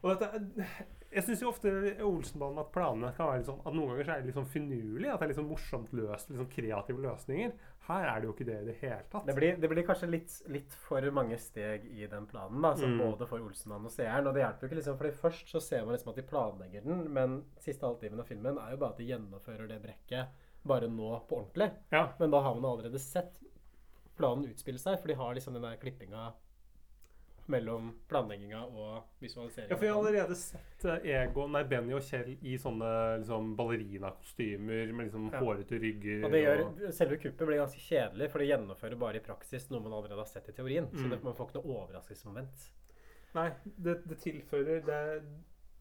Og 0.00 0.14
dette 0.14 0.32
er, 0.34 0.88
jeg 1.10 1.24
syns 1.26 1.40
ofte 1.48 1.70
Olsenbanen 2.06 2.60
at 2.62 2.68
planene 2.74 3.08
kan 3.16 3.26
være 3.30 3.40
litt 3.40 3.48
sånn 3.48 3.60
At 3.66 3.74
noen 3.74 3.88
ganger 3.90 4.04
så 4.06 4.12
er 4.14 4.20
det 4.20 4.28
litt 4.30 4.36
sånn 4.38 4.50
finurlig. 4.52 5.08
At 5.10 5.18
det 5.18 5.24
er 5.26 5.30
litt 5.32 5.38
sånn 5.40 5.48
morsomt 5.50 5.92
løst. 5.98 6.30
Litt 6.30 6.38
sånn 6.38 6.50
kreative 6.52 7.02
løsninger. 7.02 7.52
Her 7.88 8.06
er 8.12 8.20
det 8.20 8.28
jo 8.28 8.34
ikke 8.36 8.46
det 8.46 8.58
i 8.60 8.66
det 8.68 8.76
hele 8.82 9.02
tatt. 9.10 9.26
Det 9.26 9.34
blir, 9.34 9.56
det 9.58 9.70
blir 9.72 9.86
kanskje 9.88 10.10
litt, 10.10 10.34
litt 10.54 10.76
for 10.86 11.08
mange 11.16 11.38
steg 11.42 11.88
i 11.90 12.06
den 12.06 12.26
planen, 12.30 12.60
da, 12.62 12.74
Mm. 12.78 12.98
både 13.02 13.26
for 13.26 13.40
Olsenbanen 13.42 13.86
og 13.90 13.94
seeren. 13.94 14.26
Og 14.30 14.34
det 14.34 14.44
hjelper 14.44 14.62
jo 14.62 14.68
ikke, 14.70 14.78
liksom, 14.80 14.98
fordi 15.00 15.10
først 15.24 15.48
så 15.50 15.60
ser 15.62 15.84
man 15.84 15.94
liksom 15.96 16.10
at 16.12 16.16
de 16.20 16.26
planlegger 16.30 16.84
den, 16.84 17.02
men 17.12 17.42
siste 17.58 17.82
halvtimen 17.86 18.20
av 18.20 18.26
filmen 18.30 18.58
er 18.58 18.70
jo 18.70 18.76
bare 18.76 18.90
at 18.94 18.98
de 18.98 19.08
gjennomfører 19.10 19.68
det 19.68 19.82
brekket 19.82 20.28
bare 20.64 20.86
nå 20.88 21.10
på 21.26 21.40
ordentlig. 21.40 21.70
Ja. 21.90 22.12
Men 22.20 22.30
da 22.30 22.40
har 22.40 22.54
man 22.54 22.70
allerede 22.70 23.00
sett 23.00 23.34
planen 24.16 24.44
utspille 24.46 24.78
seg, 24.78 24.98
for 25.00 25.08
de 25.08 25.14
har 25.14 25.34
liksom 25.34 25.54
den 25.56 25.62
der 25.64 25.76
klippinga 25.80 26.32
mellom 27.50 27.90
planlegginga 28.10 28.60
og 28.70 29.02
visualiseringa. 29.22 29.70
Ja, 29.72 29.76
for 29.76 29.84
jeg 29.88 29.92
har 29.94 30.00
allerede 30.00 30.36
sett 30.38 30.84
Ego, 30.86 31.42
Egon, 31.42 31.52
nei, 31.52 31.62
Benny 31.70 31.92
og 31.98 32.02
Kjell 32.06 32.32
i 32.40 32.56
sånne 32.62 32.90
liksom, 33.20 33.52
ballerinakostymer 34.04 34.92
med 34.94 35.06
liksom 35.10 35.30
Ja. 35.32 35.40
hårete 35.40 35.78
rygger. 35.82 36.24
Og 36.24 36.30
det 36.32 36.42
gjør, 36.44 36.92
Selve 36.92 37.16
kuppet 37.20 37.46
blir 37.46 37.58
ganske 37.60 37.80
kjedelig, 37.80 38.30
for 38.30 38.38
det 38.38 38.48
gjennomfører 38.48 38.98
bare 38.98 39.16
i 39.16 39.24
praksis 39.24 39.68
noe 39.70 39.80
man 39.84 39.92
allerede 39.92 40.18
har 40.18 40.26
sett 40.30 40.48
i 40.48 40.52
teorien. 40.52 40.88
Så 40.92 41.04
Mm. 41.06 41.10
det, 41.10 41.22
man 41.24 41.34
får 41.34 41.48
ikke 41.50 41.62
noe 41.64 41.76
overraskelsesmoment. 41.86 42.70
Nei, 43.34 43.50
det, 43.78 44.06
det 44.08 44.18
tilfører 44.18 44.84
det, 44.84 45.22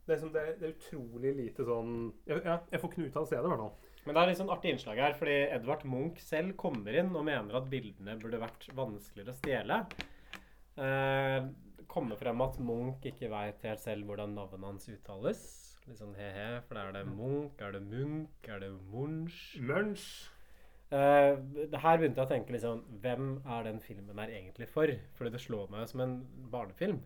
det, 0.06 0.16
er 0.16 0.20
som 0.20 0.32
det, 0.34 0.42
er- 0.42 0.58
det 0.60 0.70
er 0.70 0.76
utrolig 0.78 1.36
lite 1.36 1.66
sånn 1.66 2.14
Ja, 2.28 2.40
ja, 2.44 2.60
jeg 2.72 2.80
får 2.82 2.90
ikke 2.94 3.16
av 3.18 3.24
å 3.24 3.28
se 3.28 3.36
det, 3.36 3.46
i 3.46 3.48
hvert 3.50 3.60
fall. 3.60 3.76
Men 4.06 4.16
det 4.16 4.22
er 4.22 4.28
litt 4.28 4.38
sånn 4.38 4.50
artig 4.50 4.72
innslag 4.74 4.98
her, 4.98 5.14
fordi 5.14 5.52
Edvard 5.52 5.84
Munch 5.86 6.20
selv 6.20 6.56
kommer 6.56 6.94
inn 6.98 7.16
og 7.16 7.26
mener 7.26 7.56
at 7.56 7.70
bildene 7.70 8.20
burde 8.20 8.40
vært 8.40 8.70
vanskeligere 8.74 9.34
å 9.34 9.40
stjele. 9.42 9.86
Eh, 10.80 11.48
kommer 11.92 12.16
frem 12.20 12.42
at 12.46 12.60
Munch 12.64 13.06
ikke 13.10 13.30
veit 13.32 13.64
helt 13.68 13.82
selv 13.84 14.08
hvordan 14.08 14.36
navnet 14.38 14.68
hans 14.70 14.90
uttales. 14.94 15.42
Litt 15.90 16.00
sånn 16.00 16.16
he-he, 16.16 16.50
for 16.68 16.78
da 16.78 16.86
er 16.88 16.98
det 17.00 17.06
Munch, 17.10 17.60
er 17.66 17.74
det 17.76 17.82
Munch, 17.84 18.48
er 18.48 18.62
det 18.64 18.70
Munch? 18.94 19.40
Munch. 19.60 20.06
Eh, 20.90 21.36
her 21.84 22.00
begynte 22.02 22.18
jeg 22.18 22.26
å 22.26 22.30
tenke 22.32 22.54
liksom 22.56 22.80
Hvem 23.04 23.26
er 23.46 23.66
den 23.68 23.78
filmen 23.84 24.18
her 24.18 24.32
egentlig 24.34 24.66
for? 24.72 24.90
Fordi 25.18 25.36
det 25.36 25.42
slår 25.44 25.68
meg 25.70 25.90
som 25.92 26.02
en 26.06 26.16
barnefilm. 26.54 27.04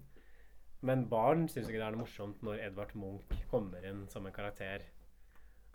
Men 0.83 1.07
barn 1.11 1.47
syns 1.51 1.67
ikke 1.67 1.79
det 1.79 1.87
er 1.87 1.95
noe 1.95 2.03
morsomt 2.03 2.43
når 2.43 2.61
Edvard 2.67 2.93
Munch 2.99 3.43
kommer 3.51 3.83
inn 3.87 4.05
som 4.11 4.27
en 4.27 4.35
karakter. 4.35 4.83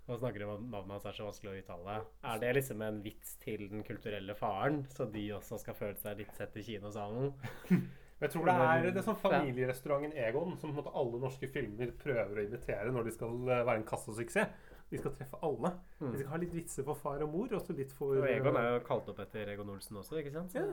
Og 0.09 0.19
snakker 0.23 0.45
om 0.47 0.55
at 0.55 0.63
navnet 0.73 0.95
hans 0.97 1.07
er 1.11 1.17
så 1.19 1.27
vanskelig 1.29 1.51
å 1.53 1.59
uttale. 1.61 1.97
Er 2.25 2.39
det 2.41 2.53
liksom 2.57 2.81
en 2.87 3.03
vits 3.05 3.35
til 3.43 3.67
den 3.69 3.83
kulturelle 3.85 4.35
faren, 4.39 4.83
så 4.97 5.05
de 5.13 5.27
også 5.37 5.59
skal 5.61 5.77
føle 5.77 5.99
seg 6.01 6.23
litt 6.23 6.33
sett 6.39 6.57
i 6.57 6.65
kinosalen? 6.65 7.35
Jeg 8.19 8.33
tror 8.33 8.49
det 8.49 8.55
er 8.59 8.87
det 8.89 8.99
er 8.99 9.05
sånn 9.07 9.21
familierestauranten 9.23 10.17
Egon 10.19 10.57
som 10.59 10.73
på 10.73 10.73
en 10.73 10.79
måte 10.81 10.91
alle 10.99 11.21
norske 11.23 11.47
filmer 11.55 11.93
prøver 12.01 12.41
å 12.41 12.47
imitere 12.49 12.91
når 12.91 13.05
de 13.07 13.13
skal 13.15 13.37
eh, 13.47 13.61
være 13.69 13.77
en 13.79 13.87
kassasuksess. 13.87 14.57
De 14.89 14.99
skal 14.99 15.13
treffe 15.15 15.39
alle. 15.45 15.71
De 16.01 16.15
skal 16.17 16.33
ha 16.33 16.41
litt 16.41 16.55
vitser 16.57 16.87
for 16.89 16.97
far 16.99 17.21
og 17.23 17.31
mor, 17.31 17.53
og 17.55 17.71
litt 17.77 17.93
for 17.95 18.17
Og 18.19 18.27
Egon 18.27 18.57
er 18.59 18.71
jo 18.73 18.81
kalt 18.89 19.11
opp 19.13 19.21
etter 19.23 19.53
Egon 19.53 19.71
Olsen 19.71 20.01
også, 20.01 20.17
ikke 20.23 20.33
sant? 20.35 20.51
Så- 20.57 20.65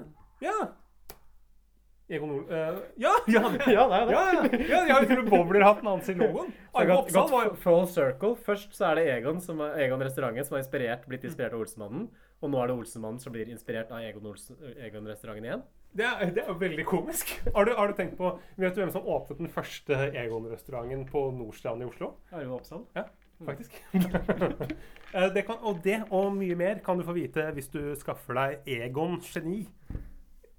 Ja! 0.41 0.55
Egon 2.09 2.31
Ol... 2.35 2.43
Uh, 2.49 2.81
ja! 3.03 3.13
Ja! 3.27 3.41
ja, 3.41 3.49
det 3.57 3.65
er 3.65 4.11
Ja, 4.11 4.25
ja, 4.53 4.81
ja, 4.91 4.97
med 5.09 5.29
bowlerhatten 5.29 5.87
hans 5.89 6.09
i 6.09 6.13
logoen. 6.17 6.51
Arve 6.77 6.99
Oppsal 6.99 7.31
var 7.31 7.55
full 7.61 7.87
circle. 7.89 8.35
Først 8.45 8.75
så 8.77 8.91
er 8.91 8.99
det 8.99 9.05
Egon, 9.15 9.41
som 9.41 9.63
er, 9.65 9.73
Egon 9.87 10.03
restauranten 10.05 10.45
som 10.45 10.57
har 10.57 10.61
inspirert, 10.61 11.07
blitt 11.09 11.25
inspirert 11.25 11.55
av 11.57 11.63
Olsenmannen. 11.65 12.05
Og 12.43 12.51
nå 12.53 12.61
er 12.61 12.69
det 12.69 12.77
Olsenmannen 12.77 13.17
som 13.23 13.33
blir 13.33 13.49
inspirert 13.49 13.89
av 13.95 14.05
Egon, 14.05 14.29
Olsen, 14.29 14.59
Egon 14.75 15.09
restauranten 15.09 15.49
igjen. 15.49 15.65
det 15.97 16.05
er, 16.05 16.33
det 16.35 16.43
er 16.43 16.51
jo 16.51 16.57
veldig 16.61 16.85
komisk. 16.85 17.33
Har 17.55 17.65
du, 17.65 17.73
har 17.79 17.89
du 17.89 17.97
tenkt 17.97 18.17
på 18.19 18.35
Vet 18.61 18.77
du 18.77 18.83
hvem 18.83 18.93
som 18.93 19.07
åpnet 19.09 19.41
den 19.41 19.49
første 19.49 19.97
Egon-restauranten 20.11 21.07
på 21.09 21.29
Nordstrand 21.39 21.81
i 21.81 21.89
Oslo? 21.89 22.15
Arve 22.29 22.59
Oppsal. 22.59 22.85
Ja, 22.97 23.07
faktisk. 23.45 23.81
Eh, 25.15 25.29
det 25.31 25.45
kan, 25.47 25.61
og 25.63 25.77
det 25.79 26.01
og 26.11 26.33
mye 26.35 26.57
mer 26.59 26.81
kan 26.83 26.97
du 26.99 27.05
få 27.07 27.13
vite 27.15 27.45
hvis 27.55 27.69
du 27.71 27.93
skaffer 27.95 28.35
deg 28.35 28.65
Egon 28.67 29.21
Geni. 29.23 29.61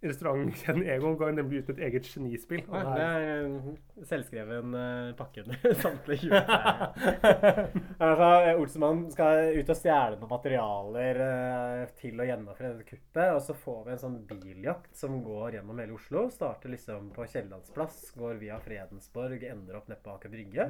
Restaurantkjeden 0.05 0.83
Egon 0.93 1.15
ga 1.19 1.31
nemlig 1.33 1.63
ut 1.65 1.71
et 1.73 1.79
eget 1.87 2.05
genispill. 2.13 2.61
og 2.69 2.75
Ja, 2.77 2.83
det 2.85 2.97
det 2.97 3.07
er- 3.07 3.47
en 3.47 4.05
selvskreven 4.11 4.75
uh, 4.77 5.13
pakke 5.17 5.43
under 5.43 5.75
samtlige 5.85 6.29
juleferie. 6.29 7.71
altså, 7.99 8.29
Olsenmannen 8.61 9.11
skal 9.15 9.57
ut 9.57 9.73
og 9.73 9.79
stjele 9.81 10.19
noen 10.21 10.31
materialer 10.31 11.21
eh, 11.27 11.95
til 12.01 12.21
å 12.21 12.27
gjennomføre 12.29 12.75
dette 12.75 12.91
kuppet. 12.91 13.33
Og 13.33 13.41
så 13.47 13.57
får 13.57 13.81
vi 13.87 13.95
en 13.97 14.03
sånn 14.05 14.19
biljakt 14.29 14.93
som 15.01 15.17
går 15.25 15.57
gjennom 15.59 15.81
hele 15.83 15.97
Oslo. 15.97 16.27
Starter 16.35 16.75
liksom 16.77 17.09
på 17.17 17.27
Kiellandsplass, 17.33 18.13
går 18.21 18.37
via 18.43 18.61
Fredensborg, 18.63 19.43
ender 19.49 19.81
opp 19.81 19.89
nede 19.89 20.03
på 20.05 20.13
Aker 20.19 20.33
Brygge. 20.37 20.69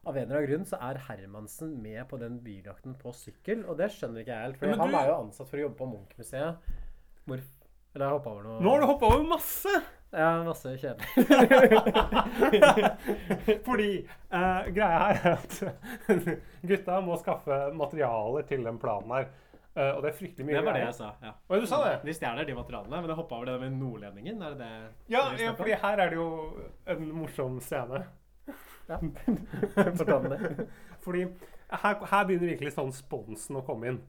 Av 0.00 0.16
en 0.16 0.22
eller 0.26 0.38
annen 0.40 0.48
grunn 0.50 0.66
så 0.68 0.78
er 0.90 0.98
Hermansen 1.06 1.74
med 1.84 2.02
på 2.08 2.18
den 2.20 2.38
biljakten 2.42 2.94
på 2.98 3.12
sykkel, 3.14 3.62
og 3.68 3.76
det 3.78 3.90
skjønner 3.92 4.22
ikke 4.24 4.32
jeg 4.36 4.46
helt. 4.48 4.58
For 4.58 4.66
Men 4.74 4.80
han 4.80 4.90
du- 4.94 4.96
er 4.96 5.10
jo 5.14 5.18
ansatt 5.22 5.48
for 5.50 5.60
å 5.60 5.64
jobbe 5.68 5.76
på 5.82 5.90
Munch-museet. 5.94 6.70
Hvor 7.28 7.42
Eller 7.94 8.04
jeg 8.06 8.14
hoppa 8.18 8.30
over 8.30 8.42
noe 8.46 8.60
Nå 8.62 8.68
har 8.74 8.78
du 8.84 8.88
hoppa 8.92 9.06
over 9.14 9.24
masse! 9.32 9.74
Ja, 10.10 10.30
masse 10.42 10.72
kjedelig. 10.74 11.06
Fordi 13.66 13.90
eh, 14.30 14.62
greia 14.74 14.98
her 14.98 15.14
er 15.20 15.32
at 15.36 15.52
gutta 16.72 16.96
må 17.06 17.14
skaffe 17.20 17.58
materialer 17.78 18.42
til 18.48 18.64
den 18.66 18.78
planen 18.82 19.12
her. 19.14 19.28
Eh, 19.76 19.92
og 19.94 20.00
det 20.02 20.08
er 20.10 20.16
fryktelig 20.18 20.46
mye 20.48 20.56
Det 20.58 20.64
var 20.66 20.74
det 20.78 20.82
jeg 20.82 20.96
sa. 20.98 21.08
ja. 21.22 21.30
Og 21.46 21.62
du 21.62 21.66
sa 21.70 21.78
det? 21.84 21.92
De 22.08 22.14
stjeler 22.16 22.48
de 22.48 22.56
materialene, 22.58 22.98
men 23.04 23.10
jeg 23.12 23.18
hoppa 23.20 23.38
over 23.38 23.46
det 23.52 23.58
med 23.62 23.70
nordlendingen. 23.78 24.42
Er 24.42 24.50
det 24.56 24.66
det 24.66 25.14
Ja, 25.14 25.22
det 25.36 25.44
ja, 25.46 25.52
fordi 25.58 25.72
her 25.84 25.96
er 26.06 26.10
det 26.10 26.18
jo 26.18 26.28
en 26.90 27.02
morsom 27.20 27.60
scene. 27.62 28.00
Ja. 28.90 28.98
Fortell 30.00 30.26
det. 30.32 30.40
Fordi 31.06 31.22
her, 31.70 31.94
her 32.10 32.22
begynner 32.26 32.50
virkelig 32.56 32.74
sånn 32.74 32.90
sponsen 32.98 33.60
å 33.60 33.62
komme 33.66 33.84
inn. 33.94 34.00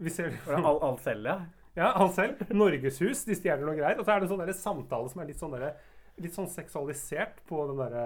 Vi 0.00 0.08
ser 0.08 0.32
Al 0.48 0.80
alt 0.80 1.04
selv, 1.04 1.28
ja? 1.74 1.84
Ja, 1.84 1.92
han 1.96 2.12
selv. 2.12 2.40
Norgeshus, 2.50 3.24
de 3.28 3.36
stjeler 3.38 3.64
noe 3.66 3.78
greier. 3.78 3.98
Og 4.00 4.06
så 4.06 4.14
er 4.14 4.20
det 4.22 4.30
en 4.30 4.34
sånn 4.34 4.54
samtale 4.58 5.10
som 5.12 5.22
er 5.22 5.30
litt 5.30 5.40
sånn, 5.40 5.54
der, 5.54 5.76
litt 6.20 6.34
sånn 6.34 6.48
seksualisert 6.50 7.42
på 7.48 7.62
den 7.70 7.78
derre 7.80 8.04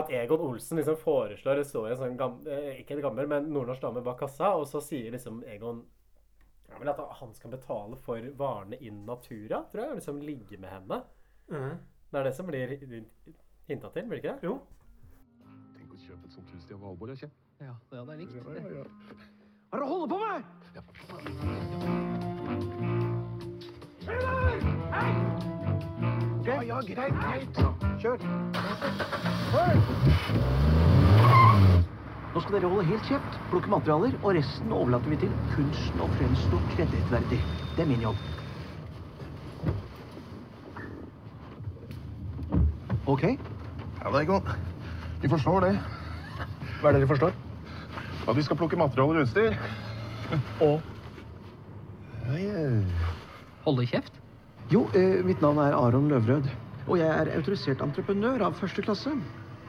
At 0.00 0.10
Egon 0.10 0.42
Olsen 0.42 0.80
liksom 0.80 0.96
foreslår 0.98 1.60
Det 1.60 1.66
står 1.68 1.92
en 1.92 2.00
sånn 2.00 2.16
gam, 2.18 2.40
eh, 2.50 2.80
Ikke 2.80 2.96
en 2.96 3.04
gammel, 3.04 3.28
men 3.30 3.50
nordnorsk 3.52 3.84
dame 3.84 4.02
bak 4.02 4.18
kassa, 4.24 4.54
og 4.58 4.64
så 4.70 4.82
sier 4.82 5.12
liksom 5.14 5.42
Egon 5.46 5.84
ja, 6.72 6.78
vel 6.80 6.88
at 6.88 7.00
han 7.20 7.34
skal 7.36 7.52
betale 7.52 7.98
for 8.00 8.28
varene 8.38 8.78
in 8.80 9.02
natura, 9.04 9.58
tror 9.72 9.84
jeg. 9.84 9.98
Liksom 10.00 10.22
ligge 10.24 10.56
med 10.56 10.72
henne. 10.72 11.02
Det 11.52 12.20
er 12.20 12.24
det 12.24 12.34
som 12.36 12.48
blir 12.48 12.72
hinta 13.68 13.90
til, 13.92 14.08
blir 14.08 14.20
det 14.20 14.22
ikke 14.22 14.34
det? 14.40 14.48
Jo. 14.48 14.56
Tenk 15.76 15.92
å 15.92 16.00
kjøpe 16.00 16.28
et 16.28 16.38
sånt 16.38 16.54
hus 16.56 16.64
til 16.68 16.80
Valborg, 16.80 17.16
ikke? 17.16 17.28
Ja, 17.60 17.76
det 17.92 18.00
er 18.00 18.22
likt. 18.22 18.38
Hva 18.40 18.56
er 18.56 19.80
det 19.80 19.84
du 19.84 19.88
holder 19.88 20.08
på 20.12 20.22
med? 20.24 20.40
Ja, 20.76 22.01
ja, 26.66 26.80
greit, 26.86 27.14
greit. 27.22 27.56
Kjør. 28.00 28.18
Nå 32.32 32.40
skal 32.40 32.54
dere 32.56 32.70
holde 32.72 32.84
helt 32.88 33.04
kjeft, 33.06 33.38
plukke 33.50 33.70
materialer, 33.70 34.14
og 34.22 34.34
resten 34.38 34.72
overlater 34.72 35.12
vi 35.12 35.18
til 35.24 35.32
kunsten 35.52 36.00
å 36.00 36.08
fremstå 36.16 36.60
kredittverdig. 36.72 37.40
Det 37.76 37.84
er 37.84 37.90
min 37.90 38.06
jobb. 38.06 38.16
OK? 43.12 43.24
Ja, 43.28 44.08
det 44.08 44.20
er 44.22 44.28
godt. 44.30 44.48
Vi 45.22 45.28
forstår 45.30 45.66
det. 45.66 45.72
Hva 46.80 46.90
er 46.90 46.96
det 46.96 47.02
dere 47.02 47.10
forstår? 47.12 47.36
At 48.28 48.36
vi 48.38 48.42
skal 48.46 48.58
plukke 48.58 48.78
materialer 48.80 49.20
og 49.20 49.26
utstyr. 49.26 49.58
Og? 50.64 50.80
Ja, 52.30 52.38
ja. 52.38 53.20
Holde 53.64 53.86
kjeft? 53.86 54.18
Jo, 54.72 54.86
eh, 54.94 55.22
mitt 55.24 55.40
navn 55.40 55.58
er 55.58 55.74
Aron 55.76 56.08
Løvrød. 56.08 56.48
Og 56.88 56.98
jeg 56.98 57.08
er 57.08 57.30
autorisert 57.36 57.82
entreprenør 57.84 58.42
av 58.48 58.56
første 58.58 58.82
klasse. 58.82 59.12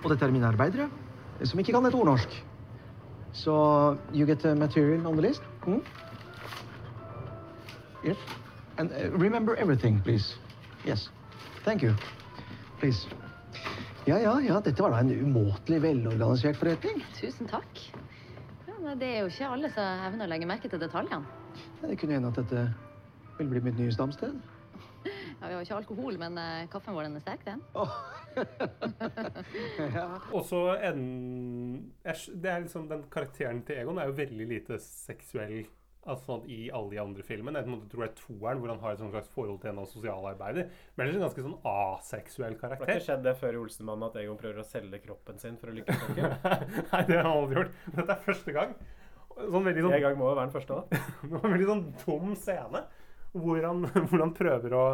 Og 0.04 0.10
dette 0.10 0.26
er 0.26 0.32
mine 0.32 0.48
arbeidere, 0.48 0.90
eh, 1.40 1.46
som 1.46 1.60
ikke 1.60 1.74
kan 1.74 1.86
et 1.86 1.96
ord 1.96 2.06
norsk. 2.06 2.44
Så 3.34 3.54
you 4.14 4.26
get 4.26 4.40
the 4.40 4.56
material 4.56 5.06
on 5.08 5.14
the 5.14 5.22
list? 5.22 5.42
Mm? 5.68 5.82
Yes. 8.06 8.18
And 8.78 8.92
uh, 8.92 9.18
remember 9.18 9.56
everything, 9.56 10.02
please. 10.02 10.36
Yes. 10.86 11.10
Thank 11.64 11.84
you. 11.84 11.94
Please. 12.80 13.08
Ja, 14.08 14.18
ja, 14.18 14.40
ja, 14.40 14.60
dette 14.60 14.84
var 14.84 14.92
da 14.92 15.00
en 15.00 15.12
umåtelig 15.12 15.82
velorganisert 15.82 16.58
forretning. 16.58 17.04
Tusen 17.16 17.48
takk. 17.48 17.80
Ja, 18.68 18.96
det 19.00 19.08
er 19.08 19.20
jo 19.22 19.30
ikke 19.32 19.48
alle 19.48 19.70
som 19.72 20.08
evner 20.10 20.28
å 20.28 20.30
legge 20.34 20.50
merke 20.50 20.70
til 20.70 20.82
detaljene. 20.82 21.24
Det 21.82 21.96
kunne 22.02 22.18
hende 22.18 22.34
at 22.34 22.42
dette 22.42 22.66
vil 23.38 23.54
bli 23.54 23.62
mitt 23.68 23.80
nye 23.80 23.94
stamsted. 23.94 24.34
Ja, 25.04 25.48
Vi 25.48 25.54
har 25.54 25.62
ikke 25.66 25.80
alkohol, 25.82 26.18
men 26.22 26.38
eh, 26.40 26.68
kaffen 26.72 26.96
vår 26.96 27.10
den 27.10 27.20
er 27.20 27.24
sterk, 27.24 27.44
den. 27.46 27.62
Og 30.34 30.42
så 30.48 30.60
en 30.90 31.02
Det 32.04 32.50
er 32.50 32.64
liksom 32.64 32.88
Den 32.90 33.04
karakteren 33.12 33.60
til 33.68 33.84
Egon 33.84 34.00
er 34.02 34.10
jo 34.10 34.16
veldig 34.18 34.48
lite 34.50 34.80
seksuell 34.82 35.66
altså 36.04 36.40
i 36.52 36.66
alle 36.76 36.92
de 36.92 36.98
andre 37.00 37.24
filmene. 37.24 37.62
Jeg 37.62 37.68
tror 37.92 38.02
det 38.04 38.10
er 38.10 38.18
toeren 38.18 38.60
hvor 38.60 38.72
han 38.74 38.82
har 38.82 38.96
et 38.96 39.00
sånt 39.00 39.14
slags 39.14 39.30
forhold 39.32 39.60
til 39.62 39.70
en 39.72 39.80
av 39.80 39.86
sosialarbeider. 39.88 40.66
Men 40.98 41.06
ellers 41.06 41.16
en 41.16 41.24
ganske 41.24 41.46
sånn 41.46 41.62
aseksuell 41.70 42.58
Det 42.60 42.72
har 42.74 42.82
ikke 42.82 43.06
skjedd 43.06 43.24
det 43.24 43.34
før 43.40 43.56
i 43.56 43.62
Olsenmannen 43.62 44.10
at 44.10 44.18
Egon 44.20 44.42
prøver 44.42 44.60
å 44.60 44.66
selge 44.68 45.00
kroppen 45.06 45.40
sin 45.40 45.56
for 45.62 45.72
å 45.72 45.76
lykkes. 45.78 46.02
Nei, 46.18 47.04
det 47.08 47.22
har 47.22 47.24
han 47.24 47.38
aldri 47.38 47.56
gjort. 47.62 47.72
Dette 47.96 48.12
er 48.18 48.26
første 48.26 48.52
gang. 48.58 48.76
Sånn 49.38 49.70
veldig 49.70 49.86
sånn 49.88 49.96
En 49.96 50.04
gang 50.04 50.20
må 50.20 50.28
jo 50.28 50.36
være 50.36 50.50
den 50.50 50.56
første, 50.58 50.82
da. 50.82 50.84
Det 51.24 51.32
var 51.38 51.48
en 51.48 51.56
veldig 51.56 51.72
sånn 51.72 51.86
dum 52.04 52.36
scene 52.38 52.84
hvor 53.34 53.66
han, 53.66 53.84
hvor 54.10 54.26
han 54.26 54.38
prøver 54.38 54.80
å 54.80 54.86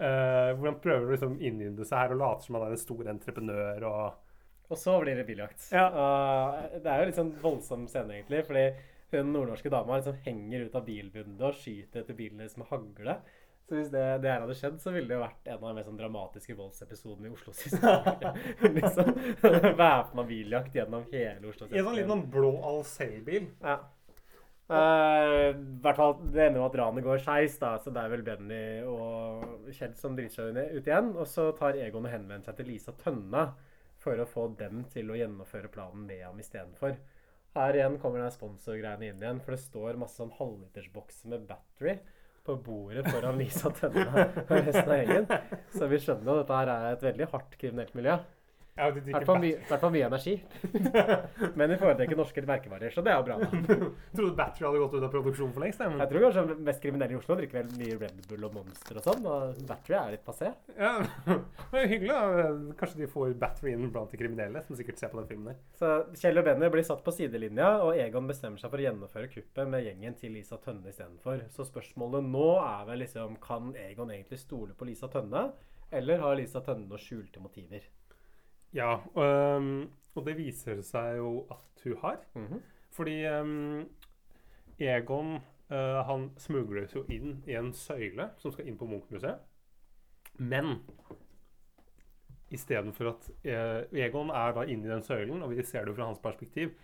Uh, 0.00 0.56
hvor 0.56 0.70
han 0.70 0.76
prøver 0.80 1.02
å 1.04 1.12
liksom 1.12 1.34
innynde 1.44 1.84
seg 1.84 1.98
her 1.98 2.12
og 2.14 2.20
later 2.22 2.46
som 2.46 2.56
han 2.56 2.62
er 2.64 2.70
en 2.72 2.80
stor 2.80 3.08
entreprenør 3.12 3.82
og 3.84 4.70
Og 4.72 4.78
så 4.80 4.94
blir 5.02 5.18
det 5.18 5.26
biljakt. 5.28 5.66
Og 5.76 6.78
det 6.80 6.88
er 6.88 7.02
jo 7.02 7.08
litt 7.10 7.18
sånn 7.18 7.34
voldsom 7.42 7.84
scene, 7.90 8.14
egentlig. 8.16 8.40
Fordi 8.46 8.62
hun 9.10 9.32
nordnorske 9.34 9.68
dama 9.68 9.98
liksom 9.98 10.16
henger 10.24 10.64
ut 10.64 10.78
av 10.78 10.86
bilvinduet 10.86 11.46
og 11.50 11.58
skyter 11.58 12.00
etter 12.00 12.16
bilen 12.16 12.40
med 12.40 12.68
hagle. 12.70 13.18
Så 13.70 13.76
hvis 13.76 13.90
det, 13.92 14.04
det 14.22 14.30
her 14.32 14.40
hadde 14.42 14.54
skjedd, 14.58 14.78
så 14.82 14.90
ville 14.90 15.06
det 15.06 15.14
jo 15.14 15.22
vært 15.22 15.44
en 15.46 15.60
av 15.60 15.68
de 15.68 15.74
mest 15.76 15.86
sånn 15.86 15.98
dramatiske 16.00 16.56
voldsepisodene 16.58 17.28
i 17.28 17.34
Oslos 17.36 17.60
historie. 17.68 18.32
liksom 18.78 19.12
Væpna 19.82 20.24
biljakt 20.26 20.74
gjennom 20.74 21.04
hele 21.12 21.52
Oslo. 21.52 21.68
I 21.70 21.78
en 21.78 21.86
sånn 21.86 21.98
liten 22.00 22.24
blå 22.32 22.50
Alcel-bil. 22.66 23.46
Ja. 23.62 23.76
I 24.70 25.50
hvert 25.82 25.98
fall, 25.98 26.12
Det 26.30 26.44
ender 26.44 26.60
jo 26.60 26.66
at 26.68 26.76
ranet 26.78 27.04
går 27.04 27.22
skeis, 27.24 27.56
så 27.58 27.90
det 27.90 28.02
er 28.02 28.12
vel 28.12 28.22
Benny 28.26 28.60
og 28.86 29.72
Kjell 29.74 29.96
som 29.98 30.14
driter 30.14 30.52
seg 30.52 30.76
ut 30.76 30.86
igjen. 30.86 31.10
Og 31.16 31.26
så 31.26 31.48
tar 31.58 31.78
Egon 31.80 32.06
og 32.06 32.14
henvender 32.14 32.46
seg 32.46 32.60
til 32.60 32.70
Lisa 32.70 32.94
Tønne 33.00 33.48
for 34.00 34.20
å 34.20 34.28
få 34.28 34.46
dem 34.60 34.84
til 34.92 35.10
å 35.10 35.18
gjennomføre 35.18 35.72
planen 35.72 36.06
med 36.06 36.22
ham 36.24 36.38
istedenfor. 36.40 36.94
Her 37.56 37.76
igjen 37.76 37.98
kommer 37.98 38.22
den 38.22 38.32
sponsorgreiene 38.32 39.10
inn 39.10 39.22
igjen, 39.24 39.42
for 39.42 39.56
det 39.56 39.64
står 39.64 39.98
masse 39.98 40.20
sånn 40.20 40.30
halvlitersbokser 40.38 41.32
med 41.32 41.48
battery 41.48 41.96
på 42.46 42.54
bordet 42.64 43.08
foran 43.10 43.40
Lisa 43.40 43.72
Tønne 43.74 44.06
og 44.46 44.52
resten 44.54 44.86
av 44.86 45.00
gjengen. 45.00 45.26
Så 45.74 45.88
vi 45.90 45.98
skjønner 46.00 46.30
jo 46.30 46.36
at 46.36 46.44
dette 46.44 46.60
her 46.60 46.70
er 46.76 46.92
et 46.92 47.08
veldig 47.10 47.28
hardt 47.34 47.58
kriminelt 47.60 47.98
miljø. 47.98 48.20
I 48.80 49.12
hvert 49.12 49.26
fall 49.28 49.92
mye, 49.92 50.06
energi. 50.06 50.36
Men 51.58 51.72
vi 51.72 51.78
foretrekker 51.80 52.18
norske 52.18 52.44
merkevarer, 52.48 52.92
så 52.94 53.04
det 53.04 53.12
er 53.12 53.20
jo 53.20 53.26
bra. 53.28 53.36
Trodde 54.16 54.32
Battery 54.38 54.66
hadde 54.66 54.82
gått 54.82 54.96
ut 54.96 55.06
av 55.06 55.12
produksjon 55.12 55.52
for 55.54 55.64
lengst. 55.64 55.82
Jeg 55.84 56.10
tror 56.12 56.26
kanskje 56.26 56.56
mest 56.70 56.82
kriminelle 56.84 57.16
i 57.16 57.20
Oslo 57.20 57.36
drikker 57.38 57.60
vel 57.60 57.74
mye 57.80 57.98
Red 58.00 58.22
Bull 58.30 58.48
og 58.48 58.56
Monster 58.56 59.00
og 59.00 59.06
sånn, 59.06 59.28
og 59.28 59.60
Battery 59.68 59.98
er 60.00 60.16
litt 60.16 60.24
passé. 60.26 60.52
Ja, 60.76 60.92
det 61.72 61.84
er 61.84 61.90
hyggelig. 61.92 62.14
da. 62.14 62.74
Kanskje 62.80 63.02
de 63.02 63.10
får 63.12 63.34
Battery 63.40 63.74
inn 63.76 63.88
blant 63.92 64.12
de 64.12 64.20
kriminelle, 64.20 64.64
som 64.66 64.78
sikkert 64.78 65.02
ser 65.02 65.12
på 65.12 65.20
den 65.20 65.30
filmen 65.30 65.52
der. 65.52 65.60
Så 65.80 65.92
Kjell 66.20 66.40
og 66.40 66.48
Benny 66.48 66.72
blir 66.72 66.86
satt 66.86 67.04
på 67.06 67.14
sidelinja, 67.14 67.72
og 67.84 67.98
Egon 68.00 68.30
bestemmer 68.30 68.62
seg 68.62 68.72
for 68.72 68.80
å 68.80 68.86
gjennomføre 68.88 69.30
kuppet 69.32 69.70
med 69.70 69.86
gjengen 69.86 70.16
til 70.20 70.34
Lisa 70.36 70.60
Tønne 70.62 70.92
istedenfor. 70.92 71.46
Så 71.54 71.68
spørsmålet 71.68 72.28
nå 72.30 72.50
er 72.64 72.86
vel 72.88 73.04
liksom 73.04 73.36
Kan 73.42 73.74
Egon 73.78 74.12
egentlig 74.14 74.40
stole 74.42 74.76
på 74.76 74.88
Lisa 74.88 75.10
Tønne, 75.12 75.50
eller 75.90 76.22
har 76.22 76.36
Lisa 76.38 76.62
Tønne 76.64 76.86
noen 76.86 77.02
skjulte 77.02 77.42
motiver? 77.42 77.86
Ja, 78.76 79.00
um, 79.14 79.90
og 80.14 80.26
det 80.26 80.36
viser 80.38 80.82
seg 80.86 81.18
jo 81.18 81.44
at 81.50 81.84
hun 81.84 81.96
har. 82.02 82.20
Mhm. 82.34 82.62
Fordi 82.90 83.16
um, 83.26 83.88
Egon 84.80 85.36
uh, 85.70 86.00
han 86.06 86.30
smugles 86.38 86.94
jo 86.94 87.04
inn 87.08 87.38
i 87.46 87.54
en 87.58 87.72
søyle 87.76 88.30
som 88.40 88.52
skal 88.52 88.66
inn 88.66 88.78
på 88.78 88.88
Munch-museet. 88.90 89.38
Men 90.40 90.80
istedenfor 92.50 93.12
at 93.12 93.30
uh, 93.46 93.86
Egon 93.94 94.32
er 94.34 94.56
da 94.56 94.66
inne 94.66 94.88
i 94.88 94.92
den 94.92 95.06
søylen, 95.06 95.42
og 95.42 95.54
vi 95.54 95.62
ser 95.62 95.84
det 95.84 95.94
jo 95.94 95.98
fra 96.00 96.10
hans 96.10 96.22
perspektiv. 96.22 96.74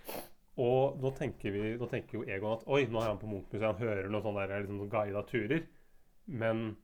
Og 0.57 1.01
nå 1.03 1.11
tenker, 1.19 1.53
vi, 1.53 1.75
nå 1.77 1.89
tenker 1.91 2.21
jo 2.21 2.25
Egon 2.25 2.55
at 2.57 2.69
oi, 2.71 2.87
nå 2.89 3.03
er 3.03 3.11
han 3.11 3.21
på 3.21 3.29
Munch-museet, 3.31 3.67
han 3.67 3.83
hører 3.83 4.09
noen 4.09 4.25
sånne 4.25 4.47
der, 4.47 4.65
liksom, 4.65 4.87
guida 4.93 5.25
turer. 5.29 5.67
Men 6.27 6.77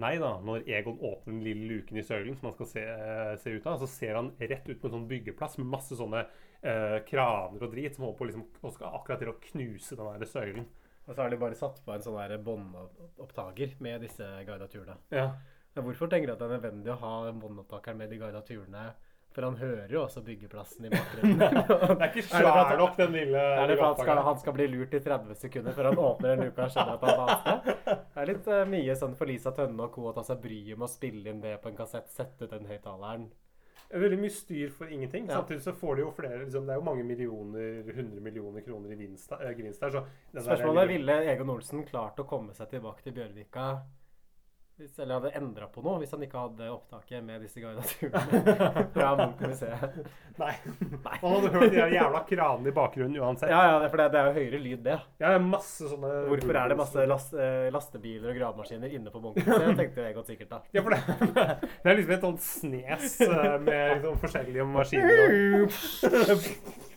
Nei 0.00 0.14
da, 0.16 0.30
når 0.40 0.64
Egon 0.72 1.00
åpner 1.04 1.34
den 1.34 1.42
lille 1.44 1.66
luken 1.68 1.98
i 2.00 2.04
søylen 2.06 2.36
som 2.38 2.48
han 2.48 2.54
skal 2.56 2.68
se, 2.70 2.84
eh, 2.88 3.32
se 3.42 3.52
ut 3.52 3.66
av, 3.68 3.82
så 3.82 3.88
ser 3.90 4.16
han 4.16 4.30
rett 4.40 4.68
ut 4.68 4.80
på 4.80 4.88
en 4.88 4.94
sånn 4.96 5.08
byggeplass 5.10 5.58
med 5.60 5.68
masse 5.74 5.98
sånne 5.98 6.22
eh, 6.24 6.98
kraner 7.08 7.66
og 7.66 7.74
drit 7.74 7.96
som 7.96 8.06
holder 8.06 8.18
på 8.18 8.28
liksom, 8.30 8.46
og 8.62 8.72
skal 8.72 8.96
akkurat 8.96 9.20
til 9.20 9.32
å 9.34 9.38
knuse 9.50 9.98
den 9.98 10.22
der 10.22 10.30
søylen. 10.30 10.68
Og 11.02 11.14
så 11.14 11.24
har 11.24 11.32
de 11.32 11.40
bare 11.42 11.58
satt 11.58 11.82
på 11.84 11.92
en 11.92 12.04
sånn 12.04 12.44
båndopptaker 12.46 13.76
med 13.84 14.06
disse 14.06 14.26
guida 14.46 14.68
turene. 14.70 14.96
Ja. 15.12 15.32
Hvorfor 15.74 16.08
tenker 16.08 16.28
du 16.28 16.34
at 16.34 16.40
det 16.40 16.46
er 16.46 16.56
nødvendig 16.58 16.92
å 16.94 17.00
ha 17.00 17.14
båndopptakeren 17.32 17.98
med 17.98 18.12
de 18.12 18.20
guida 18.22 18.42
turene? 18.46 18.92
For 19.32 19.46
han 19.46 19.54
hører 19.56 19.92
jo 19.94 20.02
også 20.02 20.20
byggeplassen 20.26 20.86
i 20.86 20.90
bakgrunnen. 20.92 21.38
Det 21.40 21.94
er 21.96 22.08
ikke 22.10 22.24
svær 22.26 22.74
nok, 22.78 22.96
den 22.98 23.14
lille 23.16 23.40
Er 23.40 23.70
det 23.70 23.78
for 23.80 23.86
at 23.88 24.02
han 24.02 24.06
skal, 24.06 24.22
han 24.26 24.40
skal 24.42 24.56
bli 24.58 24.66
lurt 24.74 24.96
i 24.96 25.00
30 25.00 25.38
sekunder 25.40 25.76
før 25.76 25.88
han 25.88 26.02
åpner 26.02 26.34
en 26.34 26.42
luke 26.46 26.66
og 26.66 26.74
skjønner 26.74 26.98
at 26.98 27.06
han 27.08 27.22
vanskelig? 27.22 27.76
Det 27.86 28.24
er 28.24 28.28
litt 28.28 28.50
uh, 28.52 28.58
mye 28.74 28.98
sånn 29.00 29.14
for 29.16 29.32
Lisa 29.32 29.54
Tønne 29.56 29.86
og 29.86 29.94
co. 29.94 30.04
å 30.10 30.16
ta 30.16 30.26
seg 30.26 30.42
bryet 30.42 30.76
med 30.76 30.88
å 30.88 30.90
spille 30.92 31.32
inn 31.32 31.40
det 31.40 31.54
på 31.62 31.72
en 31.72 31.78
kassett, 31.78 32.12
sette 32.12 32.44
ut 32.44 32.52
den 32.52 32.68
høyttaleren. 32.68 33.30
Er 33.92 34.00
veldig 34.00 34.18
mye 34.22 34.32
styr 34.32 34.70
for 34.72 34.92
ingenting. 34.92 35.26
Ja. 35.28 35.40
Samtidig 35.40 35.64
så 35.64 35.74
får 35.76 35.96
de 35.96 36.04
jo 36.06 36.12
flere 36.16 36.38
liksom, 36.42 36.68
Det 36.68 36.72
er 36.72 36.78
jo 36.80 36.84
mange 36.86 37.02
millioner, 37.04 37.90
100 37.92 38.22
millioner 38.24 38.64
kroner 38.64 38.92
i 38.92 39.00
vinst, 39.00 39.32
eh, 39.36 39.50
gevinst 39.56 39.80
der. 39.84 39.96
Så 39.96 40.04
Spørsmålet 40.44 40.84
er 40.84 40.92
ville 40.92 41.18
Egon 41.32 41.52
Olsen 41.52 41.84
klart 41.88 42.20
å 42.20 42.28
komme 42.28 42.56
seg 42.56 42.70
tilbake 42.72 43.04
til 43.04 43.16
Bjørvika 43.16 43.66
hvis, 44.80 44.94
eller 44.98 45.18
hadde 45.20 45.30
endra 45.38 45.66
på 45.70 45.82
noe 45.84 45.98
hvis 46.00 46.10
han 46.14 46.22
ikke 46.24 46.40
hadde 46.40 46.68
opptaket 46.72 47.22
med 47.26 47.42
disse 47.44 47.60
guida 47.62 47.82
turene 47.86 48.86
fra 48.94 49.10
Munch-museet. 49.20 49.98
Nei. 50.42 50.54
og 51.20 51.26
hadde 51.36 51.50
hørt 51.54 51.74
de 51.74 51.82
jævla 51.92 52.22
kranene 52.28 52.70
i 52.72 52.74
bakgrunnen 52.76 53.18
uansett. 53.20 53.52
Ja, 53.52 53.60
ja, 53.68 53.74
det, 53.82 53.90
for 53.92 54.00
det, 54.02 54.06
det 54.14 54.20
er 54.22 54.30
jo 54.30 54.36
høyere 54.40 54.62
lyd, 54.64 54.80
det. 54.86 54.96
Ja, 55.20 55.26
det 55.28 55.34
er 55.38 55.44
masse 55.52 55.90
sånne 55.92 56.12
Hvorfor 56.30 56.58
er 56.62 56.72
det 56.72 56.78
masse 56.80 57.04
last, 57.10 57.34
eh, 57.36 57.68
lastebiler 57.74 58.32
og 58.32 58.40
gravemaskiner 58.40 58.96
inne 58.98 59.12
på 59.14 59.22
Munch-museet, 59.26 59.76
tenkte 59.82 60.06
jeg 60.08 60.16
godt 60.18 60.32
sikkert 60.32 60.54
da. 60.56 60.62
Ja, 60.78 60.84
for 60.86 60.96
det, 60.96 61.02
det 61.84 61.92
er 61.92 62.00
liksom 62.00 62.16
et 62.16 62.26
sånt 62.28 62.46
snes 62.46 63.18
eh, 63.28 63.58
med 63.68 63.98
liksom 63.98 64.18
forskjellige 64.24 64.70
maskiner. 64.72 65.36
og- 65.68 66.90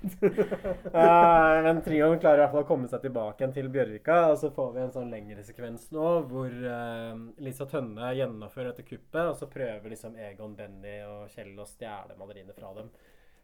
Eh, 0.90 1.56
men 1.64 1.80
trioen 1.84 2.18
klarer 2.20 2.40
i 2.40 2.42
hvert 2.42 2.54
fall 2.54 2.64
å 2.64 2.68
komme 2.68 2.88
seg 2.90 3.02
tilbake 3.04 3.42
igjen 3.42 3.52
til 3.54 3.68
Bjørvika. 3.72 4.16
Og 4.32 4.38
så 4.40 4.50
får 4.54 4.72
vi 4.74 4.82
en 4.82 4.92
sånn 4.94 5.12
lengre 5.12 5.44
sekvens 5.46 5.86
nå 5.94 6.08
hvor 6.30 6.50
eh, 6.50 7.20
Lisa 7.44 7.66
Tønne 7.70 8.10
gjennomfører 8.16 8.72
dette 8.72 8.86
kuppet, 8.88 9.22
og 9.22 9.36
så 9.38 9.48
prøver 9.50 9.92
liksom 9.92 10.16
Egon, 10.18 10.56
Benny 10.58 10.98
og 11.06 11.30
Kjell 11.34 11.52
å 11.60 11.68
stjele 11.68 12.16
maleriene 12.18 12.56
fra 12.56 12.72
dem. 12.78 12.90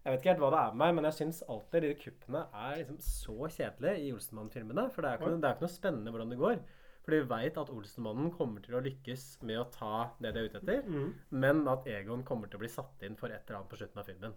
Jeg 0.07 0.14
vet 0.14 0.20
ikke 0.22 0.32
helt 0.32 0.42
hva 0.44 0.52
det 0.54 0.62
er 0.62 0.74
med 0.74 0.82
meg, 0.82 0.96
men 0.96 1.09
jeg 1.09 1.18
syns 1.18 1.38
alltid 1.50 1.82
de 1.82 1.94
kuppene 1.98 2.42
er 2.54 2.74
liksom 2.80 2.98
så 3.02 3.52
kjedelige 3.57 4.02
i 4.02 4.11
Olsenmann-filmene. 4.14 4.84
For 4.94 5.02
det 5.02 5.12
er, 5.12 5.20
ikke 5.20 5.32
noe, 5.32 5.40
det 5.42 5.48
er 5.48 5.57
ikke 5.57 5.66
noe 5.66 5.76
spennende 5.76 6.12
hvordan 6.14 6.34
det 6.34 6.42
går. 6.42 6.61
For 7.07 7.14
de 7.14 7.22
veit 7.30 7.59
at 7.62 7.72
Olsenmannen 7.74 8.30
kommer 8.34 8.62
til 8.62 8.78
å 8.78 8.82
lykkes 8.82 9.24
med 9.46 9.61
å 9.62 9.68
ta 9.74 9.96
det 10.22 10.32
de 10.34 10.42
er 10.42 10.50
ute 10.50 10.61
etter, 10.62 10.86
mm. 10.86 11.11
men 11.42 11.62
at 11.70 11.86
Egon 11.90 12.22
kommer 12.26 12.50
til 12.50 12.59
å 12.59 12.62
bli 12.64 12.70
satt 12.70 13.02
inn 13.07 13.18
for 13.18 13.30
et 13.30 13.42
eller 13.46 13.61
annet 13.61 13.70
på 13.70 13.78
slutten 13.78 14.02
av 14.02 14.09
filmen. 14.11 14.34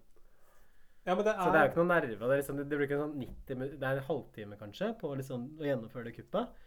Ja, 1.10 1.16
men 1.18 1.26
det 1.26 1.34
Så 1.40 1.50
det 1.52 1.60
er 1.60 1.66
jo 1.66 1.72
ikke 1.74 1.82
noe 1.82 1.90
nerve. 1.96 2.18
Det, 2.22 2.30
er 2.36 2.42
liksom, 2.44 2.58
det 2.62 2.78
blir 2.78 2.92
en 2.94 3.02
sånn 3.04 3.16
90 3.18 3.56
min- 3.64 3.78
Det 3.82 3.88
er 3.90 3.98
en 3.98 4.10
halvtime 4.10 4.58
kanskje 4.60 4.94
på 5.02 5.16
liksom 5.18 5.48
å 5.58 5.66
gjennomføre 5.66 6.06
det 6.12 6.16
kuppet. 6.20 6.66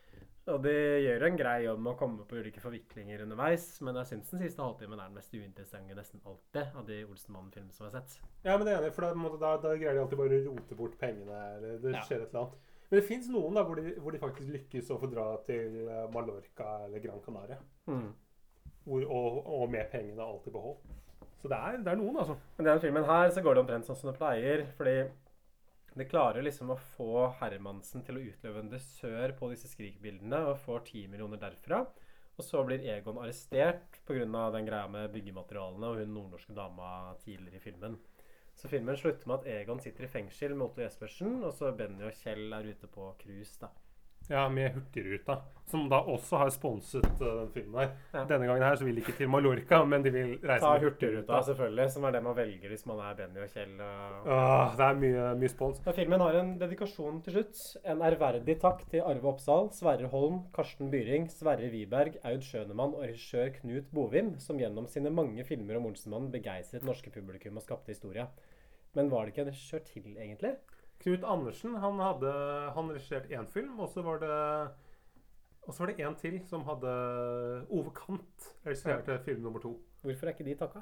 Og 0.50 0.58
de 0.64 0.72
gjør 1.04 1.22
en 1.28 1.36
grei 1.38 1.58
jobb 1.68 1.78
med 1.78 1.92
å 1.92 1.98
komme 2.00 2.24
på 2.26 2.34
ulike 2.42 2.58
forviklinger 2.58 3.20
underveis, 3.22 3.66
men 3.86 3.94
jeg 4.00 4.08
syns 4.10 4.30
den 4.32 4.40
siste 4.42 4.58
halvtimen 4.58 4.98
er 4.98 5.06
den 5.06 5.14
mest 5.14 5.30
uinteressante 5.38 5.94
nesten 5.94 6.18
alltid 6.26 6.74
av 6.74 6.84
de 6.88 6.96
Olsenmannen-filmene 7.06 7.70
som 7.76 7.86
jeg 7.86 7.92
har 7.94 8.00
sett. 8.00 8.16
Ja, 8.42 8.56
men 8.58 8.66
det 8.66 8.72
er 8.74 8.80
enig, 8.82 8.90
for 8.96 9.06
da, 9.06 9.36
da, 9.38 9.52
da 9.62 9.76
greier 9.78 9.94
de 9.94 10.02
alltid 10.02 10.18
bare 10.18 10.40
å 10.40 10.48
rote 10.48 10.74
bort 10.80 10.98
pengene, 10.98 11.38
eller 11.60 11.78
det 11.78 11.92
Ja. 11.94 12.00
skjer 12.02 12.24
et 12.24 12.34
eller 12.34 12.40
annet. 12.42 12.58
Men 12.90 12.98
det 13.00 13.06
fins 13.06 13.28
noen 13.30 13.54
da, 13.54 13.62
hvor 13.64 13.76
de, 13.78 13.94
hvor 14.02 14.10
de 14.12 14.18
faktisk 14.18 14.50
lykkes 14.50 14.90
å 14.90 14.98
få 14.98 15.12
dra 15.14 15.28
til 15.46 15.78
eh, 15.88 16.08
Mallorca 16.10 16.72
eller 16.88 16.98
Gran 17.06 17.22
Canaria. 17.22 17.60
Mm. 17.86 18.10
Hvor, 18.84 19.06
og, 19.06 19.46
og 19.46 19.70
med 19.70 19.92
pengene 19.94 20.26
alltid 20.26 20.52
beholdt. 20.52 20.82
behold. 20.82 20.98
Så 21.42 21.50
det 21.50 21.58
er, 21.58 21.80
det 21.82 21.90
er 21.90 21.98
noen, 21.98 22.20
altså. 22.22 22.36
Men 22.54 22.64
i 22.64 22.68
denne 22.70 22.82
filmen 22.84 23.08
her 23.08 23.32
så 23.34 23.42
går 23.42 23.56
det 23.56 23.62
omtrent 23.64 23.88
sånn 23.88 23.98
som 23.98 24.12
det 24.12 24.18
pleier, 24.20 24.62
fordi 24.78 24.96
det 25.98 26.06
klarer 26.08 26.44
liksom 26.46 26.70
å 26.72 26.78
få 26.94 27.26
Hermansen 27.40 28.04
til 28.06 28.16
å 28.16 28.22
utløve 28.22 28.62
en 28.62 28.70
dessør 28.72 29.34
på 29.36 29.50
disse 29.50 29.68
skrikbildene, 29.72 30.38
og 30.48 30.62
får 30.62 30.86
10 30.86 31.10
millioner 31.12 31.42
derfra. 31.42 31.82
Og 32.38 32.46
så 32.46 32.62
blir 32.64 32.86
Egon 32.94 33.18
arrestert 33.20 33.98
pga. 34.08 34.24
den 34.54 34.70
greia 34.70 34.86
med 34.88 35.12
byggematerialene 35.12 35.90
og 35.90 35.98
hun 36.00 36.14
nordnorske 36.14 36.54
dama 36.56 37.12
tidligere 37.24 37.58
i 37.58 37.66
filmen. 37.66 37.98
Så 38.54 38.68
filmen 38.68 38.96
slutter 38.96 39.28
med 39.28 39.40
at 39.40 39.46
Egon 39.60 39.80
sitter 39.80 40.06
i 40.06 40.12
fengsel 40.14 40.54
med 40.54 40.70
Otto 40.70 40.80
Jespersen, 40.84 41.42
og 41.42 41.52
så 41.52 41.74
Benny 41.76 42.06
og 42.06 42.14
Kjell 42.22 42.52
er 42.52 42.70
ute 42.70 42.86
på 42.86 43.12
cruise, 43.20 43.58
da. 43.60 43.72
Ja, 44.30 44.48
med 44.48 44.72
Hurtigruta, 44.74 45.38
som 45.70 45.88
da 45.90 45.98
også 46.08 46.38
har 46.42 46.50
sponset 46.54 47.06
uh, 47.20 47.26
den 47.40 47.48
filmen 47.54 47.80
her. 47.80 47.90
Ja. 48.12 48.22
Denne 48.30 48.46
gangen 48.48 48.64
her 48.64 48.76
så 48.78 48.86
vil 48.86 48.96
de 48.96 49.02
ikke 49.02 49.14
til 49.18 49.30
Mallorca, 49.32 49.80
men 49.88 50.04
de 50.04 50.12
vil 50.14 50.30
reise 50.40 50.62
Ta 50.62 50.72
med 50.76 50.86
Hurtigruta, 50.86 51.40
selvfølgelig, 51.48 51.86
som 51.94 52.06
er 52.06 52.14
det 52.16 52.22
man 52.26 52.36
velger 52.36 52.72
hvis 52.72 52.86
man 52.88 53.02
er 53.02 53.18
Benny 53.18 53.42
og 53.42 53.52
Kjell. 53.56 53.74
Og 53.80 54.30
Åh, 54.36 54.76
det 54.78 54.86
er 54.88 55.00
mye, 55.02 55.26
mye 55.42 55.52
spons. 55.52 55.82
Men 55.86 55.98
filmen 55.98 56.24
har 56.24 56.38
en 56.40 56.54
dedikasjon 56.62 57.20
til 57.26 57.38
slutt. 57.38 57.62
En 57.94 58.04
ærverdig 58.08 58.58
takk 58.62 58.86
til 58.92 59.04
Arve 59.06 59.32
Oppsal, 59.32 59.70
Sverre 59.76 60.10
Holm, 60.14 60.42
Karsten 60.54 60.92
Byring, 60.92 61.28
Sverre 61.32 61.70
Wiberg, 61.72 62.18
Aud 62.28 62.46
Schønemann 62.46 62.96
og 62.96 63.06
regissør 63.06 63.52
Knut 63.58 63.90
Bovim, 63.94 64.36
som 64.42 64.60
gjennom 64.60 64.88
sine 64.92 65.12
mange 65.14 65.44
filmer 65.48 65.80
om 65.80 65.90
Olsenmannen 65.90 66.32
begeistret 66.32 66.86
norske 66.86 67.10
publikum 67.14 67.58
og 67.58 67.66
skapte 67.66 67.94
historie. 67.94 68.28
Men 68.96 69.08
var 69.10 69.24
det 69.24 69.32
ikke 69.32 69.46
en 69.46 69.52
regissør 69.52 69.84
til, 69.88 70.14
egentlig? 70.20 70.56
Knut 71.02 71.24
Andersen 71.26 71.74
han 71.82 71.98
hadde 72.00 72.32
han 72.76 72.90
regissert 72.94 73.30
én 73.30 73.46
film, 73.50 73.78
og 73.82 73.88
så 73.90 74.02
var 74.06 74.18
det 74.22 74.32
og 75.62 75.70
så 75.74 75.78
var 75.84 75.92
det 75.92 76.00
en 76.02 76.14
til 76.18 76.40
som 76.50 76.64
hadde 76.66 76.92
Ove 77.70 77.90
Kant 77.94 78.48
regisserte 78.66 79.18
film 79.22 79.42
nummer 79.44 79.60
to. 79.62 79.76
Hvorfor 80.02 80.26
er 80.26 80.34
ikke 80.34 80.44
de 80.48 80.54
takka? 80.58 80.80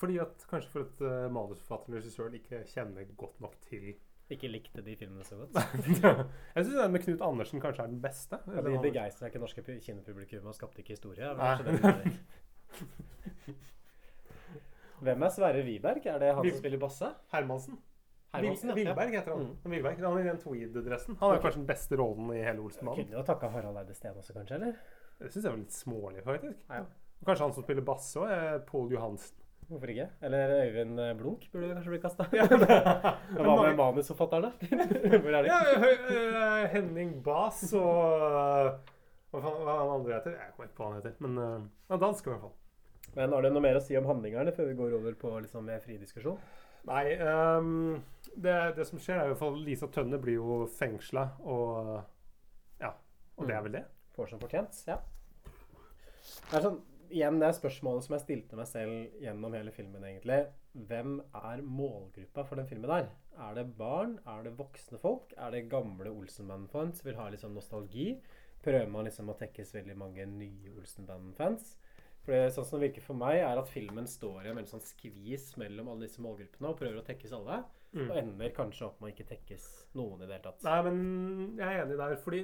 Fordi 0.00 0.16
at 0.18 0.46
Kanskje 0.50 0.70
for 0.72 0.80
at 0.88 1.00
uh, 1.04 1.28
manusforfatteren 1.32 1.94
og 1.94 2.00
regissøren 2.00 2.34
ikke 2.38 2.62
kjenner 2.72 3.04
godt 3.16 3.40
nok 3.44 3.54
til 3.68 3.92
Ikke 4.32 4.48
likte 4.48 4.80
de 4.82 4.96
filmene 4.96 5.24
så 5.24 5.36
godt? 5.36 5.52
Jeg 6.56 6.64
syns 6.64 6.78
den 6.80 6.92
med 6.96 7.04
Knut 7.04 7.20
Andersen 7.22 7.60
kanskje 7.60 7.82
er 7.84 7.92
den 7.92 8.00
beste. 8.02 8.38
Ja, 8.48 8.52
Eller 8.58 8.70
de 8.72 8.80
begeistra 8.88 9.26
ikke 9.28 9.38
norske 9.44 9.62
pu- 9.62 9.78
kinopublikum 9.84 10.46
og 10.48 10.54
skapte 10.56 10.80
ikke 10.80 10.96
historie. 10.96 11.28
Hvem 15.04 15.22
er 15.26 15.28
Sverre 15.34 15.64
Wiberg? 15.66 16.06
Er 16.06 16.18
det 16.18 16.34
han 16.34 16.44
Vi- 16.44 16.50
som 16.50 16.58
spiller 16.64 16.78
basse? 16.80 17.10
Hermansen. 17.32 17.78
Hermansen. 18.34 18.74
Vil- 18.74 18.86
Vilberg 18.88 19.14
heter 19.18 19.32
han. 19.36 19.46
Mm. 19.64 19.70
Vilberg. 19.76 20.02
Han 20.04 20.18
i 20.20 20.26
den 20.28 20.40
tweed-dressen. 20.42 21.16
Han 21.20 21.34
er 21.36 21.40
kanskje 21.44 21.60
den 21.62 21.68
beste 21.70 21.96
rollen 22.00 22.32
i 22.34 22.42
hele 22.44 22.60
Olsenmannen. 22.64 23.04
Kunne 23.08 23.18
jo 23.20 23.24
takka 23.30 23.48
Harald 23.54 23.78
Eide 23.82 23.94
Steen 23.96 24.18
også, 24.20 24.34
kanskje? 24.36 24.54
eller? 24.60 24.76
Det 25.20 25.30
syns 25.32 25.44
jeg 25.44 25.52
var 25.52 25.58
litt 25.62 25.72
smålig, 25.78 26.22
faktisk. 26.26 26.58
Ja. 26.68 26.82
Og 27.20 27.28
kanskje 27.30 27.44
han 27.46 27.52
som 27.56 27.64
spiller 27.64 27.84
basse 27.86 28.18
òg, 28.20 28.30
er 28.34 28.58
Pål 28.68 28.92
Johansen. 28.96 29.40
Hvorfor 29.64 29.88
ikke? 29.88 30.08
Eller 30.20 30.50
Øyvind 30.60 30.98
eh, 31.00 31.14
Blunk 31.16 31.46
burde 31.52 31.70
kanskje 31.72 31.92
bli 31.94 32.00
kasta. 32.02 32.26
Ja, 32.36 32.44
Hva 32.50 33.54
med 33.64 33.78
manusforfatterne? 33.78 34.50
Hvor 35.24 35.38
er 35.38 35.46
de? 35.46 35.48
Ja, 35.48 35.60
øh, 35.78 36.66
Henning 36.74 37.14
Bas 37.24 37.62
og 37.72 38.26
øh, 38.26 38.74
Hva 39.32 39.40
faen 39.40 39.64
han 39.70 39.94
andre 39.94 40.18
heter? 40.18 40.34
Jeg 40.36 40.52
kommer 40.52 40.68
ikke 40.68 40.76
på 40.76 40.84
hva 40.84 40.90
han 40.92 40.98
heter. 41.00 41.14
Men 41.24 41.40
ja, 41.88 41.96
dansk 42.02 42.26
i 42.28 42.30
hvert 42.34 42.44
fall. 42.44 42.52
Men 43.14 43.32
har 43.32 43.46
du 43.46 43.48
noe 43.54 43.62
mer 43.64 43.78
å 43.78 43.82
si 43.86 43.96
om 43.96 44.06
handlingene 44.10 44.52
før 44.56 44.68
vi 44.68 44.76
går 44.82 44.98
over 44.98 45.16
på 45.24 45.32
liksom 45.46 45.64
mer 45.64 45.80
fri 45.80 45.96
diskusjon? 46.02 46.36
Nei, 46.90 47.14
øhm, 47.16 48.02
det, 48.36 48.56
det 48.76 48.86
som 48.88 49.00
skjer, 49.00 49.18
er 49.20 49.28
i 49.28 49.32
hvert 49.32 49.42
fall 49.42 49.60
Lisa 49.64 49.88
Tønne 49.92 50.18
blir 50.22 50.38
jo 50.40 50.64
fengsla, 50.78 51.28
og 51.42 52.02
Ja. 52.80 52.94
Og 53.36 53.48
det 53.48 53.54
er 53.56 53.62
vel 53.66 53.78
det? 53.78 53.84
Får 54.14 54.30
som 54.30 54.40
fortjent, 54.42 54.84
ja. 54.86 55.00
Det 56.50 56.58
er 56.58 56.62
sånn, 56.64 56.80
igjen, 57.10 57.40
det 57.40 57.48
er 57.48 57.56
spørsmålet 57.56 58.06
som 58.06 58.14
jeg 58.16 58.24
stilte 58.24 58.58
meg 58.58 58.68
selv 58.70 59.18
gjennom 59.22 59.56
hele 59.56 59.72
filmen, 59.74 60.04
egentlig. 60.06 60.40
Hvem 60.74 61.18
er 61.38 61.62
målgruppa 61.62 62.44
for 62.46 62.58
den 62.58 62.68
filmen 62.70 62.90
der? 62.90 63.08
Er 63.38 63.58
det 63.58 63.66
barn? 63.78 64.18
Er 64.30 64.46
det 64.46 64.54
voksne 64.58 64.98
folk? 65.02 65.34
Er 65.38 65.54
det 65.54 65.68
gamle 65.70 66.10
Olsenband-fans? 66.10 67.00
som 67.00 67.08
Vil 67.08 67.18
ha 67.18 67.28
litt 67.30 67.42
sånn 67.42 67.54
nostalgi? 67.54 68.20
Prøver 68.64 68.90
man 68.90 69.06
liksom 69.06 69.30
å 69.30 69.38
tekkes 69.38 69.74
veldig 69.74 69.96
mange 69.98 70.26
nye 70.30 70.74
Olsenband-fans? 70.78 71.76
For 72.24 72.32
det, 72.32 72.54
sånn 72.56 72.64
som 72.64 72.80
det 72.80 72.88
virker 72.88 73.04
for 73.04 73.20
meg, 73.20 73.42
er 73.44 73.60
at 73.60 73.68
filmen 73.68 74.06
står 74.08 74.46
i 74.46 74.50
en 74.50 74.58
veldig 74.58 74.72
sånn 74.72 74.86
skvis 74.86 75.50
mellom 75.60 75.90
alle 75.92 76.06
disse 76.06 76.22
målgruppene 76.24 76.70
og 76.70 76.78
prøver 76.80 77.02
å 77.02 77.06
tekkes 77.06 77.34
alle. 77.36 77.60
Mm. 77.94 78.08
Og 78.10 78.16
ender 78.18 78.54
kanskje 78.56 78.86
opp 78.88 79.00
med 79.00 79.10
å 79.10 79.14
ikke 79.14 79.28
tekkes 79.28 79.68
noen 79.94 80.22
i 80.22 80.26
det 80.26 80.34
hele 80.34 80.42
tatt. 80.48 80.64
Nei, 80.66 80.78
men 80.82 81.58
jeg 81.60 81.68
er 81.68 81.84
enig 81.84 81.98
der. 82.00 82.16
fordi 82.24 82.40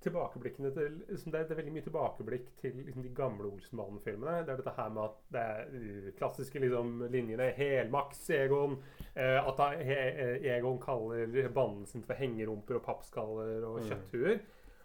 tilbakeblikkene 0.00 0.70
til 0.72 0.94
liksom 1.10 1.32
det, 1.34 1.40
er, 1.42 1.48
det 1.50 1.56
veldig 1.58 1.72
mye 1.74 1.84
tilbakeblikk 1.84 2.46
til 2.62 2.78
liksom, 2.86 3.02
de 3.04 3.10
gamle 3.16 3.50
Olsenbanen-filmene. 3.50 4.38
Det 4.46 4.54
er 4.54 4.60
dette 4.62 4.72
her 4.78 4.94
med 4.94 5.02
at 5.04 5.18
det 5.34 5.42
er 5.42 5.74
de 5.74 6.12
klassiske 6.16 6.62
liksom, 6.62 6.94
linjene 7.12 7.50
Helmaks, 7.58 8.22
Egon 8.32 8.78
eh, 9.12 9.36
At 9.42 9.60
he, 9.84 9.98
eh, 10.08 10.46
Egon 10.54 10.80
kaller 10.80 11.50
banen 11.52 11.84
sin 11.90 12.06
for 12.06 12.16
hengerumper 12.16 12.78
og 12.80 12.86
pappskaller 12.86 13.66
og 13.68 13.80
Mm. 13.82 13.90
kjøtthuer. 13.90 14.40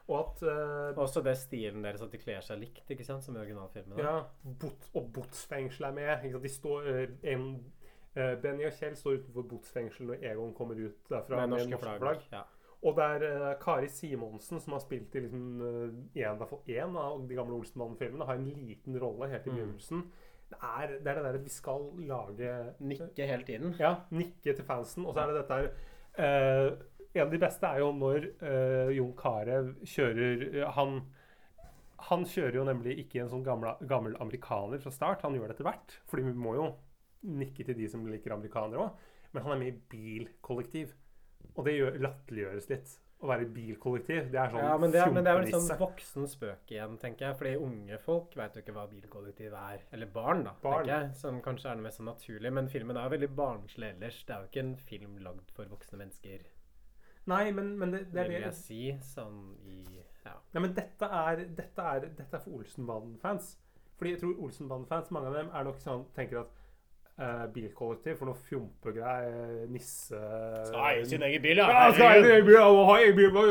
Og 0.07 0.19
at 0.19 0.43
eh, 0.51 0.99
Også 1.01 1.23
det 1.23 1.37
stilen 1.39 1.81
deres 1.83 2.03
at 2.03 2.11
de 2.11 2.19
kler 2.21 2.43
seg 2.45 2.59
likt, 2.59 2.83
ikke 2.91 3.05
sant, 3.07 3.23
som 3.23 3.35
i 3.37 3.39
originalfilmene. 3.39 4.03
Ja, 4.03 4.19
bot, 4.43 4.89
og 4.93 5.07
botsfengsel 5.15 5.87
er 5.87 5.95
med. 5.95 6.27
De 6.43 6.49
står, 6.51 6.91
eh, 6.91 7.15
en, 7.31 7.47
Benny 8.41 8.65
og 8.67 8.75
Kjell 8.77 8.95
står 8.95 9.21
utenfor 9.21 9.47
botsfengsel 9.49 10.07
når 10.11 10.21
Egon 10.31 10.53
kommer 10.55 10.79
ut 10.79 11.09
derfra 11.11 11.41
Med 11.41 11.49
med 11.49 11.57
norske 11.57 11.73
norske 11.73 11.81
flagg, 11.83 11.99
flagg. 12.03 12.27
ja. 12.31 12.43
Og 12.85 12.93
det 12.99 13.05
er 13.15 13.23
uh, 13.25 13.47
Kari 13.57 13.87
Simonsen, 13.89 14.59
som 14.61 14.75
har 14.75 14.81
spilt 14.83 15.15
i 15.17 15.23
liksom, 15.23 15.45
uh, 15.61 15.85
en, 16.21 16.43
én 16.69 16.97
av 17.01 17.23
de 17.27 17.37
gamle 17.37 17.57
Olsenmannen-filmene, 17.57 18.27
har 18.29 18.37
en 18.37 18.45
liten 18.45 18.99
rolle 19.01 19.29
helt 19.31 19.47
i 19.47 19.55
Mm. 19.95 20.11
Det 20.49 20.57
er 20.61 20.87
det, 20.87 21.07
er 21.07 21.15
det 21.15 21.23
der 21.23 21.37
at 21.39 21.43
vi 21.43 21.49
skal 21.49 21.87
lage 22.05 22.49
Nikke 22.79 23.25
hele 23.25 23.43
tiden. 23.43 23.75
Ja, 23.79 23.95
nikke 24.11 24.53
til 24.53 24.65
fansen. 24.67 25.05
Og 25.05 25.15
så 25.15 25.23
er 25.23 25.31
det 25.31 25.39
dette 25.41 25.57
her 25.57 25.71
uh, 26.19 26.77
En 27.15 27.21
av 27.25 27.31
de 27.31 27.39
beste 27.41 27.65
er 27.67 27.79
jo 27.79 27.91
når 27.95 28.25
eh, 28.43 28.89
Jon 28.97 29.13
Carew 29.15 29.69
kjører 29.87 30.41
eh, 30.51 30.71
han, 30.75 30.97
han 32.09 32.25
kjører 32.27 32.57
jo 32.59 32.65
nemlig 32.67 32.97
ikke 33.05 33.21
en 33.23 33.29
sånn 33.31 33.45
gammel, 33.45 33.71
gammel 33.87 34.17
amerikaner 34.19 34.81
fra 34.83 34.91
start. 34.91 35.23
Han 35.23 35.37
gjør 35.37 35.47
det 35.47 35.55
etter 35.55 35.69
hvert. 35.69 35.95
Fordi 36.11 36.25
vi 36.27 36.33
må 36.35 36.57
jo 36.57 36.65
nikke 37.25 37.65
til 37.67 37.77
de 37.77 37.89
som 37.91 38.05
liker 38.09 38.35
amerikanere 38.35 38.85
òg. 38.85 39.07
Men 39.35 39.43
han 39.43 39.55
er 39.55 39.63
med 39.63 39.73
i 39.73 39.79
bilkollektiv. 39.91 40.93
Og 41.55 41.65
det 41.67 41.75
latterliggjøres 42.01 42.69
litt. 42.71 42.93
Å 43.23 43.29
være 43.29 43.45
bilkollektiv. 43.55 44.25
Det 44.33 44.39
er 44.39 44.51
sånn 44.51 44.65
Ja, 44.65 44.73
men 44.79 44.91
det, 44.91 44.99
er, 45.01 45.11
men 45.15 45.23
det 45.25 45.31
er 45.31 45.39
vel 45.39 45.53
sånn 45.53 45.79
voksen 45.79 46.27
spøk 46.29 46.71
igjen, 46.73 46.97
tenker 47.01 47.29
jeg. 47.29 47.37
Fordi 47.39 47.53
unge 47.63 47.99
folk 48.03 48.35
vet 48.37 48.57
jo 48.57 48.63
ikke 48.63 48.75
hva 48.75 48.85
bilkollektiv 48.91 49.55
er. 49.59 49.85
Eller 49.95 50.11
barn, 50.11 50.43
da, 50.47 50.55
Barn. 50.63 50.83
tenker 50.83 50.93
jeg. 50.93 51.13
Som 51.21 51.39
kanskje 51.45 51.71
er 51.71 51.79
det 51.79 51.87
mest 51.87 52.01
sånn 52.01 52.11
naturlig. 52.11 52.51
Men 52.57 52.69
filmen 52.71 52.99
er 52.99 53.07
jo 53.07 53.15
veldig 53.15 53.31
barnslig 53.39 53.93
ellers. 53.95 54.19
Det 54.27 54.35
er 54.35 54.43
jo 54.43 54.51
ikke 54.51 54.65
en 54.65 54.75
film 54.91 55.17
lagd 55.25 55.55
for 55.55 55.71
voksne 55.71 56.01
mennesker, 56.03 56.45
Nei, 57.25 57.49
men, 57.57 57.71
men 57.81 57.89
det, 57.89 58.03
det 58.13 58.21
er 58.21 58.27
vil 58.29 58.43
jeg 58.43 58.57
si. 58.57 58.81
Sånn 59.01 59.39
i 59.65 59.79
Ja. 60.25 60.35
Nei, 60.53 60.61
men 60.61 60.75
dette 60.77 61.07
er, 61.09 61.41
dette 61.57 61.85
er, 61.93 62.05
dette 62.19 62.37
er 62.37 62.43
for 62.43 62.59
Olsenbanden-fans. 62.59 63.55
Fordi 63.97 64.11
jeg 64.13 64.21
tror 64.21 64.43
Olsenbanden-fans, 64.45 65.11
mange 65.15 65.31
av 65.31 65.39
dem, 65.39 65.49
er 65.55 65.65
nok 65.65 65.81
sånn 65.81 66.05
tenker 66.17 66.43
at 66.43 66.53
eh, 67.19 67.45
bilkollektiv 67.55 68.17
for 68.19 68.29
noe 68.29 68.41
fjompegreier, 68.47 69.65
nisse 69.71 70.19
Skal 70.69 70.81
eie 70.89 71.05
sin 71.09 71.23
egen 71.27 71.45
bil, 71.45 71.61
ja. 71.61 71.69
Ja, 71.71 71.85
skal 71.93 72.11
eie 72.11 72.25
sin 72.25 72.33
egen 72.35 72.49
bil, 72.49 72.57
ja, 72.57 72.65
ha 72.89 72.97
egen 73.03 73.15
bil, 73.19 73.31
må, 73.35 73.45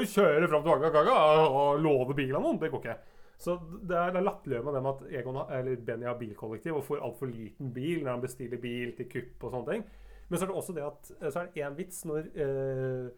jo 0.00 0.12
kjøre 0.14 0.48
fram 0.52 0.64
til 0.66 0.76
Agagaga 0.76 1.18
og 1.48 1.82
love 1.82 2.16
bilen 2.16 2.38
av 2.38 2.46
noen. 2.46 2.62
Det 2.62 2.70
går 2.72 2.84
ikke. 2.84 2.96
Så 3.44 3.58
det 3.82 3.96
er, 3.98 4.14
det 4.14 4.20
er 4.20 4.28
latterliggjørende 4.28 4.72
med 4.72 4.78
dem 4.78 4.88
at 4.92 5.18
Egon, 5.20 5.36
har- 5.40 5.52
eller 5.58 5.76
Benny 5.84 6.06
har 6.06 6.18
bilkollektiv 6.20 6.78
og 6.78 6.86
får 6.86 7.02
altfor 7.02 7.28
liten 7.32 7.72
bil 7.74 8.04
når 8.04 8.12
han 8.14 8.24
bestiller 8.24 8.62
bil 8.62 8.94
til 8.96 9.10
kupp 9.10 9.48
og 9.48 9.56
sånne 9.56 9.72
ting. 9.72 9.84
Men 10.28 10.38
så 10.38 10.46
er 10.46 10.52
det 10.52 10.56
også 10.56 10.74
det 10.76 10.84
at 10.86 11.10
så 11.34 11.40
er 11.42 11.50
det 11.52 11.64
én 11.66 11.76
vits 11.76 12.04
når 12.08 12.30
uh, 12.38 13.08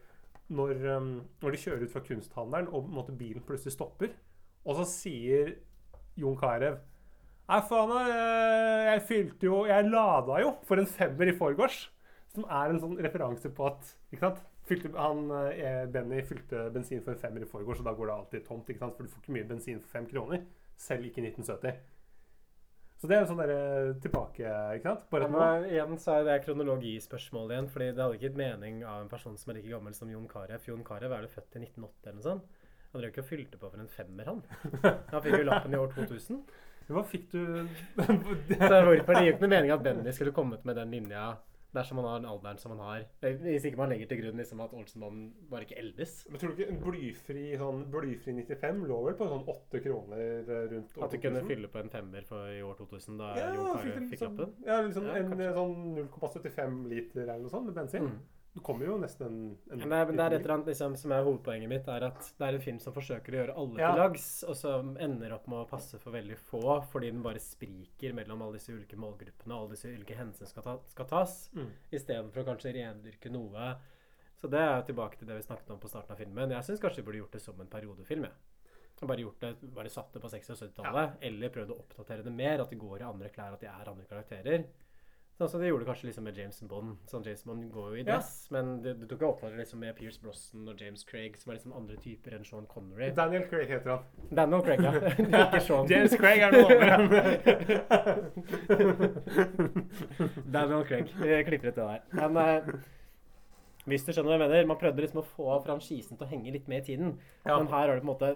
når, 0.47 0.97
um, 0.97 1.07
når 1.41 1.53
de 1.53 1.59
kjører 1.61 1.83
ut 1.83 1.91
fra 1.91 2.03
kunsthandelen 2.07 2.69
og 2.71 2.89
måte, 2.91 3.15
bilen 3.15 3.43
plutselig 3.47 3.73
stopper, 3.75 4.13
og 4.67 4.77
så 4.79 4.85
sier 4.87 5.53
Jon 6.19 6.37
Carew 6.39 6.77
Nei, 7.47 7.61
faen, 7.63 7.93
jeg, 7.95 8.87
jeg 8.89 9.03
fylte 9.07 9.47
jo 9.47 9.61
Jeg 9.69 9.87
lada 9.87 10.41
jo 10.43 10.49
for 10.67 10.81
en 10.81 10.89
femmer 10.97 11.31
i 11.31 11.35
forgårs. 11.37 11.85
Som 12.35 12.45
er 12.51 12.73
en 12.73 12.81
sånn 12.83 12.97
referanse 13.01 13.49
på 13.55 13.69
at 13.69 13.93
ikke 14.11 14.25
sant? 14.25 14.41
Fylte, 14.67 14.91
han, 14.99 15.29
eh, 15.55 15.85
Benny 15.87 16.19
fylte 16.27 16.65
bensin 16.75 16.99
for 17.05 17.13
en 17.13 17.21
femmer 17.21 17.45
i 17.45 17.47
forgårs, 17.47 17.79
og 17.79 17.87
da 17.87 17.93
går 17.95 18.09
det 18.09 18.15
alltid 18.17 18.47
tomt. 18.49 18.67
ikke 18.67 18.83
sant? 18.83 18.97
For 18.97 19.07
du 19.07 19.13
får 19.13 19.23
ikke 19.23 19.35
mye 19.37 19.47
bensin 19.47 19.79
for 19.79 19.93
fem 19.95 20.09
kroner. 20.09 20.43
Selv 20.77 21.07
ikke 21.07 21.23
i 21.23 21.29
1970. 21.29 21.79
Så 22.97 23.07
det 23.07 23.15
er 23.15 23.23
en 23.23 23.29
sånn 23.29 23.39
derre 23.39 23.95
tilbake, 24.01 24.51
ikke 24.75 24.89
sant? 24.89 25.07
Bare 25.13 25.29
Ja, 25.29 25.49
igjen 25.69 25.99
så 26.01 26.17
er 26.17 26.23
det 26.25 26.39
kronologispørsmål 26.47 27.51
igjen. 27.53 27.69
fordi 27.69 27.91
det 27.93 28.03
hadde 28.03 28.17
ikke 28.17 28.27
gitt 28.27 28.39
mening 28.41 28.83
av 28.83 29.03
en 29.03 29.09
person 29.11 29.37
som 29.37 29.51
er 29.51 29.59
like 29.59 29.69
gammel 29.69 29.93
som 29.93 30.09
Jon 30.09 30.27
Carew. 30.27 30.57
Jon 30.67 30.83
Carew 30.83 31.13
er 31.13 31.21
jo 31.21 31.33
født 31.35 31.55
i 31.55 31.63
1980 31.63 32.09
eller 32.09 32.17
noe 32.17 32.27
sånt. 32.27 32.47
Han 32.91 33.01
drev 33.01 33.11
ikke 33.11 33.23
og 33.23 33.29
fylte 33.29 33.59
på 33.61 33.69
for 33.69 33.79
en 33.83 33.93
femmer, 33.93 34.25
han. 34.25 34.41
Han 35.13 35.21
fikk 35.21 35.37
jo 35.37 35.45
lappen 35.45 35.75
i 35.75 35.77
år 35.77 35.93
2000. 35.93 36.41
Hva 36.87 37.03
fikk 37.03 37.29
du 37.33 37.41
Så 37.97 38.79
hvorfor 38.87 39.13
det 39.17 39.25
gir 39.25 39.33
ikke 39.33 39.43
noe 39.43 39.51
mening 39.51 39.73
at 39.75 39.83
Benny 39.83 40.13
skulle 40.15 40.31
kommet 40.35 40.63
med 40.65 40.75
den 40.79 40.91
linja 40.95 41.33
dersom 41.75 41.99
han 41.99 42.05
har 42.07 42.21
den 42.21 42.29
alderen 42.31 42.57
som 42.57 42.71
han 42.73 42.79
har. 42.79 43.01
Eh, 43.21 43.35
Hvis 43.43 43.65
ikke 43.67 43.77
man 43.77 43.91
legger 43.91 44.07
til 44.09 44.21
grunn 44.21 44.39
liksom 44.39 44.61
at 44.63 44.71
Olsenmannen 44.73 45.27
bare 45.51 45.65
ikke 45.67 45.75
eldes. 45.77 46.13
Men 46.31 46.39
tror 46.41 46.53
du 46.55 46.61
ikke 46.63 46.71
en 46.73 46.79
blyfri, 46.81 47.43
sånn, 47.59 47.83
blyfri 47.93 48.33
95 48.39 48.79
lå 48.89 48.97
vel 49.05 49.17
på 49.19 49.27
sånn 49.29 49.43
8 49.53 49.81
kroner 49.83 50.23
eh, 50.23 50.63
rundt 50.71 50.95
år 50.97 51.05
At 51.05 51.13
du 51.13 51.19
kunne 51.27 51.43
fylle 51.45 51.69
på 51.69 51.81
en 51.83 51.91
femmer 51.93 52.25
for 52.25 52.47
i 52.49 52.63
år 52.65 52.79
2000 52.79 53.19
da 53.19 53.33
Ja, 53.37 53.51
Jon 53.53 53.69
en 53.83 54.09
fikk 54.09 54.23
sånn, 54.23 54.39
lappen? 54.39 54.55
ja, 54.65 54.79
liksom 54.87 55.05
Ja, 55.11 55.19
en 55.19 55.35
sånn 55.59 55.77
0,75 55.99 56.81
liter 56.89 57.21
eller 57.27 57.43
noe 57.45 57.53
sånt 57.53 57.69
med 57.69 57.77
bensin. 57.77 58.09
Mm. 58.09 58.17
Du 58.57 58.61
kommer 58.65 58.87
jo 58.89 58.95
nesten 58.97 59.25
en, 59.27 59.35
en 59.69 59.79
Men 59.83 59.89
det, 59.91 59.97
er, 59.99 60.05
men 60.09 60.15
det 60.17 60.23
er 60.25 60.33
et 60.33 60.41
eller 60.41 60.53
annet 60.55 60.69
liksom, 60.71 60.95
som 60.97 61.11
er 61.13 61.23
hovedpoenget 61.27 61.69
mitt, 61.69 61.87
er 61.93 62.05
at 62.07 62.29
det 62.39 62.47
er 62.47 62.55
en 62.57 62.63
film 62.63 62.79
som 62.81 62.95
forsøker 62.95 63.35
å 63.35 63.37
gjøre 63.37 63.55
alle 63.61 63.77
Ja. 63.83 63.91
til 63.91 64.01
lags, 64.01 64.25
og 64.49 64.55
som 64.57 64.89
ender 65.03 65.35
opp 65.35 65.45
med 65.51 65.59
å 65.61 65.67
passe 65.69 65.99
for 66.01 66.15
veldig 66.15 66.37
få, 66.47 66.63
fordi 66.89 67.11
den 67.13 67.21
bare 67.21 67.37
spriker 67.43 68.15
mellom 68.17 68.41
alle 68.41 68.57
disse 68.57 68.73
ulike 68.73 68.97
målgruppene 68.97 69.53
og 69.53 69.59
alle 69.67 69.75
disse 69.75 69.91
ulike 69.93 70.17
hensyn 70.17 70.49
skal, 70.49 70.63
ta, 70.65 70.77
skal 70.89 71.05
tas, 71.05 71.35
Mm. 71.53 71.69
istedenfor 71.93 72.41
å 72.41 72.47
kanskje 72.49 72.73
rendyrke 72.79 73.29
noe. 73.31 73.75
Så 74.41 74.49
det 74.49 74.59
er 74.59 74.81
tilbake 74.89 75.17
til 75.21 75.27
det 75.27 75.35
vi 75.37 75.45
snakket 75.47 75.69
om 75.71 75.79
på 75.79 75.89
starten 75.89 76.11
av 76.11 76.17
filmen. 76.17 76.49
Jeg 76.57 76.63
syns 76.65 76.79
kanskje 76.81 77.03
vi 77.03 77.07
burde 77.11 77.21
gjort 77.23 77.31
det 77.37 77.41
som 77.45 77.61
en 77.61 77.67
periodefilm. 77.67 78.23
jeg. 78.23 78.33
Bare 79.05 79.21
gjort 79.21 79.39
det, 79.39 79.53
bare 79.75 79.89
satt 79.93 80.11
det 80.13 80.21
på 80.23 80.29
60- 80.33 80.49
og 80.49 80.57
70-tallet, 80.57 81.17
eller 81.21 81.49
prøvd 81.53 81.69
å 81.69 81.79
oppdatere 81.85 82.23
det 82.25 82.33
mer, 82.33 82.61
at 82.61 82.69
de 82.71 82.75
går 82.75 83.01
i 83.01 83.05
andre 83.05 83.29
klær, 83.29 83.53
at 83.53 83.59
de 83.61 83.67
er 83.67 83.89
andre 83.93 84.05
karakterer. 84.09 84.65
Sånn 85.37 85.49
som 85.51 85.61
de 85.61 85.67
gjorde 85.69 85.85
kanskje 85.85 86.07
liksom 86.07 86.23
med 86.25 86.37
James 86.39 86.59
Bond. 86.65 86.95
Sånn 87.05 87.25
James 87.27 87.43
Bond 87.45 87.67
går 87.69 87.91
jo 87.91 87.97
i 87.99 88.05
Ja. 88.07 88.17
men 88.55 88.81
du, 88.81 88.87
det 88.97 89.07
tok 89.11 89.21
jo 89.21 89.27
oppdatere 89.29 89.59
liksom 89.61 89.79
med 89.83 89.93
Pierce 89.95 90.17
Brosnan 90.21 90.67
og 90.71 90.81
James 90.81 91.03
Craig, 91.05 91.37
som 91.37 91.51
er 91.51 91.59
liksom 91.59 91.75
andre 91.77 91.97
typer 92.01 92.33
enn 92.33 92.45
Sean 92.47 92.65
Connery. 92.65 93.11
Daniel 93.13 93.45
Craig 93.51 93.69
heter 93.69 93.89
han. 93.91 94.03
Daniel 94.33 94.63
Craig, 94.65 94.81
ja. 94.81 94.91
Ikke 95.45 95.61
Sean. 95.61 95.85
James 95.91 96.15
Craig 96.17 96.41
er 96.41 96.51
noe 96.57 96.73
Daniel 100.57 100.85
Craig. 100.89 101.13
Vi 101.21 101.43
klipper 101.51 101.67
ut 101.69 101.75
det 101.75 101.85
der. 101.85 102.01
Men 102.17 102.37
uh, 102.41 102.73
hvis 103.87 104.03
du 104.03 104.11
skjønner 104.11 104.33
hva 104.33 104.37
jeg 104.39 104.45
mener, 104.47 104.69
man 104.73 104.79
prøvde 104.81 105.05
liksom 105.05 105.21
å 105.21 105.27
få 105.37 105.61
franchisen 105.69 106.17
til 106.17 106.25
å 106.25 106.31
henge 106.31 106.51
litt 106.55 106.65
med 106.71 106.81
i 106.81 106.87
tiden. 106.91 107.13
Ja. 107.45 107.55
Men 107.59 107.69
her 107.71 107.85
har 107.87 107.93
du 107.93 108.01
på 108.01 108.07
en 108.07 108.13
måte 108.15 108.33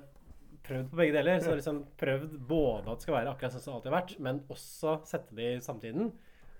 prøvd 0.67 0.91
på 0.91 0.99
begge 1.01 1.17
deler. 1.17 1.41
Så 1.43 1.57
liksom 1.57 1.81
prøvd 1.99 2.37
både 2.47 2.85
at 2.85 3.01
det 3.01 3.07
skal 3.07 3.17
være 3.17 3.33
akkurat 3.33 3.57
sånn 3.57 3.63
som 3.65 3.73
det 3.73 3.77
alltid 3.79 3.91
har 3.91 3.97
vært, 3.97 4.13
men 4.27 4.43
også 4.53 4.99
sette 5.09 5.37
det 5.37 5.55
i 5.57 5.63
samtiden. 5.65 6.11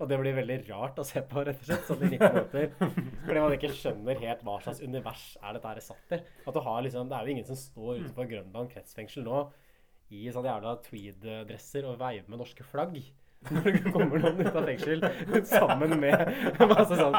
Og 0.02 0.08
det 0.10 0.18
blir 0.18 0.34
veldig 0.34 0.58
rart 0.66 0.98
å 0.98 1.06
se 1.06 1.22
på, 1.30 1.44
rett 1.46 1.60
og 1.62 1.68
slett. 1.68 1.86
Sånn 1.86 2.02
i 2.02 2.12
90 2.16 2.34
minutter. 2.34 2.70
Fordi 3.22 3.38
man 3.44 3.56
ikke 3.56 3.72
skjønner 3.78 4.22
helt 4.24 4.44
hva 4.46 4.58
slags 4.64 4.82
univers 4.82 5.24
er 5.38 5.54
dette 5.56 5.70
her 5.72 5.82
satt 5.86 6.16
i. 6.18 6.20
At 6.42 6.56
du 6.56 6.62
har 6.66 6.82
liksom, 6.82 7.08
Det 7.10 7.18
er 7.18 7.28
jo 7.28 7.36
ingen 7.36 7.46
som 7.48 7.58
står 7.60 8.00
utenfor 8.02 8.30
Grønland 8.34 8.72
kretsfengsel 8.74 9.26
nå 9.28 9.44
i 10.12 10.26
sånne 10.28 10.50
jævla 10.50 10.76
tweed-dresser 10.84 11.86
og 11.88 12.00
veiver 12.02 12.28
med 12.28 12.42
norske 12.42 12.66
flagg. 12.66 12.98
Når 13.42 13.64
det 13.64 13.90
kommer 13.90 14.20
noen 14.22 14.38
ut 14.38 14.54
av 14.54 14.66
fengsel 14.68 15.00
sammen 15.50 15.96
med 15.98 16.60
masse 16.70 16.94
sånn 16.94 17.16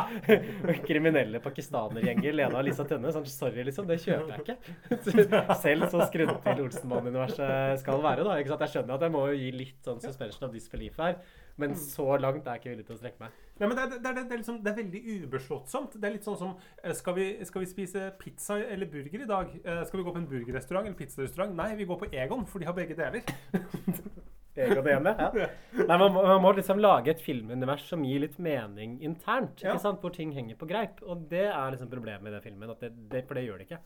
kriminelle 0.86 1.42
pakistanergjenger 1.44 2.38
leda 2.38 2.60
av 2.62 2.64
Lisa 2.64 2.86
Tønne. 2.88 3.12
Sånn, 3.12 3.26
sorry, 3.28 3.66
liksom. 3.68 3.90
Det 3.90 3.98
kjøper 4.06 4.38
jeg 4.38 4.46
ikke. 4.46 5.42
Selv 5.60 5.90
så 5.92 6.06
skrudd 6.08 6.32
til 6.46 6.64
Olsenmann-universet 6.64 7.82
skal 7.84 8.00
være. 8.06 8.24
da, 8.28 8.38
ikke 8.40 8.54
sant? 8.54 8.64
Jeg 8.68 8.76
skjønner 8.78 8.96
at 8.96 9.04
jeg 9.08 9.16
må 9.18 9.26
jo 9.32 9.40
gi 9.42 9.50
litt 9.66 9.90
sånn 9.90 10.00
suspension 10.04 10.48
of 10.48 10.56
disbelief 10.56 11.02
her, 11.04 11.20
men 11.62 11.76
så 11.78 12.06
langt 12.18 12.48
er 12.48 12.56
jeg 12.58 12.62
ikke 12.64 12.72
villig 12.74 12.86
til 12.88 12.96
å 12.96 13.00
strekke 13.00 13.22
meg. 13.22 13.36
Nei, 13.60 13.68
men 13.70 13.78
det, 13.78 13.84
er, 13.84 13.90
det, 13.94 14.10
er, 14.10 14.16
det, 14.18 14.24
er 14.34 14.40
liksom, 14.42 14.56
det 14.66 14.72
er 14.72 14.78
veldig 14.80 15.02
ubeslåttsomt. 15.28 15.98
Det 16.02 16.08
er 16.10 16.16
litt 16.16 16.26
sånn 16.26 16.40
som 16.40 16.56
eh, 16.82 16.94
skal 16.98 17.14
vi, 17.20 17.28
skal 17.46 17.62
vi 17.62 17.70
spise 17.70 18.08
pizza 18.18 18.58
eller 18.64 18.90
burger 18.90 19.22
i 19.22 19.30
dag? 19.30 19.52
Eh, 19.62 19.84
Skal 19.86 20.00
vi 20.02 20.06
gå 20.08 20.14
på 20.16 20.22
en 20.24 20.30
burgerrestaurant 20.32 20.88
eller 20.90 20.98
pizzarestaurant? 20.98 21.54
Nei, 21.60 21.76
vi 21.78 21.86
går 21.86 22.00
på 22.02 22.10
Egon, 22.12 22.48
for 22.50 22.60
de 22.64 22.66
har 22.72 22.74
begge 22.78 22.98
deler. 22.98 23.22
Egon 24.64 24.86
ene, 24.86 25.14
ja. 25.18 25.48
Nei, 25.80 25.96
man, 25.98 26.14
man 26.14 26.42
må 26.44 26.52
liksom 26.54 26.78
lage 26.82 27.10
et 27.16 27.22
filmunivers 27.26 27.88
som 27.90 28.04
gir 28.06 28.22
litt 28.22 28.36
mening 28.42 29.00
internt, 29.06 29.56
ikke 29.64 29.72
Ja. 29.72 29.80
sant? 29.82 30.02
hvor 30.04 30.14
ting 30.14 30.34
henger 30.36 30.58
på 30.60 30.68
greip. 30.70 31.02
Og 31.10 31.24
det 31.32 31.48
er 31.50 31.74
liksom 31.74 31.90
problemet 31.90 32.30
i 32.30 32.36
den 32.36 32.44
filmen, 32.46 32.70
at 32.74 32.82
det, 32.86 32.92
det, 33.10 33.24
for 33.30 33.38
det 33.40 33.48
gjør 33.48 33.62
det 33.62 33.70
ikke. 33.70 33.80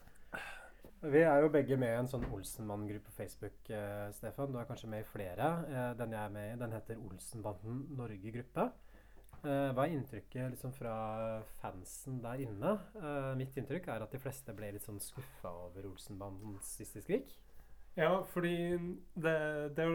Vi 1.01 1.19
er 1.21 1.43
jo 1.43 1.49
begge 1.53 1.77
med 1.77 1.91
i 1.93 1.97
en 1.99 2.07
sånn 2.09 2.25
Olsenmann-gruppe 2.33 3.11
på 3.11 3.19
Facebook, 3.19 3.57
eh, 3.69 4.07
Stefan. 4.17 4.49
Du 4.49 4.57
er 4.57 4.65
kanskje 4.65 4.89
med 4.89 5.03
i 5.03 5.05
flere. 5.05 5.49
Eh, 5.69 5.91
den 5.97 6.11
jeg 6.15 6.23
er 6.23 6.29
med 6.33 6.53
i, 6.53 6.59
den 6.59 6.71
heter 6.73 6.97
Olsenbanden 6.97 7.83
Norge-gruppe. 7.97 8.71
Eh, 9.43 9.69
hva 9.77 9.85
er 9.85 9.93
inntrykket 9.93 10.49
liksom, 10.55 10.73
fra 10.73 11.43
fansen 11.61 12.17
der 12.23 12.41
inne? 12.41 12.79
Eh, 12.97 13.35
mitt 13.37 13.55
inntrykk 13.55 13.87
er 13.93 14.01
at 14.01 14.11
de 14.11 14.17
fleste 14.23 14.55
ble 14.57 14.71
litt 14.73 14.87
sånn 14.87 14.97
skuffa 14.99 15.53
over 15.67 15.85
Olsenbandens 15.85 16.73
siste 16.79 17.03
skrik. 17.05 17.37
Ja, 17.95 18.23
fordi 18.33 18.57
det, 19.13 19.37
det, 19.77 19.85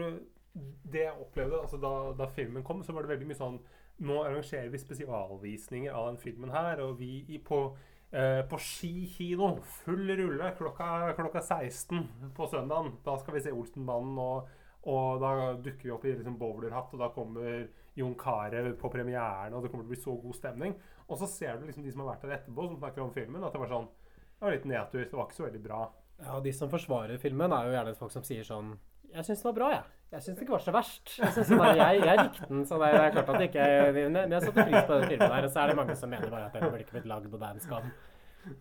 det 0.87 1.03
jeg 1.03 1.19
opplevde 1.19 1.59
altså 1.59 1.81
da, 1.83 2.13
da 2.15 2.31
filmen 2.31 2.63
kom, 2.63 2.83
så 2.83 2.95
var 2.95 3.03
det 3.03 3.17
veldig 3.17 3.27
mye 3.27 3.43
sånn 3.43 3.59
Nå 4.03 4.23
arrangerer 4.23 4.71
vi 4.73 4.79
spesialvisninger 4.81 5.93
av 5.93 6.07
den 6.07 6.17
filmen 6.17 6.49
her, 6.49 6.79
og 6.81 6.95
vi 6.97 7.19
i, 7.29 7.37
på, 7.37 7.75
eh, 8.13 8.41
på 8.49 8.59
Ski 8.61 9.07
kino, 9.09 9.55
full 9.83 10.11
rulle 10.17 10.51
klokka, 10.57 11.13
klokka 11.17 11.41
16 11.41 12.03
på 12.37 12.47
søndagen. 12.51 12.93
Da 13.05 13.17
skal 13.21 13.37
vi 13.37 13.43
se 13.45 13.53
Olsenbanden, 13.53 14.19
og, 14.21 14.51
og 14.89 15.23
da 15.23 15.33
dukker 15.57 15.89
vi 15.89 15.95
opp 15.95 16.05
i 16.05 16.13
liksom 16.15 16.37
bowlerhatt, 16.39 16.93
og 16.93 17.03
da 17.03 17.09
kommer 17.15 17.65
Jon 17.97 18.15
Carew 18.19 18.71
på 18.79 18.89
premieren, 18.93 19.53
og 19.53 19.63
det 19.63 19.73
kommer 19.73 19.85
til 19.85 19.91
å 19.91 19.95
bli 19.95 20.03
så 20.05 20.15
god 20.21 20.37
stemning. 20.37 20.77
Og 21.07 21.19
så 21.19 21.29
ser 21.29 21.59
du 21.59 21.67
liksom 21.67 21.85
de 21.85 21.91
som 21.93 22.05
har 22.05 22.13
vært 22.13 22.25
der 22.25 22.37
etterpå, 22.39 22.69
som 22.69 22.79
snakker 22.79 23.03
om 23.03 23.13
filmen, 23.13 23.43
at 23.43 23.53
det 23.53 23.61
var 23.61 23.75
sånn 23.75 23.91
Det 24.39 24.47
var 24.47 24.55
litt 24.57 24.65
nedtur. 24.67 25.03
Det 25.07 25.15
var 25.15 25.27
ikke 25.29 25.37
så 25.37 25.45
veldig 25.45 25.61
bra. 25.63 25.83
Ja, 26.23 26.39
De 26.43 26.51
som 26.53 26.71
forsvarer 26.71 27.21
filmen, 27.21 27.53
er 27.53 27.67
jo 27.67 27.75
gjerne 27.77 27.95
folk 27.95 28.11
som 28.11 28.25
sier 28.27 28.43
sånn 28.47 28.73
Jeg 29.13 29.27
syns 29.27 29.43
den 29.43 29.49
var 29.49 29.57
bra, 29.57 29.73
jeg. 29.73 29.83
Jeg 30.13 30.25
syns 30.25 30.37
det 30.37 30.45
ikke 30.45 30.53
var 30.53 30.63
så 30.63 30.73
verst. 30.73 31.13
Jeg, 31.17 31.99
jeg, 32.05 32.17
likte 32.19 32.47
den. 32.49 32.65
Så 32.69 32.77
det 32.81 32.89
er, 32.89 33.11
klart 33.15 33.29
at 33.29 33.37
det 33.41 33.47
ikke 33.49 33.67
Men 33.97 34.17
jeg 34.35 34.41
satte 34.45 34.65
pris 34.65 34.87
på 34.87 34.97
den 34.97 35.07
filmen 35.09 35.29
der. 35.29 35.45
Og 35.47 35.53
så 35.53 35.61
er 35.61 35.71
det 35.71 35.77
mange 35.79 35.95
som 35.97 36.11
mener 36.13 36.33
bare 36.33 36.49
at 36.49 36.57
den 36.57 36.67
burde 36.67 36.83
ikke 36.85 36.97
blitt 36.99 37.09
lagd, 37.09 37.29
på 37.33 37.53
skam. 37.63 37.93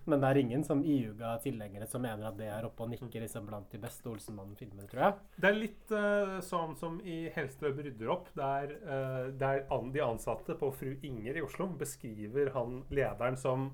Men 0.06 0.22
det 0.22 0.28
er 0.28 0.40
ingen 0.42 0.64
som 0.64 0.82
iuga 0.86 1.32
tilhengere 1.42 1.88
som 1.90 2.04
mener 2.04 2.28
at 2.28 2.36
det 2.38 2.48
er 2.54 2.66
oppe 2.66 2.84
og 2.84 2.92
nikker 2.92 3.24
liksom 3.24 3.48
blant 3.48 3.72
de 3.72 3.80
beste 3.82 4.06
Olsenmannen-filmene, 4.10 4.86
tror 4.90 5.02
jeg. 5.02 5.16
Det 5.42 5.48
er 5.48 5.58
litt 5.58 5.94
uh, 5.94 6.36
sånn 6.46 6.76
som 6.78 7.00
i 7.02 7.24
Helstøv 7.34 7.80
rydder 7.82 8.12
opp, 8.14 8.30
der, 8.38 8.76
uh, 8.86 9.24
der 9.38 9.64
an, 9.74 9.90
de 9.94 10.04
ansatte 10.04 10.56
på 10.60 10.70
Fru 10.76 10.94
Inger 11.02 11.40
i 11.40 11.44
Oslo 11.44 11.66
beskriver 11.80 12.52
han 12.56 12.82
lederen 12.94 13.38
som 13.40 13.72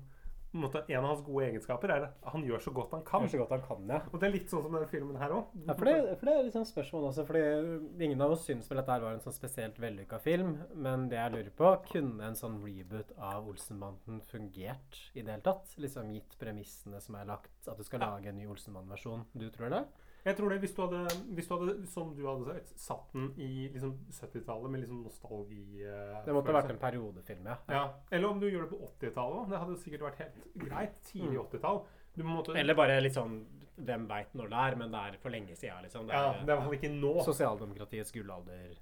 en, 0.51 0.61
måte, 0.63 0.81
en 0.87 1.03
av 1.03 1.11
hans 1.11 1.21
gode 1.25 1.45
egenskaper 1.45 1.91
er 1.93 2.05
at 2.07 2.29
han 2.33 2.43
gjør 2.45 2.63
så 2.63 2.71
godt 2.73 2.95
han 2.95 3.03
kan. 3.05 3.25
Gjør 3.25 3.33
så 3.35 3.41
godt 3.43 3.53
han 3.53 3.65
kan, 3.67 3.83
ja. 3.91 3.99
Og 4.09 4.17
det 4.21 4.27
er 4.29 4.33
litt 4.33 4.49
sånn 4.49 4.63
som 4.65 4.73
denne 4.73 4.89
filmen 4.89 5.19
her 5.21 5.35
òg. 5.35 5.51
Ja, 5.67 5.75
for 5.77 5.89
det, 5.89 6.15
for 6.17 6.29
det 6.29 6.33
er 6.33 6.47
liksom 6.47 6.65
spørsmål 6.69 7.07
også, 7.11 7.25
fordi 7.29 8.07
ingen 8.07 8.25
av 8.25 8.33
oss 8.33 8.47
syns 8.49 8.69
vel 8.71 8.81
at 8.81 8.89
dette 8.89 9.05
var 9.05 9.17
en 9.17 9.23
sånn 9.23 9.37
spesielt 9.37 9.77
vellykka 9.81 10.21
film. 10.23 10.55
Men 10.73 11.05
det 11.11 11.19
jeg 11.19 11.35
lurer 11.35 11.53
på, 11.61 11.71
kunne 11.91 12.31
en 12.31 12.39
sånn 12.39 12.57
reboot 12.65 13.13
av 13.15 13.49
Olsenbanden 13.51 14.23
fungert 14.31 15.01
i 15.13 15.21
det 15.21 15.35
hele 15.35 15.45
tatt? 15.45 15.77
Liksom 15.77 16.09
gitt 16.15 16.37
premissene 16.41 17.01
som 17.03 17.19
er 17.19 17.29
lagt, 17.29 17.53
at 17.69 17.77
du 17.77 17.85
skal 17.85 18.01
lage 18.07 18.31
en 18.31 18.39
ny 18.41 18.49
Olsenmann-versjon. 18.49 19.27
Du 19.37 19.49
tror 19.53 19.75
det? 19.75 19.85
Jeg 20.25 20.35
tror 20.35 20.49
det, 20.49 20.59
hvis 20.59 20.73
du 20.75 20.81
hadde, 20.83 21.01
hvis 21.37 21.47
du 21.47 21.53
hadde 21.55 21.73
som 21.87 22.09
du 22.15 22.25
hadde 22.27 22.45
sagt, 22.45 22.73
satt 22.79 23.13
den 23.13 23.29
i 23.39 23.69
liksom 23.71 23.93
70-tallet 24.11 24.69
med 24.73 24.81
liksom 24.83 25.03
nostalgi 25.05 25.83
uh, 25.85 26.19
Det 26.25 26.33
måtte 26.35 26.51
ha 26.51 26.57
vært 26.61 26.73
en 26.73 26.81
periodefilm, 26.81 27.45
ja. 27.47 27.55
Ja. 27.69 27.83
Eller 28.11 28.27
om 28.29 28.39
du 28.41 28.49
gjør 28.49 28.65
det 28.67 28.73
på 28.73 28.81
80-tallet. 28.99 29.49
Det 29.53 29.61
hadde 29.63 29.77
sikkert 29.85 30.01
vært 30.09 30.19
helt 30.25 30.43
greit. 30.65 30.99
Tidlig 31.07 31.37
Mm. 31.39 31.45
80-tall. 31.47 31.81
Måtte- 32.19 32.57
Eller 32.59 32.75
bare 32.75 32.99
litt 33.01 33.13
sånn 33.15 33.45
Hvem 33.79 34.07
veit 34.09 34.33
når 34.35 34.49
det 34.51 34.57
er, 34.59 34.75
men 34.75 34.91
det 34.91 34.99
er 34.99 35.17
for 35.21 35.29
lenge 35.31 35.55
sida, 35.55 35.77
liksom. 35.81 36.05
Det 36.07 36.11
Ja, 36.13 36.33
det 36.33 36.39
er 36.41 36.43
i 36.43 36.45
hvert 36.57 36.63
fall 36.65 36.73
ikke 36.75 36.99
nå. 36.99 37.13
Sosialdemokratiets 37.23 38.11
gullalder. 38.11 38.73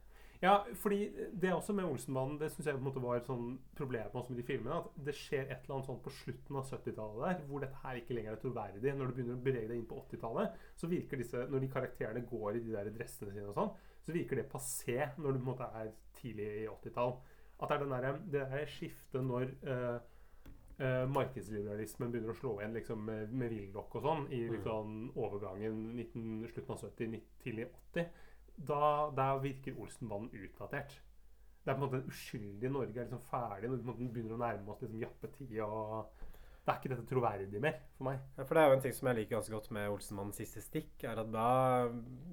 Ja, 0.41 0.59
fordi 0.77 1.07
det 1.33 1.49
også 1.53 1.73
med 1.73 1.87
Olsenmannen, 1.89 2.35
det 2.37 2.51
syns 2.53 2.67
jeg 2.69 2.75
på 2.75 2.81
en 2.83 2.85
måte 2.85 3.01
var 3.01 3.17
et 3.17 3.25
sånn 3.25 3.55
problem 3.77 4.13
også 4.13 4.33
med 4.35 4.37
de 4.41 4.45
filmene. 4.45 4.75
At 4.83 4.99
det 5.07 5.15
skjer 5.17 5.47
et 5.47 5.63
eller 5.63 5.75
annet 5.79 5.87
sånn 5.89 6.01
på 6.05 6.13
slutten 6.13 6.59
av 6.59 6.67
70-tallet 6.69 7.23
der, 7.23 7.39
hvor 7.49 7.63
dette 7.63 7.79
her 7.81 7.97
ikke 8.01 8.17
lenger 8.17 8.35
er 8.35 8.41
troverdig. 8.43 8.93
Når 8.99 9.07
du 9.09 9.15
begynner 9.17 9.39
å 9.39 9.45
bevege 9.47 9.71
deg 9.71 9.79
inn 9.81 9.87
på 9.89 9.97
80-tallet, 10.03 10.59
så 10.77 10.89
virker 10.91 11.17
disse 11.23 11.47
Når 11.49 11.63
de 11.65 11.71
karakterene 11.73 12.25
går 12.29 12.59
i 12.59 12.61
de 12.67 12.75
der 12.75 12.91
dressene 12.93 13.33
sine 13.33 13.49
og 13.49 13.57
sånn, 13.57 13.71
så 14.05 14.13
virker 14.13 14.37
det 14.41 14.49
passé 14.51 14.99
når 15.17 15.33
du 15.33 15.39
på 15.39 15.45
en 15.47 15.49
måte 15.49 15.71
er 15.81 15.89
tidlig 16.21 16.51
i 16.61 16.67
80-tall. 16.69 17.17
At 17.57 17.71
det 17.71 17.75
er 17.79 17.81
den 17.87 17.95
der, 17.97 18.21
det 18.37 18.45
der 18.53 18.69
skiftet 18.77 19.25
når 19.25 19.49
eh, 19.65 19.97
Uh, 20.77 21.07
markedsliberalismen 21.09 22.11
begynner 22.13 22.29
å 22.29 22.37
slå 22.37 22.51
igjen 22.59 22.75
liksom, 22.77 22.99
med, 23.07 23.31
med 23.33 23.49
Willoch 23.49 23.95
og 23.97 24.03
sånn, 24.05 24.27
i 24.29 24.43
Mm. 24.45 24.51
liksom, 24.53 24.91
overgangen 25.17 25.79
19, 25.95 26.45
slutten 26.51 26.75
av 26.75 26.83
70, 26.83 27.07
nitt- 27.15 27.31
tidlig 27.41 27.65
80, 27.95 28.05
da, 28.57 29.09
da 29.15 29.27
virker 29.41 29.77
Olsenbanden 29.79 30.31
utdatert. 30.47 30.99
Det 31.63 31.73
er 31.73 31.75
på 31.77 31.83
en 31.83 31.89
måte 31.89 31.99
den 31.99 32.09
uskyldige 32.13 32.69
Norge 32.71 32.95
er 33.01 33.05
liksom 33.09 33.25
ferdig 33.27 33.69
når 33.69 33.97
vi 33.99 34.07
begynner 34.07 34.37
å 34.37 34.39
nærme 34.39 34.71
oss 34.71 34.81
liksom 34.81 35.01
jappetid. 35.01 35.51
og 35.65 36.07
Det 36.63 36.71
er 36.73 36.79
ikke 36.79 36.89
dette 36.93 37.07
troverdig 37.09 37.61
mer 37.63 37.75
for 37.97 38.07
meg. 38.07 38.19
Ja, 38.37 38.43
for 38.43 38.55
det 38.55 38.63
er 38.63 38.67
jo 38.71 38.75
en 38.77 38.81
ting 38.85 38.95
som 38.95 39.07
jeg 39.07 39.17
liker 39.19 39.35
ganske 39.37 39.53
godt 39.55 39.69
med 39.75 39.89
Olsenmannens 39.91 40.39
siste 40.41 40.63
stikk, 40.63 41.03
er 41.03 41.19
at 41.23 41.31
da 41.31 41.49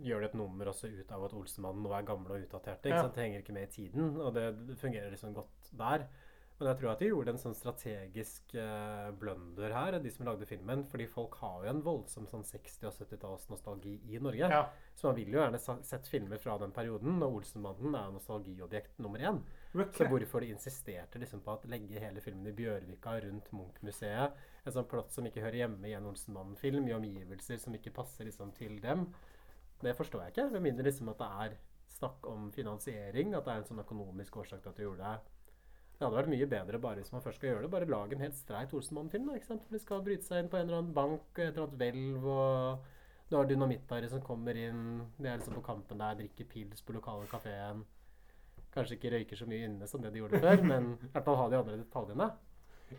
gjør 0.06 0.20
de 0.24 0.28
et 0.30 0.34
nummer 0.38 0.70
også 0.72 0.90
ut 0.90 1.12
av 1.14 1.24
at 1.28 1.34
Olsenmannen 1.38 1.82
nå 1.86 1.92
er 1.98 2.06
gamle 2.08 2.30
og 2.38 2.46
utdaterte. 2.46 2.88
ikke 2.88 2.94
Ja. 2.96 3.02
sant? 3.02 3.14
Det 3.14 3.24
henger 3.26 3.42
ikke 3.44 3.52
med 3.58 3.68
i 3.68 3.72
tiden, 3.74 4.16
og 4.20 4.34
det, 4.34 4.46
det 4.68 4.78
fungerer 4.78 5.10
liksom 5.10 5.34
godt 5.34 5.70
der. 5.78 6.06
Men 6.58 6.68
jeg 6.70 6.78
tror 6.78 6.90
at 6.92 7.00
de 7.02 7.08
gjorde 7.08 7.32
en 7.34 7.40
sånn 7.40 7.56
strategisk 7.58 8.52
eh, 8.54 9.08
blunder 9.18 9.72
her, 9.74 9.96
de 9.98 10.10
som 10.14 10.28
lagde 10.28 10.46
filmen. 10.46 10.84
Fordi 10.90 11.08
folk 11.10 11.34
har 11.40 11.64
jo 11.64 11.72
en 11.72 11.82
voldsom 11.82 12.28
sånn 12.30 12.46
60- 12.46 12.86
og 12.86 12.94
70-tallsnostalgi 12.94 13.94
i 14.14 14.20
Norge. 14.22 14.50
Ja. 14.52 14.60
Så 14.94 15.08
man 15.08 15.18
vil 15.18 15.34
jo 15.34 15.40
gjerne 15.40 15.58
sett 15.58 16.06
filmer 16.10 16.38
fra 16.38 16.54
den 16.62 16.74
perioden, 16.76 17.18
og 17.26 17.40
Olsenmannen 17.40 17.98
er 17.98 18.14
nostalgiobjekt 18.14 19.02
nummer 19.02 19.26
én. 19.26 19.42
Okay. 19.74 19.90
Så 19.98 20.08
hvorfor 20.12 20.46
de 20.46 20.52
insisterte 20.54 21.18
liksom 21.18 21.42
på 21.42 21.56
å 21.56 21.70
legge 21.72 21.98
hele 21.98 22.22
filmen 22.22 22.46
i 22.46 22.54
Bjørvika 22.54 23.16
rundt 23.26 23.50
Munch-museet, 23.50 24.38
en 24.62 24.78
sånn 24.78 24.88
plott 24.88 25.10
som 25.12 25.26
ikke 25.26 25.42
hører 25.42 25.64
hjemme 25.64 25.90
i 25.90 25.98
en 25.98 26.06
Olsenmannen-film, 26.12 26.86
i 26.86 26.94
omgivelser 26.94 27.58
som 27.58 27.74
ikke 27.74 27.96
passer 27.98 28.30
liksom 28.30 28.54
til 28.54 28.78
dem, 28.84 29.08
det 29.82 29.98
forstår 29.98 30.28
jeg 30.28 30.36
ikke. 30.36 30.50
Med 30.54 30.68
mindre 30.70 30.86
liksom 30.86 31.10
at 31.10 31.18
det 31.18 31.32
er 31.44 31.58
snakk 31.94 32.26
om 32.30 32.50
finansiering, 32.54 33.34
at 33.34 33.46
det 33.46 33.52
er 33.52 33.62
en 33.62 33.68
sånn 33.68 33.82
økonomisk 33.82 34.38
årsak 34.38 34.62
til 34.62 34.70
at 34.70 34.78
du 34.78 34.86
gjorde 34.86 35.10
det. 35.10 35.33
Det 35.94 36.02
hadde 36.02 36.16
vært 36.18 36.32
mye 36.32 36.46
bedre 36.50 36.80
bare 36.82 37.00
hvis 37.00 37.12
man 37.14 37.22
først 37.22 37.38
skal 37.38 37.52
gjøre 37.52 37.64
det. 37.64 37.70
Bare 37.70 37.88
lag 37.88 38.12
en 38.12 38.24
helt 38.24 38.36
streit 38.38 38.72
Olsenmann-film. 38.74 39.30
ikke 39.36 39.46
sant? 39.46 39.62
For 39.66 39.76
de 39.76 39.82
skal 39.82 40.02
bryte 40.06 40.26
seg 40.26 40.42
inn 40.42 40.50
på 40.50 40.58
en 40.58 40.66
eller 40.66 40.82
annen 40.82 40.96
bank, 40.96 41.28
et 41.36 41.46
eller 41.52 41.68
annet 41.68 41.78
hvelv, 41.80 42.26
og 42.34 43.30
du 43.30 43.36
har 43.38 43.48
dynamittere 43.48 44.10
som 44.10 44.22
kommer 44.22 44.58
inn, 44.58 45.04
de 45.16 45.28
er 45.30 45.38
liksom 45.38 45.56
på 45.56 45.64
kampen 45.64 46.02
der, 46.02 46.18
drikker 46.18 46.48
pils 46.50 46.82
på 46.84 46.96
lokale 46.96 47.28
kafeen. 47.30 47.84
Kanskje 48.74 48.98
ikke 48.98 49.14
røyker 49.14 49.38
så 49.38 49.46
mye 49.48 49.68
inne 49.68 49.86
som 49.88 50.02
det 50.02 50.10
de 50.12 50.20
gjorde 50.20 50.42
før, 50.42 50.64
men 50.66 50.90
i 50.98 51.12
hvert 51.14 51.28
fall 51.28 51.38
ha 51.40 51.46
de 51.52 51.60
andre 51.62 51.78
detaljene. 51.78 52.28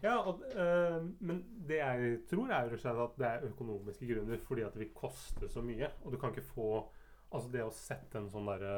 Ja, 0.01 0.15
og, 0.17 0.41
øh, 0.55 1.03
men 1.19 1.43
det 1.67 1.77
jeg 1.77 2.19
tror 2.29 2.51
er 2.51 2.71
jo 2.71 3.03
at 3.03 3.17
det 3.19 3.27
er 3.27 3.47
økonomiske 3.51 4.07
grunner, 4.07 4.39
fordi 4.43 4.63
at 4.65 4.73
det 4.73 4.79
vil 4.79 4.93
koste 4.95 5.49
så 5.51 5.61
mye. 5.61 5.91
Og 6.03 6.11
du 6.11 6.17
kan 6.17 6.33
ikke 6.33 6.47
få 6.55 6.69
Altså 7.35 7.51
det 7.53 7.63
å 7.65 7.71
sette 7.75 8.17
en 8.21 8.29
sånn 8.31 8.47
derre 8.49 8.75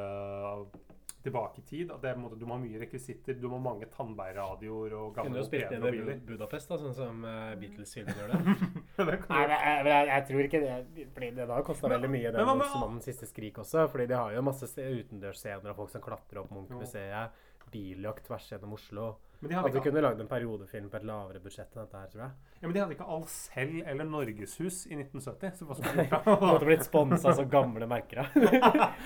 tilbake 1.18 1.58
i 1.60 1.64
tid 1.66 1.90
at 1.90 1.98
det 2.02 2.10
er 2.12 2.14
på 2.14 2.20
en 2.20 2.24
måte, 2.28 2.36
Du 2.38 2.44
må 2.46 2.54
ha 2.54 2.60
mye 2.62 2.78
rekvisitter, 2.78 3.34
du 3.34 3.48
må 3.50 3.58
ha 3.58 3.62
mange 3.64 3.88
tannbærradioer 3.90 4.92
og 4.94 5.08
Kunne 5.16 5.26
gamle 5.32 5.40
jo 5.42 5.46
spilt 5.48 5.72
inn 5.74 5.86
i 5.88 6.14
Budapest, 6.28 6.70
da, 6.70 6.78
sånn 6.78 6.94
som 6.94 7.24
uh, 7.26 7.54
Beatles-filmen 7.58 8.14
gjør 8.20 8.30
det. 8.32 8.54
Det 8.98 9.06
Nei, 9.08 9.40
jeg, 9.50 9.88
jeg, 9.90 10.06
jeg 10.12 10.26
tror 10.30 10.46
ikke 10.46 10.60
det. 10.62 11.08
Fordi 11.16 11.30
det 11.40 11.48
har 11.50 11.66
kosta 11.66 11.90
veldig 11.90 12.10
mye, 12.14 12.30
men 12.30 12.38
den 12.38 12.52
Olsenmannens 12.54 13.08
siste 13.10 13.28
skrik 13.30 13.58
også. 13.64 13.88
Fordi 13.90 14.06
de 14.12 14.18
har 14.20 14.36
jo 14.36 14.44
masse 14.46 14.70
se- 14.70 14.86
utendørsscener 15.02 15.72
av 15.74 15.80
folk 15.82 15.90
som 15.92 16.04
klatrer 16.06 16.44
opp 16.44 16.54
Munch-museet. 16.54 17.44
Biljakt 17.68 18.24
tvers 18.30 18.46
gjennom 18.52 18.78
Oslo. 18.78 19.08
Men 19.40 19.48
de 19.50 19.54
hadde 19.54 19.66
At 19.68 19.72
du 19.72 19.78
ikke- 19.78 19.90
kunne 19.92 20.02
lagd 20.02 20.20
en 20.20 20.26
periodefilm 20.26 20.88
på 20.90 20.96
et 20.96 21.04
lavere 21.06 21.38
budsjett 21.40 21.70
enn 21.76 21.84
dette 21.84 21.94
her, 22.00 22.06
tror 22.10 22.22
jeg. 22.24 22.30
Ja, 22.60 22.66
Men 22.66 22.72
de 22.74 22.80
hadde 22.80 22.94
ikke 22.96 23.06
Alcel 23.16 23.82
eller 23.86 24.04
Norgeshus 24.04 24.86
i 24.90 24.96
1970. 24.96 25.52
Så 25.60 25.64
hva 25.68 25.74
skulle 25.78 25.94
de 25.94 26.02
Du 26.02 26.08
gjort 26.10 26.24
da? 26.24 26.36
måtte 26.46 26.66
blitt 26.66 26.82
sponsa 26.84 27.28
av 27.28 27.36
så 27.38 27.44
gamle 27.48 27.86
merker. 27.86 28.26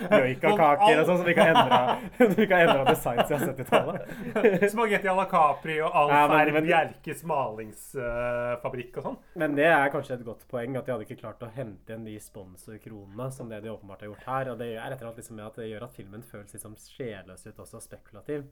Joikakaker 0.08 1.00
og 1.02 1.06
sånn 1.06 1.18
som 1.20 1.24
Du 1.26 1.32
ikke 1.32 2.56
har 2.56 2.64
endra 2.64 2.84
design 2.94 3.20
siden 3.28 3.52
70-tallet. 3.52 4.00
Spagetti 4.72 5.08
à 5.12 5.16
la 5.16 5.26
Capri 5.28 5.76
og 5.84 5.90
All 5.92 6.08
Ja, 6.14 6.22
men- 6.28 6.52
men- 6.54 6.64
Bjerkes 6.66 7.24
malingsfabrikk 7.28 8.96
og 8.98 9.04
sånn. 9.10 9.18
Men 9.36 9.54
det 9.58 9.66
er 9.68 9.90
kanskje 9.92 10.14
et 10.18 10.24
godt 10.26 10.46
poeng 10.48 10.76
at 10.78 10.86
de 10.86 10.92
hadde 10.94 11.06
ikke 11.06 11.20
klart 11.20 11.42
å 11.44 11.50
hente 11.52 11.92
igjen 11.92 12.04
de 12.08 12.16
sponsorkronene 12.22 13.30
som 13.32 13.48
det 13.52 13.62
de 13.64 13.68
åpenbart 13.72 14.00
har 14.00 14.08
gjort 14.12 14.24
her. 14.26 14.52
Og 14.52 14.58
det 14.58 14.72
er 14.76 14.92
etter 14.92 15.06
alt 15.10 15.16
liksom 15.20 15.36
med 15.36 15.46
at 15.46 15.56
det 15.60 15.68
gjør 15.70 15.82
at 15.88 15.96
filmen 15.96 16.22
føles 16.22 16.52
litt 16.54 16.62
som 16.62 16.74
sjelløs 16.76 17.46
ut 17.46 17.56
også, 17.66 17.80
spekulativ. 17.82 18.44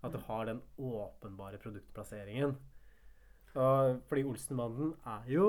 At 0.00 0.14
du 0.14 0.20
har 0.28 0.46
den 0.48 0.62
åpenbare 0.78 1.60
produktplasseringen. 1.60 2.54
Og 3.60 4.00
fordi 4.08 4.24
Olsenmannen 4.30 4.94
er 5.10 5.26
jo 5.28 5.48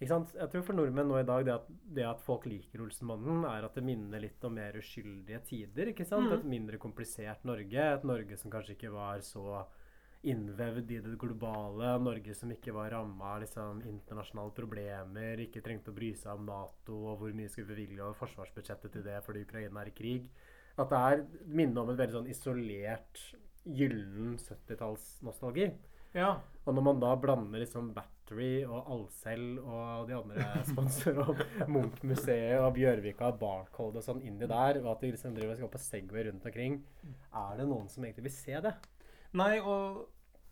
ikke 0.00 0.14
sant? 0.14 0.30
Jeg 0.32 0.48
tror 0.48 0.62
for 0.64 0.78
nordmenn 0.78 1.10
nå 1.12 1.18
i 1.20 1.26
dag 1.28 1.42
det 1.44 1.52
at, 1.52 1.66
det 1.68 2.06
at 2.08 2.22
folk 2.24 2.46
liker 2.48 2.80
Olsenmannen, 2.86 3.42
er 3.44 3.66
at 3.66 3.74
det 3.76 3.84
minner 3.84 4.22
litt 4.22 4.40
om 4.48 4.54
mer 4.56 4.78
uskyldige 4.80 5.42
tider. 5.44 5.90
ikke 5.92 6.06
sant? 6.08 6.30
Mm. 6.30 6.38
Et 6.38 6.46
mindre 6.54 6.80
komplisert 6.80 7.44
Norge. 7.44 7.84
Et 7.84 8.06
Norge 8.08 8.38
som 8.40 8.52
kanskje 8.52 8.78
ikke 8.78 8.94
var 8.94 9.20
så 9.26 9.60
innvevd 10.24 10.94
i 10.96 11.00
det 11.04 11.12
globale. 11.20 11.92
Norge 12.00 12.32
som 12.36 12.48
ikke 12.52 12.72
var 12.76 12.94
ramma 12.94 13.34
av 13.34 13.44
liksom, 13.44 13.84
internasjonale 13.88 14.56
problemer. 14.56 15.44
Ikke 15.44 15.60
trengte 15.64 15.92
å 15.92 15.96
bry 15.96 16.14
seg 16.16 16.32
om 16.32 16.48
Nato 16.48 16.96
og 17.12 17.20
hvor 17.20 17.36
mye 17.36 17.52
skulle 17.52 17.68
bevilge 17.68 18.00
over 18.00 18.16
forsvarsbudsjettet 18.22 18.96
til 18.96 19.04
det 19.04 19.20
fordi 19.26 19.44
Ukraina 19.44 19.84
er 19.84 19.92
i 19.92 19.96
krig. 20.00 20.32
At 20.80 20.88
det 20.88 21.04
er 21.12 21.24
minner 21.44 21.84
om 21.84 21.92
et 21.92 22.00
veldig 22.00 22.22
sånn 22.22 22.32
isolert, 22.32 23.20
gyllen 23.64 24.36
70-tallsnostalgi. 24.40 25.70
Ja. 26.16 26.34
Og 26.66 26.74
når 26.74 26.84
man 26.86 27.02
da 27.02 27.10
blander 27.18 27.62
liksom 27.62 27.92
Battery 27.94 28.64
og 28.66 28.88
Alcel 28.94 29.58
og 29.62 30.08
de 30.08 30.16
andre 30.18 30.46
sponsorene, 30.70 31.66
Munch-museet 31.70 32.58
og 32.60 32.72
Bjørvika 32.78 33.30
og 33.30 33.40
Barcode 33.42 34.00
og 34.00 34.06
sånn 34.06 34.22
inni 34.26 34.48
der, 34.50 34.80
og 34.82 34.94
at 34.94 35.04
de 35.04 35.12
liksom 35.14 35.36
driver 35.36 35.54
og 35.54 35.60
skal 35.60 35.74
på 35.74 35.82
Segway 35.82 36.26
rundt 36.28 36.48
omkring, 36.50 36.80
er 37.30 37.60
det 37.60 37.68
noen 37.70 37.90
som 37.92 38.06
egentlig 38.06 38.26
vil 38.28 38.36
se 38.38 38.64
det? 38.66 38.74
Nei, 39.38 39.52
og 39.62 40.06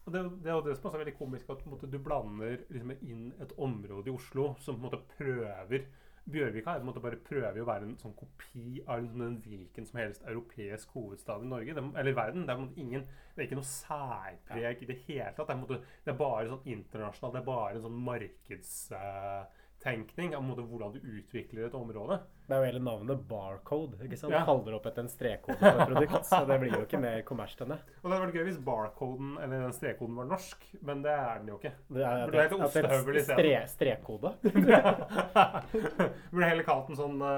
det, 0.08 0.22
det 0.44 0.52
er 0.52 0.62
det 0.64 0.76
som 0.78 0.88
også 0.88 0.98
er 0.98 1.04
veldig 1.04 1.18
komisk, 1.18 1.50
at 1.52 1.64
måte, 1.68 1.90
du 1.90 1.98
blander 2.02 2.62
liksom 2.70 2.94
inn 2.98 3.24
et 3.42 3.54
område 3.58 4.10
i 4.10 4.14
Oslo 4.14 4.52
som 4.62 4.78
på 4.78 4.80
en 4.80 4.86
måte 4.86 5.02
prøver 5.18 5.88
Bjørvika 6.28 6.74
er 6.74 6.80
på 6.80 6.84
en 6.84 6.88
måte 6.90 7.02
bare 7.04 7.20
prøver 7.24 7.60
å 7.62 7.68
være 7.68 7.86
en 7.88 7.94
sånn 8.00 8.16
kopi 8.18 8.82
av 8.84 8.98
en, 9.00 9.22
en 9.24 9.38
hvilken 9.44 9.86
som 9.88 10.00
helst 10.00 10.26
europeisk 10.28 10.92
hovedstad 10.96 11.44
i 11.44 11.48
Norge. 11.52 11.76
Eller 12.00 12.16
verden. 12.16 12.44
Det 12.48 12.54
er, 12.54 12.66
ingen, 12.82 13.06
det 13.34 13.42
er 13.42 13.48
ikke 13.48 13.60
noe 13.60 13.70
særpreg 13.70 14.82
i 14.84 14.90
det 14.90 14.98
hele 15.06 15.30
tatt. 15.36 15.48
Det 15.48 15.56
er, 15.56 15.62
måte, 15.62 15.80
det 16.04 16.12
er 16.12 16.20
bare 16.20 16.50
sånn 16.50 16.68
internasjonalt. 16.74 17.38
Det 17.38 17.42
er 17.42 17.48
bare 17.52 17.72
en 17.78 17.88
sånn 17.88 18.04
markeds... 18.10 18.76
av 18.98 19.64
på 19.88 20.38
om 20.38 20.50
hvordan 20.70 20.92
du 20.94 20.98
utvikler 21.00 21.66
et 21.66 21.74
område. 21.74 22.18
Det 22.48 22.56
er 22.56 22.62
jo 22.62 22.68
hele 22.70 22.80
navnet 22.80 23.24
Barcode. 23.28 23.98
ikke 24.04 24.16
sant? 24.16 24.32
Ja. 24.32 24.40
Kaller 24.48 24.78
opp 24.78 24.86
etter 24.88 25.04
en 25.04 25.10
strekkode 25.12 25.58
på 25.60 25.68
et 25.68 25.90
produkt. 25.90 26.26
Så 26.28 26.40
det 26.48 26.58
blir 26.62 26.72
jo 26.72 26.80
ikke 26.86 27.00
mer 27.02 27.20
kommersielt 27.28 27.64
enn 27.66 27.74
det. 27.74 27.78
Og 28.02 28.08
det 28.08 28.14
hadde 28.14 28.24
vært 28.26 28.38
gøy 28.38 28.46
hvis 28.48 28.60
barcoden 28.64 29.34
eller 29.36 29.66
den 29.66 29.76
strekkoden 29.76 30.16
var 30.22 30.30
norsk, 30.30 30.66
men 30.88 31.04
det 31.04 31.12
er 31.12 31.42
den 31.42 31.52
jo 31.52 31.58
ikke. 31.60 31.74
Det 31.92 32.06
er 32.08 32.24
Burde 32.24 32.42
hete 32.44 32.56
det 32.56 32.68
ostehøvel 32.68 33.20
i 33.20 33.24
stedet. 33.26 33.38
stre, 33.38 33.60
strekkode. 33.74 34.34
Burde 36.32 36.50
heller 36.50 36.68
kalt 36.68 36.88
den 36.88 37.00
sånn 37.00 37.20
uh, 37.20 37.28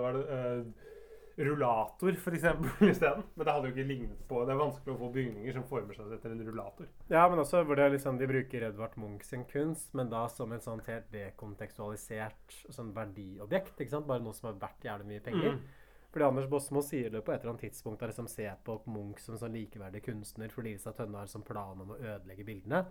Hva 0.00 0.10
er 0.10 0.18
det 0.18 0.24
eh, 0.38 0.90
Rullator, 1.36 2.16
for 2.22 2.36
eksempel, 2.36 2.88
isteden. 2.92 3.24
Men 3.34 3.46
det 3.46 3.54
hadde 3.54 3.70
jo 3.70 3.74
ikke 3.74 3.86
lignet 3.88 4.26
på 4.28 4.42
Det 4.46 4.54
er 4.54 4.60
vanskelig 4.60 4.94
å 4.94 5.00
få 5.00 5.08
bygninger 5.16 5.56
som 5.56 5.64
former 5.66 5.96
seg 5.96 6.12
etter 6.14 6.34
en 6.34 6.42
rullator. 6.46 6.90
Ja, 7.10 7.24
men 7.30 7.42
også 7.42 7.64
hvor 7.66 7.78
det 7.80 7.88
liksom, 7.96 8.20
de 8.20 8.28
bruker 8.30 8.68
Edvard 8.68 8.94
Munch 9.00 9.26
sin 9.26 9.46
kunst, 9.50 9.90
men 9.98 10.12
da 10.12 10.26
som 10.30 10.54
et 10.54 10.66
sånt 10.66 10.86
helt 10.90 11.08
dekontekstualisert 11.14 12.58
sånn 12.68 12.92
verdiobjekt. 12.94 13.80
ikke 13.80 13.96
sant? 13.96 14.06
Bare 14.10 14.22
noe 14.22 14.36
som 14.36 14.52
har 14.52 14.60
verdt 14.62 14.86
jævlig 14.86 15.10
mye 15.10 15.24
penger. 15.24 15.56
Mm. 15.56 15.82
Fordi 16.14 16.28
Anders 16.28 16.46
Bosmo 16.46 16.78
sier 16.86 17.10
det 17.10 17.24
på 17.26 17.32
et 17.34 17.42
eller 17.42 17.56
annet 17.56 17.66
tidspunkt 17.66 17.98
der 17.98 18.12
liksom 18.12 18.28
ser 18.30 18.54
på 18.62 18.76
Munch 18.86 19.18
som 19.24 19.34
sånn 19.40 19.56
likeverdig 19.58 20.04
kunstner 20.06 20.52
fordi 20.54 20.76
Lisa 20.76 20.92
Tønne 20.94 21.24
har 21.24 21.30
som 21.30 21.42
plan 21.42 21.80
om 21.82 21.90
å 21.90 21.98
ødelegge 21.98 22.46
bildene. 22.46 22.84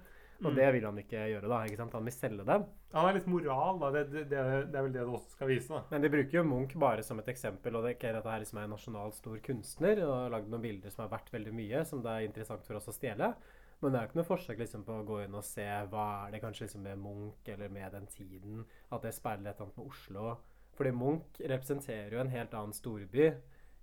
Og 0.43 0.51
Mm. 0.51 0.55
det 0.55 0.73
vil 0.73 0.83
han 0.85 0.97
ikke 0.97 1.21
gjøre, 1.31 1.47
da. 1.47 1.59
ikke 1.63 1.77
sant? 1.77 1.93
Han 1.93 2.03
vil 2.03 2.13
selge 2.13 2.45
dem. 2.45 2.65
Han 2.93 3.05
er 3.09 3.13
litt 3.13 3.27
moral, 3.27 3.79
da. 3.79 3.91
Det, 3.91 4.11
det, 4.11 4.23
det, 4.29 4.37
er- 4.39 4.65
det 4.65 4.75
er 4.75 4.83
vel 4.83 4.91
det 4.93 5.01
det 5.05 5.13
også 5.15 5.29
skal 5.37 5.47
vise. 5.47 5.69
da. 5.69 5.83
Men 5.91 6.01
de 6.01 6.09
bruker 6.09 6.31
jo 6.39 6.43
Munch 6.43 6.75
bare 6.77 7.03
som 7.03 7.19
et 7.19 7.27
eksempel, 7.31 7.75
og 7.75 7.83
det 7.83 7.91
er 7.91 7.97
ikke 7.97 8.13
dette 8.17 8.27
er 8.29 8.39
liksom 8.43 8.59
er 8.59 8.63
en 8.67 8.69
nasjonal 8.75 9.11
stor 9.13 9.37
kunstner 9.45 10.01
og 10.03 10.13
har 10.23 10.29
lagd 10.35 10.49
noen 10.49 10.61
bilder 10.61 10.89
som 10.91 11.05
er 11.05 11.09
verdt 11.15 11.31
veldig 11.31 11.53
mye, 11.53 11.85
som 11.85 12.01
det 12.03 12.11
er 12.11 12.27
interessant 12.27 12.63
for 12.65 12.75
oss 12.75 12.87
å 12.91 12.93
stjele. 12.93 13.33
Men 13.81 13.91
det 13.91 13.99
er 13.99 14.03
jo 14.05 14.09
ikke 14.11 14.19
noe 14.21 14.29
forsøk 14.37 14.57
liksom 14.59 14.83
på 14.87 14.93
å 15.01 15.05
gå 15.05 15.23
inn 15.25 15.35
og 15.35 15.43
se 15.43 15.65
hva 15.91 16.27
er 16.27 16.31
det 16.31 16.41
kanskje 16.41 16.65
liksom 16.67 16.83
med 16.83 16.97
Munch 17.03 17.47
eller 17.51 17.69
med 17.69 17.91
den 17.91 18.05
tiden, 18.07 18.65
at 18.91 19.01
det 19.01 19.13
speiler 19.13 19.49
et 19.49 19.55
eller 19.59 19.65
annet 19.67 19.77
med 19.77 19.87
Oslo. 19.87 20.37
Fordi 20.75 20.91
Munch 20.91 21.39
representerer 21.39 22.11
jo 22.15 22.19
en 22.19 22.29
helt 22.29 22.53
annen 22.53 22.73
storby 22.73 23.33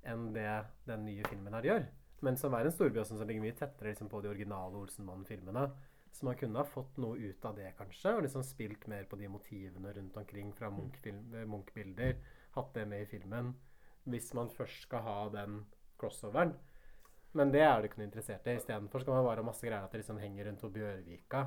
enn 0.04 0.32
det 0.32 0.64
den 0.86 1.04
nye 1.04 1.22
filmen 1.28 1.52
her 1.52 1.62
gjør. 1.62 1.84
Men 2.22 2.36
som 2.36 2.52
er 2.54 2.64
en 2.68 2.72
storby 2.72 2.98
også, 3.00 3.16
som 3.18 3.26
ligger 3.28 3.40
mye 3.44 3.56
tettere 3.56 3.92
liksom, 3.92 4.08
på 4.08 4.20
de 4.22 4.28
originale 4.28 4.76
Olsenmann-filmene. 4.76 5.70
Så 6.12 6.26
man 6.26 6.36
kunne 6.36 6.58
ha 6.58 6.66
fått 6.66 6.96
noe 6.98 7.18
ut 7.18 7.44
av 7.44 7.56
det, 7.56 7.70
kanskje, 7.78 8.14
og 8.16 8.24
liksom 8.24 8.42
spilt 8.44 8.86
mer 8.90 9.06
på 9.08 9.16
de 9.16 9.28
motivene 9.30 9.92
rundt 9.94 10.16
omkring 10.16 10.52
fra 10.52 10.70
Munch-film- 10.70 11.34
eh, 11.34 11.46
Munch-bilder. 11.46 12.16
hatt 12.50 12.74
det 12.74 12.86
med 12.88 13.02
i 13.02 13.06
filmen. 13.06 13.54
Hvis 14.04 14.34
man 14.34 14.48
først 14.50 14.82
skal 14.82 15.02
ha 15.06 15.28
den 15.28 15.66
crossoveren. 15.98 16.56
Men 17.32 17.52
det 17.52 17.60
er 17.62 17.78
du 17.78 17.86
ikke 17.86 18.00
noe 18.00 18.08
interessert 18.08 18.46
i. 18.46 18.56
Istedenfor 18.58 19.00
skal 19.00 19.14
man 19.14 19.24
bare 19.24 19.36
ha 19.36 19.46
masse 19.46 19.62
greier 19.62 19.84
at 19.84 19.92
det 19.92 20.00
liksom 20.02 20.18
henger 20.18 20.48
rundt 20.48 20.64
på 20.64 20.72
Bjørvika. 20.74 21.44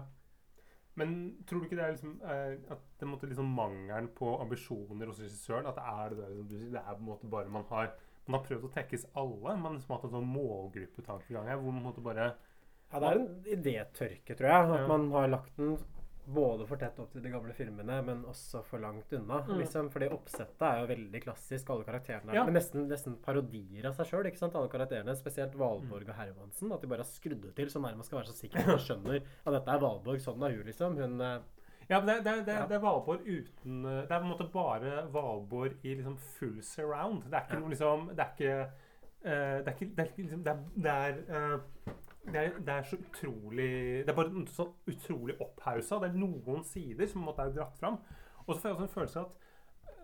Men 0.95 1.43
tror 1.47 1.59
du 1.59 1.66
ikke 1.66 1.76
det 1.80 1.84
er 1.84 1.95
liksom 1.95 2.22
eh, 2.22 2.72
at 2.72 2.82
det 2.99 3.07
måtte 3.09 3.28
liksom 3.28 3.49
mangelen 3.57 4.07
på 4.16 4.36
ambisjoner 4.39 5.09
hos 5.09 5.22
regissøren 5.24 5.66
At 5.66 5.80
det 5.80 5.86
er 5.89 6.09
det 6.09 6.18
der 6.20 6.36
som 6.36 6.47
du 6.47 6.53
sier, 6.53 6.70
det 6.76 6.84
er 6.84 6.93
på 6.93 7.01
en 7.01 7.07
måte 7.07 7.30
bare 7.32 7.49
man 7.49 7.66
har 7.72 7.95
Man 8.28 8.38
har 8.38 8.45
prøvd 8.45 8.68
å 8.70 8.72
tekkes 8.72 9.07
alle. 9.20 9.55
Man 9.57 9.66
har 9.66 9.74
liksom 9.74 9.95
hatt 9.97 10.05
en 10.07 10.14
sånn 10.14 10.30
målgruppetankegang 10.32 11.49
her 11.49 11.57
hvor 11.59 11.74
man 11.76 11.84
måtte 11.84 12.03
bare 12.05 12.30
Ja, 12.94 13.02
det 13.02 13.10
er 13.10 13.20
en 13.24 13.58
idétørke, 13.58 14.38
tror 14.38 14.50
jeg. 14.50 14.72
At 14.78 14.88
man 14.91 15.10
har 15.12 15.34
lagt 15.34 15.58
den 15.58 15.76
både 16.26 16.66
for 16.68 16.80
tett 16.80 17.00
opp 17.04 17.12
til 17.12 17.24
de 17.24 17.32
gamle 17.34 17.54
filmene, 17.56 17.98
men 18.08 18.22
også 18.30 18.62
for 18.64 18.80
langt 18.80 19.12
unna. 19.14 19.41
Mm. 19.44 19.58
liksom. 19.60 19.89
Fordi 19.91 20.08
oppsettet 20.14 20.62
er 20.68 20.80
jo 20.80 20.89
veldig 20.94 21.22
klassisk, 21.26 21.70
alle 21.74 21.88
karakterene. 21.88 22.32
er 22.32 22.39
Ja. 22.39 22.46
Men 22.48 22.56
nesten, 22.56 22.88
nesten 22.88 23.18
parodier 23.22 23.89
av 23.89 23.98
seg 23.98 24.08
sjøl. 24.08 24.30
Alle 24.30 24.70
karakterene. 24.72 25.16
Spesielt 25.20 25.58
Valborg 25.60 26.08
og 26.08 26.16
Hermansen. 26.16 26.72
At 26.72 26.82
de 26.82 26.88
bare 26.88 27.04
har 27.04 27.12
skrudd 27.12 27.41
det 27.41 27.56
til 27.56 27.70
så 27.70 27.82
nærmest 27.82 27.98
man 27.98 28.08
skal 28.08 28.20
være 28.22 28.32
så 28.32 28.39
sikker 28.39 28.58
på 28.58 28.64
at 28.64 28.78
man 28.78 28.86
skjønner 28.88 29.20
at 29.20 29.54
dette 29.58 29.76
er 29.76 29.84
Valborg. 29.84 30.24
Sånn 30.24 30.44
er 30.48 30.56
hun, 30.56 30.66
liksom. 30.70 30.98
Hun 31.02 31.22
eh, 31.22 31.39
Ja, 31.89 32.00
men 32.00 32.08
det, 32.08 32.24
det, 32.24 32.46
det, 32.46 32.54
Ja. 32.56 32.66
det 32.68 32.78
er 32.78 32.86
Valborg 32.86 33.28
uten 33.28 33.86
eh, 33.86 34.02
Det 34.08 34.12
er 34.12 34.20
på 34.20 34.24
en 34.24 34.32
måte 34.32 34.48
bare 34.54 35.08
Valborg 35.12 35.76
i 35.84 35.96
liksom 36.00 36.18
full 36.38 36.62
surround. 36.64 37.28
Det 37.28 37.36
er 37.36 37.44
ikke 37.50 37.60
noe 37.60 37.74
liksom 37.74 38.08
Det 38.16 38.24
er 38.24 38.32
ikke 38.32 38.56
uh, 39.26 39.58
Det 39.60 39.68
er 39.68 39.76
ikke 39.76 39.89
er, 39.98 40.14
liksom, 40.18 40.46
er, 40.48 40.64
er, 40.94 41.20
eh, 41.28 41.94
det 42.24 42.39
er, 42.39 42.53
det 42.59 42.74
er 42.74 42.86
så 42.88 42.97
utrolig 42.97 43.71
Det 44.05 44.11
er 44.13 44.15
bare 44.15 44.45
så 44.47 44.67
utrolig 44.88 45.36
opphausa. 45.43 45.99
Det 45.99 46.11
er 46.11 46.21
noen 46.21 46.63
sider 46.67 47.09
som 47.11 47.26
måtte 47.28 47.43
er 47.43 47.55
dratt 47.55 47.80
fram. 47.80 47.99
Og 48.45 48.53
så 48.53 48.61
får 48.61 48.69
jeg 48.69 48.78
også 48.78 48.88
en 48.88 48.93
følelse 48.93 49.19
av 49.19 49.28
at 49.28 49.43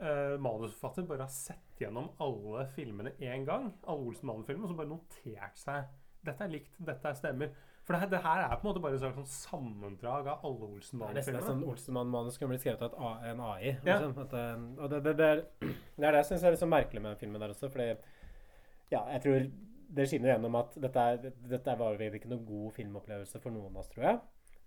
uh, 0.03 0.35
manusforfatter 0.43 1.07
bare 1.07 1.27
har 1.27 1.33
sett 1.33 1.79
gjennom 1.79 2.11
alle 2.23 2.67
filmene 2.75 3.15
én 3.23 3.47
gang. 3.47 3.71
Alle 3.87 4.11
Olsen 4.11 4.27
Mannen-filmer, 4.27 4.67
og 4.67 4.73
så 4.73 4.79
bare 4.81 4.93
notert 4.93 5.59
seg 5.59 5.97
Dette 6.19 6.43
er 6.43 6.51
likt, 6.51 6.73
dette 6.83 7.07
er 7.07 7.15
stemmer. 7.15 7.51
For 7.87 7.95
det 7.95 8.01
her, 8.01 8.09
det 8.11 8.19
her 8.25 8.41
er 8.43 8.57
på 8.59 8.65
en 8.65 8.67
måte 8.67 8.81
bare 8.83 8.97
et 8.97 9.01
sånn 9.01 9.29
sammendrag 9.31 10.27
av 10.27 10.43
alle 10.45 10.67
Olsen 10.67 10.99
Det 10.99 11.07
er 11.07 11.15
nesten 11.15 11.37
et 11.37 11.39
Mannen-filmene. 11.39 11.47
sånn 11.47 11.71
Olsenmann-manus 11.71 12.37
kunne 12.37 12.51
blitt 12.51 12.65
skrevet 12.65 12.97
av 12.99 13.23
en 13.31 13.39
AI. 13.47 13.69
Ja. 13.71 13.95
Liksom. 13.95 14.19
At, 14.25 14.35
eh, 14.35 14.65
og 14.75 14.91
det, 14.91 14.99
det, 15.07 15.13
det, 15.17 15.29
er, 15.29 15.41
det 15.95 16.09
er 16.09 16.17
det 16.17 16.19
jeg 16.19 16.27
syns 16.33 16.43
er 16.43 16.53
litt 16.53 16.61
så 16.61 16.69
merkelig 16.69 17.01
med 17.01 17.13
den 17.13 17.21
filmen 17.23 17.41
der 17.41 17.55
også. 17.55 17.71
Fordi 17.71 17.87
ja, 18.91 19.05
jeg 19.15 19.23
tror 19.23 19.47
det 19.89 20.05
skinner 20.09 20.33
gjennom 20.33 20.57
at 20.59 20.75
dette, 20.81 21.05
er, 21.13 21.31
dette 21.49 21.77
var 21.79 21.97
vel 21.99 22.17
ikke 22.17 22.29
noe 22.31 22.45
god 22.45 22.75
filmopplevelse 22.75 23.41
for 23.41 23.55
noen 23.55 23.73
av 23.73 23.81
oss, 23.81 23.89
tror 23.93 24.05
jeg. 24.05 24.19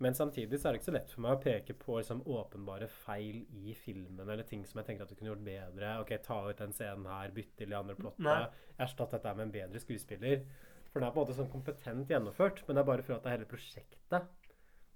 Men 0.03 0.17
samtidig 0.19 0.59
så 0.59 0.69
er 0.69 0.75
det 0.75 0.81
ikke 0.81 0.89
så 0.89 0.95
lett 0.97 1.13
for 1.13 1.23
meg 1.23 1.37
å 1.37 1.43
peke 1.45 1.75
på 1.79 1.99
liksom, 2.01 2.25
åpenbare 2.35 2.89
feil 2.91 3.45
i 3.63 3.75
filmen, 3.79 4.25
eller 4.27 4.43
ting 4.49 4.65
som 4.67 4.81
jeg 4.81 4.89
tenker 4.89 5.07
at 5.07 5.13
du 5.13 5.19
kunne 5.19 5.31
gjort 5.31 5.47
bedre. 5.47 5.95
Ok, 6.03 6.13
ta 6.25 6.41
ut 6.49 6.59
den 6.59 6.75
scenen 6.75 7.07
her, 7.07 7.35
bytte 7.37 7.61
til 7.61 7.71
de 7.71 7.79
andre 7.79 7.95
plottene. 7.99 8.37
Erstatt 8.83 9.15
dette 9.15 9.35
med 9.39 9.47
en 9.47 9.55
bedre 9.55 9.83
skuespiller. 9.83 10.43
For 10.91 10.99
den 10.99 11.09
er 11.09 11.15
på 11.15 11.23
en 11.23 11.29
måte 11.29 11.39
sånn 11.39 11.53
kompetent 11.53 12.11
gjennomført, 12.11 12.65
men 12.67 12.77
det 12.77 12.83
er 12.83 12.91
bare 12.91 13.07
for 13.07 13.17
at 13.17 13.23
det 13.23 13.31
er 13.31 13.39
hele 13.39 13.53
prosjektet 13.53 14.33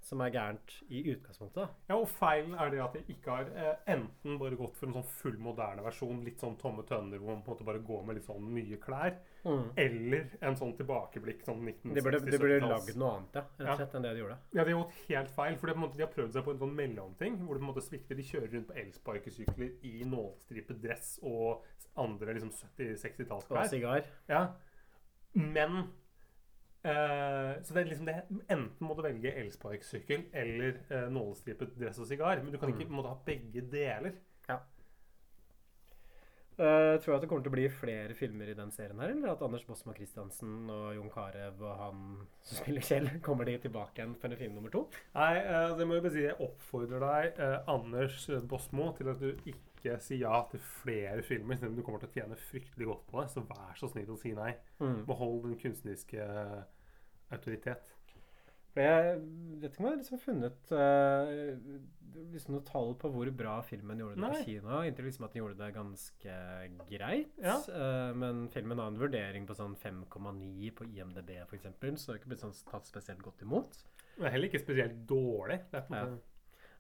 som 0.07 0.21
er 0.23 0.31
gærent 0.35 0.75
i 0.95 1.01
utgangspunktet. 1.11 1.73
Ja, 1.89 1.97
og 1.97 2.07
feilen 2.15 2.55
er 2.55 2.71
det 2.71 2.83
at 2.85 2.95
de 2.95 3.03
ikke 3.11 3.39
har 3.39 3.49
eh, 3.51 3.73
enten 3.97 4.37
bare 4.39 4.59
gått 4.59 4.77
for 4.79 4.89
en 4.89 4.99
sånn 5.01 5.09
full 5.17 5.39
moderne 5.43 5.83
versjon, 5.83 6.23
litt 6.27 6.43
sånn 6.43 6.59
tomme 6.61 6.85
tønner, 6.87 7.19
hvor 7.19 7.33
man 7.33 7.43
på 7.43 7.51
en 7.51 7.57
måte 7.57 7.67
bare 7.67 7.83
går 7.89 8.05
med 8.07 8.19
litt 8.19 8.29
sånn 8.29 8.53
mye 8.55 8.79
klær, 8.83 9.17
Mm. 9.47 9.67
eller 9.79 10.25
en 10.43 10.57
sånn 10.59 10.73
tilbakeblikk 10.77 11.45
sånn 11.47 11.61
1960 11.63 11.95
De 11.95 12.03
burde, 12.03 12.21
de 12.35 12.39
burde 12.43 12.61
lagd 12.67 12.97
noe 12.99 13.11
annet, 13.17 13.37
ja, 13.39 13.43
rett 13.61 13.69
og 13.71 13.77
slett, 13.81 13.95
enn 13.95 14.03
det 14.03 14.15
de 14.17 14.23
gjorde. 14.25 14.39
Ja, 14.53 14.65
de 14.65 14.73
har 14.73 14.81
gjort 14.81 14.97
helt 15.09 15.31
feil, 15.37 15.57
for 15.61 15.67
de 15.71 16.03
har 16.03 16.13
prøvd 16.17 16.33
seg 16.35 16.45
på 16.45 16.51
en 16.55 16.59
sånn 16.65 16.75
mellomting, 16.75 17.37
hvor 17.45 17.55
det 17.55 17.63
på 17.63 17.67
en 17.67 17.71
måte 17.75 17.85
svikter. 17.87 18.19
De 18.19 18.27
kjører 18.27 18.51
rundt 18.57 18.67
på 18.73 18.79
elsparkesykler 18.83 19.71
i 19.87 19.95
nålstripet 20.05 20.83
dress 20.83 21.13
og 21.23 21.63
andre 21.97 22.35
liksom 22.35 22.51
70-60-tallsklær. 22.51 23.63
Og 23.63 23.71
sigar. 23.71 24.11
Ja. 24.29 24.43
Men 25.35 25.87
Uh, 26.87 27.59
Så 27.67 27.75
det 27.75 27.81
er 27.81 27.89
liksom 27.91 28.07
det 28.07 28.15
Enten 28.49 28.87
må 28.87 28.95
du 28.95 29.01
velge 29.03 29.33
elsparkesykkel 29.41 30.29
eller 30.39 30.77
uh, 30.93 31.09
nålestripet 31.11 31.73
dress 31.75 31.99
og 31.99 32.07
sigar. 32.07 32.39
Men 32.45 32.53
du 32.53 32.59
kan 32.59 32.69
ikke 32.71 32.85
Mm. 32.87 32.91
på 32.93 32.95
en 32.95 33.01
måte 33.01 33.11
ha 33.11 33.19
begge 33.27 33.65
deler. 33.73 34.13
Uh, 36.57 36.97
tror 37.03 37.11
du 37.11 37.17
at 37.19 37.25
det 37.25 37.29
kommer 37.29 37.45
til 37.45 37.53
å 37.53 37.55
bli 37.57 37.67
flere 37.69 38.15
filmer 38.17 38.49
i 38.49 38.57
den 38.57 38.71
serien 38.73 39.01
her, 39.03 39.11
eller 39.13 39.35
at 39.35 39.43
Anders 39.45 39.67
Bosma 39.69 39.93
Christiansen 39.93 40.71
og 40.73 40.87
Jon 40.97 41.11
Carew 41.13 41.61
og 41.61 41.75
han 41.83 42.05
som 42.41 42.61
spiller 42.63 42.87
Kjell, 42.87 43.11
kommer 43.27 43.45
de 43.45 43.59
tilbake 43.61 44.01
igjen 44.01 44.15
for 44.17 44.33
en 44.33 44.41
film 44.41 44.57
nummer 44.57 44.73
to? 44.73 44.87
Nei, 45.19 45.35
uh, 45.45 45.75
det 45.77 45.85
må 45.85 45.99
jeg 45.99 46.07
bare 46.07 46.15
si. 46.15 46.25
Jeg 46.25 46.39
oppfordrer 46.47 47.05
deg, 47.05 47.43
uh, 47.43 47.59
Anders 47.75 48.25
Bosmo, 48.49 48.89
til 48.97 49.13
at 49.13 49.21
du 49.21 49.51
ikke 49.53 49.99
sier 50.03 50.25
ja 50.25 50.41
til 50.51 50.65
flere 50.81 51.21
filmer, 51.27 51.61
selv 51.61 51.75
om 51.75 51.77
du 51.77 51.85
kommer 51.85 52.01
til 52.03 52.09
å 52.09 52.17
tjene 52.17 52.41
fryktelig 52.49 52.89
godt 52.89 53.05
på 53.11 53.21
det. 53.21 53.29
Så 53.35 53.45
vær 53.53 53.77
så 53.77 53.93
snill 53.93 54.17
å 54.17 54.19
si 54.21 54.33
nei. 54.37 54.55
Mm. 54.81 55.03
Behold 55.11 55.45
den 55.45 55.61
kunstneriske 55.61 56.25
autoritet. 57.37 57.96
For 58.77 58.85
jeg 58.85 59.21
vet 59.63 59.71
ikke 59.71 59.81
om 59.81 59.87
jeg 59.87 59.95
har 59.95 60.01
liksom 60.03 60.21
funnet 60.21 60.73
uh, 60.77 61.55
liksom 62.35 62.57
noe 62.57 62.65
tall 62.69 62.93
på 63.01 63.09
hvor 63.13 63.31
bra 63.39 63.55
filmen 63.65 64.03
gjorde 64.03 64.19
det 64.19 64.23
Nei. 64.27 64.43
på. 64.45 64.83
Inntil 64.85 65.09
liksom 65.09 65.25
at 65.25 65.33
den 65.33 65.43
gjorde 65.43 65.57
det 65.63 65.71
ganske 65.73 66.37
greit. 66.91 67.33
Ja. 67.41 67.57
Uh, 67.65 68.13
men 68.21 68.47
filmen 68.53 68.83
har 68.83 68.93
en 68.93 69.01
vurdering 69.01 69.49
på 69.49 69.57
sånn 69.57 69.79
5,9 69.81 70.73
på 70.77 70.89
IMDb 70.93 71.35
f.eks., 71.47 71.65
så 71.65 71.81
det 71.81 72.13
har 72.13 72.21
ikke 72.21 72.33
blitt 72.35 72.45
sånn 72.45 72.57
tatt 72.69 72.89
spesielt 72.93 73.25
godt 73.25 73.45
imot. 73.47 73.81
Men 74.21 74.33
heller 74.33 74.51
ikke 74.51 74.65
spesielt 74.65 75.05
dårlig. 75.09 75.63
Det 75.73 75.85
er 75.85 76.01
Ja. 76.03 76.09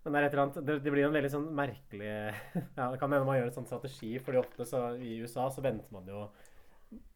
Men 0.07 0.15
det 0.23 0.29
er 0.29 0.39
annet, 0.39 0.59
det, 0.63 0.75
det 0.85 0.91
blir 0.95 1.03
en 1.03 1.15
veldig 1.17 1.31
sånn 1.33 1.47
merkelig 1.59 2.11
Ja, 2.79 2.93
det 2.93 2.99
kan 3.01 3.11
hende 3.11 3.27
man 3.27 3.41
gjør 3.41 3.49
en 3.49 3.57
sånn 3.57 3.67
strategi, 3.67 4.13
fordi 4.23 4.39
ofte 4.39 4.67
så 4.69 4.83
i 5.03 5.17
USA 5.19 5.49
så 5.51 5.65
venter 5.65 5.91
man 5.91 6.07
jo 6.07 6.29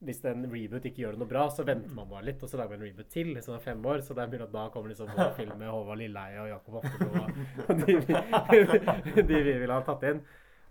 hvis 0.05 0.19
en 0.27 0.43
reboot 0.51 0.85
ikke 0.89 1.03
gjør 1.05 1.15
det 1.15 1.21
noe 1.23 1.31
bra, 1.31 1.45
så 1.55 1.65
venter 1.65 1.93
man 1.95 2.09
bare 2.11 2.25
litt, 2.27 2.43
og 2.43 2.49
så 2.51 2.59
lager 2.59 2.75
man 2.75 2.81
en 2.83 2.89
reboot 2.91 3.09
til 3.13 3.31
i 3.37 3.43
sånn 3.45 3.61
fem 3.63 3.81
år. 3.87 4.03
Så 4.03 4.17
det 4.17 4.25
er 4.25 4.33
mulig 4.33 4.47
at 4.49 4.53
da 4.55 4.65
kommer 4.75 4.91
liksom 4.93 5.11
vår 5.15 5.33
film 5.37 5.57
med 5.61 5.71
Håvard 5.71 6.01
Lilleheie 6.03 6.43
og 6.43 6.49
Jakob 6.51 6.81
Oftebro 6.81 7.25
og 7.69 7.83
de, 7.85 7.97
vi- 8.03 9.23
de 9.31 9.43
vi 9.47 9.57
ville 9.63 9.73
ha 9.77 9.83
tatt 9.87 10.03
inn. 10.11 10.23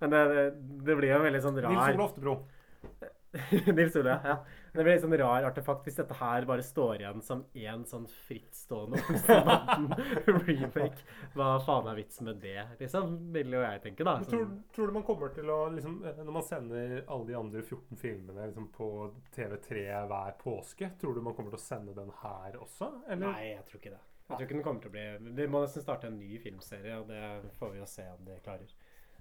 Men 0.02 0.14
det, 0.16 0.24
det, 0.34 0.44
det 0.88 0.96
blir 1.00 1.14
jo 1.14 1.22
veldig 1.26 1.42
sånn 1.44 1.62
rar 1.64 1.74
Nils 1.76 1.96
Ole 1.96 2.06
Oftebro. 2.10 2.36
Nils 3.80 3.96
Ole, 4.00 4.16
ja. 4.26 4.38
Det 4.74 4.84
blir 4.84 4.94
litt 4.94 5.04
sånn 5.04 5.16
rar 5.20 5.48
artefakt 5.48 5.88
hvis 5.88 5.98
dette 6.00 6.18
her 6.20 6.46
bare 6.50 6.66
står 6.66 7.02
igjen 7.02 7.24
som 7.26 7.44
én 7.58 7.86
sånn 7.90 8.06
frittstående 8.28 9.02
Olsenbanden-remake. 9.02 11.06
Hva 11.38 11.50
faen 11.66 11.90
er 11.92 12.00
vitsen 12.00 12.30
med 12.30 12.42
det, 12.44 12.60
liksom? 12.82 13.16
Vil 13.36 13.58
jo 13.58 13.64
jeg 13.64 13.84
tenke, 13.86 14.06
da. 14.08 14.18
Tror, 14.26 14.46
Sånn, 14.46 14.60
tror 14.76 14.92
du 14.92 14.98
man 15.00 15.08
kommer 15.08 15.34
til 15.36 15.50
å 15.50 15.60
liksom, 15.74 15.98
eh, 16.06 16.22
Når 16.22 16.36
man 16.36 16.46
sender 16.46 16.96
alle 17.08 17.32
de 17.32 17.40
andre 17.40 17.64
14 17.64 17.98
filmene 18.00 18.52
liksom, 18.52 18.70
på 18.76 18.92
TV3 19.36 19.88
hver 20.12 20.38
påske, 20.44 20.94
tror 21.02 21.18
du 21.18 21.26
man 21.26 21.38
kommer 21.38 21.56
til 21.56 21.62
å 21.62 21.66
sende 21.66 21.98
den 21.98 22.14
her 22.22 22.62
også? 22.62 22.94
Eller? 23.08 23.34
nei, 23.34 23.52
jeg 23.56 23.66
tror 23.70 23.82
ikke 23.82 23.98
det. 23.98 24.06
Jeg 24.30 24.38
tror 24.38 24.46
ikke 24.46 24.58
den 24.60 24.66
kommer 24.66 24.84
til 24.84 24.92
å 24.92 24.94
bli 24.94 25.34
Vi 25.40 25.46
må 25.50 25.64
nesten 25.64 25.82
starte 25.82 26.10
en 26.10 26.20
ny 26.22 26.38
filmserie, 26.42 27.00
og 27.02 27.10
det 27.10 27.50
får 27.58 27.72
vi 27.74 27.82
jo 27.82 27.88
se 27.90 28.06
om 28.14 28.28
de 28.28 28.38
klarer. 28.46 28.74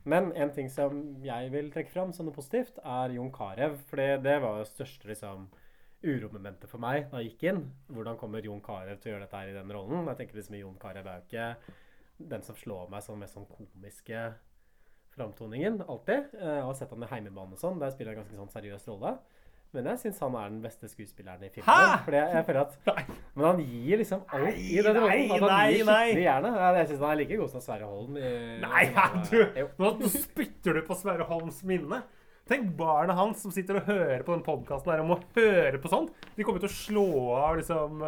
Men 0.09 0.31
en 0.33 0.53
ting 0.55 0.71
som 0.73 1.01
jeg 1.25 1.51
vil 1.53 1.71
trekke 1.75 1.93
fram 1.93 2.13
som 2.17 2.29
noe 2.29 2.37
positivt, 2.37 2.79
er 2.81 3.17
Jon 3.17 3.33
Carew. 3.35 3.77
For 3.91 4.01
det, 4.01 4.37
var 4.45 4.61
det 4.61 4.71
største 4.71 5.11
liksom, 5.11 5.49
uromomentet 6.05 6.71
for 6.71 6.81
meg 6.83 7.09
da 7.11 7.21
jeg 7.21 7.35
gikk 7.35 7.49
inn. 7.51 7.63
Hvordan 7.93 8.19
kommer 8.21 8.45
Jon 8.47 8.63
Carew 8.65 8.97
til 8.97 9.11
å 9.11 9.15
gjøre 9.17 9.27
dette 9.27 9.43
her 9.43 9.53
i 9.53 9.57
den 9.59 9.75
rollen? 9.75 10.09
Jeg 10.13 10.23
tenker 10.23 10.41
liksom 10.41 10.59
Jon 10.61 10.79
Carew 10.81 11.05
er 11.05 11.21
jo 11.21 11.27
ikke 11.27 12.29
den 12.33 12.47
som 12.47 12.57
slår 12.59 12.89
meg 12.91 13.05
som 13.05 13.21
mest 13.21 13.37
sånn 13.37 13.51
komiske 13.51 14.23
framtoningen, 15.15 15.83
alltid. 15.87 16.33
Eh, 16.39 16.55
Jeg 16.59 16.65
har 16.67 16.75
sett 16.79 16.95
han 16.95 17.03
i 17.03 17.11
Heimebane 17.11 17.57
og 17.57 17.61
sånn, 17.61 17.79
der 17.83 17.93
spiller 17.95 18.15
han 18.15 18.23
en 18.23 18.25
ganske 18.25 18.39
sånn 18.39 18.55
seriøs 18.55 18.89
rolle. 18.91 19.17
Men 19.77 19.89
jeg 19.93 20.01
syns 20.01 20.21
han 20.25 20.37
er 20.41 20.49
den 20.49 20.61
beste 20.65 20.89
skuespilleren 20.89 21.43
i 21.45 21.51
filmen. 21.53 21.69
Hæ? 21.69 21.97
Fordi 22.07 22.17
jeg, 22.17 22.31
jeg 22.39 22.47
føler 22.47 22.61
at 22.63 23.11
Men 23.37 23.45
han 23.45 23.59
gir 23.61 24.01
liksom 24.01 24.23
alt 24.39 24.61
i 24.63 24.79
den 24.81 24.97
Nei, 24.97 25.03
rollen. 25.03 25.33
At 25.35 25.43
han 25.43 25.51
nei, 25.53 25.65
gir 25.75 25.89
nei. 25.89 25.97
skikkelig 26.07 26.25
jernet. 26.25 26.61
Jeg 26.79 26.89
syns 26.93 27.03
han 27.05 27.11
er 27.11 27.21
like 27.21 27.41
god 27.43 27.51
som 27.53 27.65
Sverre 27.67 27.91
Holm. 27.91 28.17
I, 28.17 28.31
Nei, 28.65 28.85
du, 29.29 29.67
nå, 29.83 30.13
spytter 30.15 30.79
du 30.81 30.87
på 30.89 30.97
Sverre 30.97 31.29
Holms 31.29 31.61
minne. 31.69 32.01
Tenk 32.49 32.71
barna 32.79 33.13
hans 33.13 33.43
som 33.45 33.53
sitter 33.53 33.77
og 33.83 33.91
hører 33.91 34.23
på 34.25 34.33
den 34.33 34.45
podkasten 34.47 34.89
her, 34.95 35.03
om 35.05 35.13
å 35.13 35.19
høre 35.37 35.81
på 35.83 35.91
sånt. 35.93 36.15
De 36.33 36.47
kommer 36.49 36.63
til 36.63 36.71
å 36.71 36.73
slå 36.73 37.05
av 37.37 37.59
liksom 37.61 38.01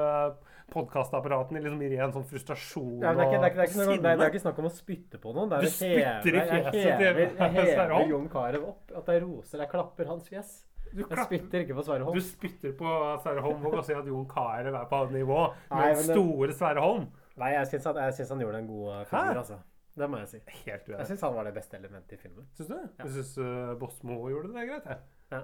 podkastapparatene 0.70 1.60
i 1.60 1.64
liksom 1.64 1.82
i 1.82 1.90
ren 1.92 2.12
sånn 2.14 2.24
frustrasjon 2.30 3.02
Ja, 3.02 3.12
det, 3.12 3.24
er 3.24 3.28
ikke, 3.28 3.40
det, 3.42 3.48
er 3.48 3.50
ikke, 3.50 3.74
det, 3.74 3.84
er 3.84 3.90
om, 3.90 3.90
det, 3.90 4.10
er, 4.12 4.18
det 4.20 4.26
er 4.26 4.32
ikke 4.32 4.42
snakk 4.46 4.60
om 4.62 4.68
å 4.68 4.72
spytte 4.72 5.20
på 5.20 5.32
noen. 5.36 5.50
Det 5.50 5.58
er 5.58 5.66
Du 5.66 5.74
spytter 5.74 6.38
i 6.38 6.44
fjeset 6.52 6.76
til 6.78 6.90
hever, 7.02 7.22
jeg 7.26 7.54
hever 7.58 7.94
Holm. 7.96 8.12
Jon 8.14 8.28
Carew 8.32 8.68
opp. 8.70 8.84
At 9.02 9.10
jeg 9.12 9.24
roser. 9.26 9.64
Jeg 9.64 9.72
klapper 9.74 10.12
hans 10.14 10.30
fjes. 10.30 10.52
Du 10.90 11.02
Jeg 11.04 11.24
spytter 11.26 11.64
ikke 11.64 11.76
på 11.78 11.84
Sverre 11.86 12.06
Holm. 12.06 12.16
Du 12.18 12.24
spytter 12.24 12.72
på 12.78 12.94
Sverre 13.22 13.44
Holm 13.44 13.66
og 13.70 13.82
sier 13.86 14.00
at 14.00 14.08
Jon 14.10 14.26
Carew 14.30 14.74
er 14.74 14.88
på 14.90 15.00
nivå 15.14 15.40
med 15.70 15.84
den 15.86 16.00
men 16.00 16.08
store 16.08 16.56
Sverre 16.56 16.84
Holm. 16.84 17.06
Nei, 17.40 17.52
jeg 17.54 17.70
syns 17.72 17.86
han, 17.88 18.00
jeg 18.04 18.16
syns 18.18 18.32
han 18.34 18.42
gjorde 18.44 18.62
en 18.64 18.68
god 18.68 19.04
figur, 19.10 19.38
altså. 19.44 19.60
Det 20.00 20.06
må 20.10 20.20
jeg 20.22 20.28
si. 20.30 20.40
Helt 20.64 20.88
Jeg 20.88 20.94
uenig. 20.94 21.06
syns 21.08 21.24
han 21.26 21.34
var 21.34 21.48
det 21.48 21.54
beste 21.56 21.78
elementet 21.78 22.12
i 22.16 22.20
filmen. 22.20 22.46
Syns 22.56 22.68
du? 22.70 22.76
Jeg 23.00 23.14
syns 23.16 23.32
uh, 23.42 23.72
Bosmo 23.80 24.20
gjorde 24.30 24.52
det 24.54 24.66
greit, 24.68 24.86
jeg. 24.86 25.00
Ja. 25.34 25.40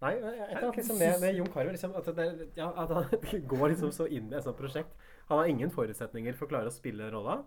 Nei, 0.00 0.14
et 0.16 0.54
eller 0.56 0.72
liksom 0.72 0.96
med, 0.96 1.18
med 1.20 1.34
Jon 1.36 1.50
Carew 1.52 1.74
liksom, 1.74 1.92
at, 1.98 2.06
det, 2.16 2.26
ja, 2.56 2.70
at 2.72 2.92
han 2.96 3.10
går 3.52 3.66
liksom 3.74 3.90
så 3.92 4.06
inn 4.08 4.30
i 4.32 4.38
et 4.38 4.46
sånt 4.46 4.56
prosjekt. 4.56 4.94
Han 5.28 5.42
har 5.42 5.50
ingen 5.50 5.72
forutsetninger 5.74 6.38
for 6.38 6.48
å 6.48 6.52
klare 6.54 6.72
å 6.72 6.74
spille 6.74 7.10
rolla, 7.12 7.42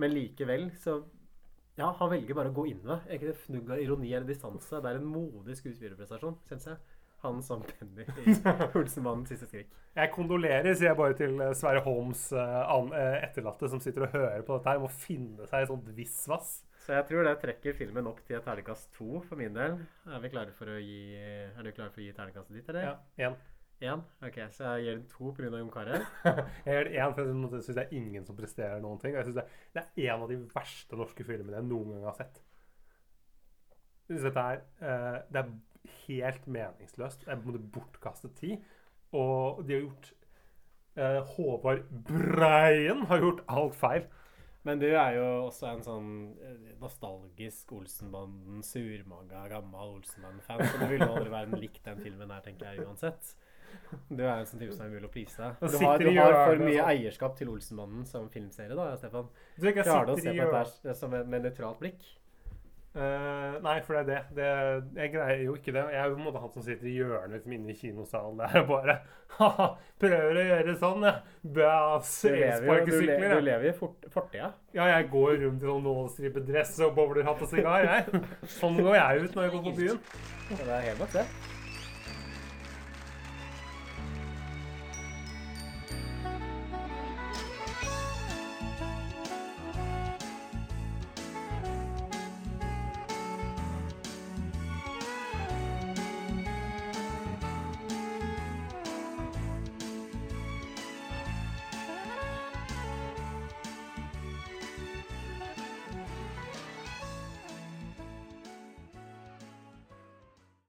men 0.00 0.14
likevel 0.16 0.70
så 0.80 1.02
Ja, 1.74 1.88
han 1.98 2.10
velger 2.12 2.36
bare 2.38 2.52
å 2.52 2.54
gå 2.54 2.68
inn 2.70 2.82
med. 2.86 3.06
Ikke 3.10 3.32
det 3.32 3.38
fnugg 3.42 3.70
av 3.74 3.80
ironi 3.82 4.12
eller 4.12 4.28
distanse? 4.28 4.78
Det 4.78 4.90
er 4.90 5.00
en 5.00 5.08
modig 5.10 5.56
skuespillerprestasjon, 5.58 6.36
syns 6.50 6.68
jeg. 6.70 6.78
Han 7.24 7.40
som 7.42 7.62
Penny 7.64 8.04
i 8.04 8.34
Olsenmannens 8.78 9.32
siste 9.32 9.48
skrik. 9.48 9.72
Jeg 9.96 10.10
kondolerer, 10.12 10.68
sier 10.76 10.90
jeg 10.90 10.98
bare 10.98 11.16
til 11.18 11.40
eh, 11.40 11.54
Sverre 11.56 11.80
Holms 11.86 12.26
eh, 12.36 12.74
eh, 13.00 13.16
etterlatte 13.24 13.70
som 13.72 13.80
sitter 13.82 14.06
og 14.06 14.14
hører 14.14 14.44
på 14.44 14.58
dette 14.58 14.70
her. 14.74 14.82
Må 14.82 14.90
finne 14.92 15.48
seg 15.48 15.64
et 15.64 15.72
sånt 15.72 15.88
visvas. 15.96 16.52
Så 16.84 16.98
jeg 16.98 17.08
tror 17.08 17.24
det 17.26 17.38
trekker 17.40 17.78
filmen 17.78 18.10
opp 18.10 18.20
til 18.28 18.36
et 18.36 18.44
terningkast 18.44 18.92
to 18.94 19.24
for 19.24 19.40
min 19.40 19.56
del. 19.56 19.78
Er 20.04 20.22
vi 20.22 20.30
klare 20.34 20.52
for 20.54 20.68
å 20.68 20.76
gi 20.76 21.16
Er 21.16 21.64
du 21.64 21.72
klar 21.72 21.88
for 21.88 22.04
å 22.04 22.06
gi 22.06 22.12
terningkastet 22.12 22.60
ditt, 22.60 22.70
eller? 22.74 22.90
Ja, 22.92 23.30
én. 23.30 23.40
Én? 23.84 24.02
Ok, 24.24 24.38
så 24.54 24.72
jeg 24.74 24.84
gir 24.84 24.96
den 24.96 25.04
to 25.10 25.32
pga. 25.36 25.50
Jon 25.52 25.70
Carew. 25.72 26.06
Jeg 26.66 26.74
gjør 26.74 26.88
det 26.88 26.96
én, 26.96 27.14
for 27.14 27.28
jeg 27.56 27.66
syns 27.66 27.78
det 27.78 27.84
er 27.84 27.94
ingen 27.98 28.26
som 28.26 28.38
presterer 28.38 28.82
noen 28.82 28.98
ting. 29.02 29.14
Og 29.14 29.20
jeg 29.20 29.28
synes 29.28 29.38
det, 29.40 29.46
det 29.74 29.84
er 29.84 30.14
en 30.14 30.24
av 30.24 30.32
de 30.32 30.40
verste 30.54 30.98
norske 30.98 31.26
filmene 31.26 31.60
jeg 31.60 31.68
noen 31.68 31.92
gang 31.92 32.08
har 32.08 32.18
sett. 32.18 32.40
Jeg 34.08 34.16
synes 34.16 34.26
dette 34.28 34.44
er 34.50 34.64
uh, 34.80 35.20
Det 35.32 35.40
er 35.42 35.52
helt 36.06 36.50
meningsløst. 36.56 37.24
Det 37.24 37.32
er 37.32 37.40
på 37.40 37.46
en 37.46 37.52
måte 37.52 37.72
bortkastet 37.76 38.36
tid. 38.40 38.68
Og 39.14 39.62
de 39.66 39.76
har 39.76 39.86
gjort 39.86 40.12
uh, 40.98 41.34
Håvard 41.36 41.88
Breien 42.10 43.06
har 43.10 43.24
gjort 43.24 43.44
alt 43.48 43.78
feil. 43.78 44.06
Men 44.64 44.80
du 44.80 44.86
er 44.88 45.18
jo 45.18 45.24
også 45.44 45.66
en 45.68 45.82
sånn 45.84 46.12
eh, 46.40 46.68
nostalgisk 46.80 47.74
Olsenbanden, 47.76 48.62
surmaga, 48.64 49.42
gammel 49.52 49.98
Olsenbanden-fan. 49.98 50.62
Så 50.64 50.78
du 50.80 50.86
ville 50.88 51.08
aldri 51.08 51.32
være 51.34 51.58
likt 51.60 51.82
den 51.84 52.00
filmen 52.00 52.32
her, 52.32 52.40
tenker 52.46 52.72
jeg 52.72 52.86
uansett. 52.86 53.34
Du 54.08 54.24
er 54.24 54.32
en 54.34 54.48
sånn 54.48 54.62
type 54.62 54.74
som 54.74 54.86
er 54.86 54.92
mulig 54.94 55.08
å 55.08 55.12
please 55.14 55.38
deg. 55.38 55.62
Du 55.62 55.78
har, 55.84 56.02
du 56.02 56.10
har 56.18 56.36
for 56.40 56.64
mye 56.64 56.80
sånn. 56.80 56.90
eierskap 56.92 57.38
til 57.38 57.54
Olsenbanden 57.54 58.04
som 58.08 58.28
filmserie, 58.32 58.74
da, 58.76 58.90
Stefan. 59.00 59.30
Du 59.56 59.70
Klarer 59.70 60.10
du 60.10 60.16
å 60.16 60.20
se 60.20 60.34
på 60.34 60.52
dette 60.52 60.90
her 60.90 60.98
som 60.98 61.16
en, 61.16 61.26
med 61.30 61.48
nøytralt 61.48 61.80
blikk? 61.82 62.12
Uh, 62.94 63.56
nei, 63.58 63.80
for 63.82 63.96
det 63.96 64.02
er 64.04 64.06
det. 64.06 64.18
det. 64.36 64.50
Jeg 65.02 65.10
greier 65.16 65.40
jo 65.42 65.56
ikke 65.58 65.72
det. 65.74 65.82
Jeg 65.90 65.98
er 65.98 66.04
jo 66.06 66.14
på 66.14 66.20
en 66.20 66.26
måte 66.28 66.42
han 66.44 66.52
som 66.54 66.62
sitter 66.62 66.86
i 66.86 66.92
hjørnet 66.94 67.32
liksom, 67.34 67.54
inne 67.56 67.72
i 67.72 67.78
kinosalen 67.80 68.38
der 68.38 68.60
og 68.60 68.68
bare 68.68 68.94
Haha, 69.34 69.66
prøver 69.98 70.38
å 70.38 70.44
gjøre 70.46 70.76
sånn, 70.78 71.08
jeg. 71.08 71.34
Bæs, 71.56 72.12
Du 72.22 72.36
lever 72.36 72.68
jo 72.70 72.84
du, 72.86 73.10
du 73.10 73.42
lever 73.48 73.66
i 73.72 73.74
fort, 73.74 74.06
fortida. 74.14 74.52
Ja, 74.78 74.86
jeg 74.92 75.10
går 75.10 75.42
rundt 75.42 75.66
i 75.66 75.72
sånn 75.72 75.84
nålstripet 75.88 76.46
dress 76.52 76.78
og 76.86 76.94
bowlerhatt 77.00 77.42
og 77.42 77.50
sigar, 77.50 77.90
jeg. 77.90 78.22
Sånn 78.60 78.78
går 78.78 79.00
jeg 79.00 79.26
ut 79.26 79.36
når 79.40 79.48
jeg 79.48 79.56
går 79.56 79.66
på 79.66 79.76
byen. 79.82 80.00
Ja, 80.52 80.62
det 80.62 80.72
er 80.78 80.90
helt 80.92 81.02
nok, 81.02 81.18
det. 81.18 81.63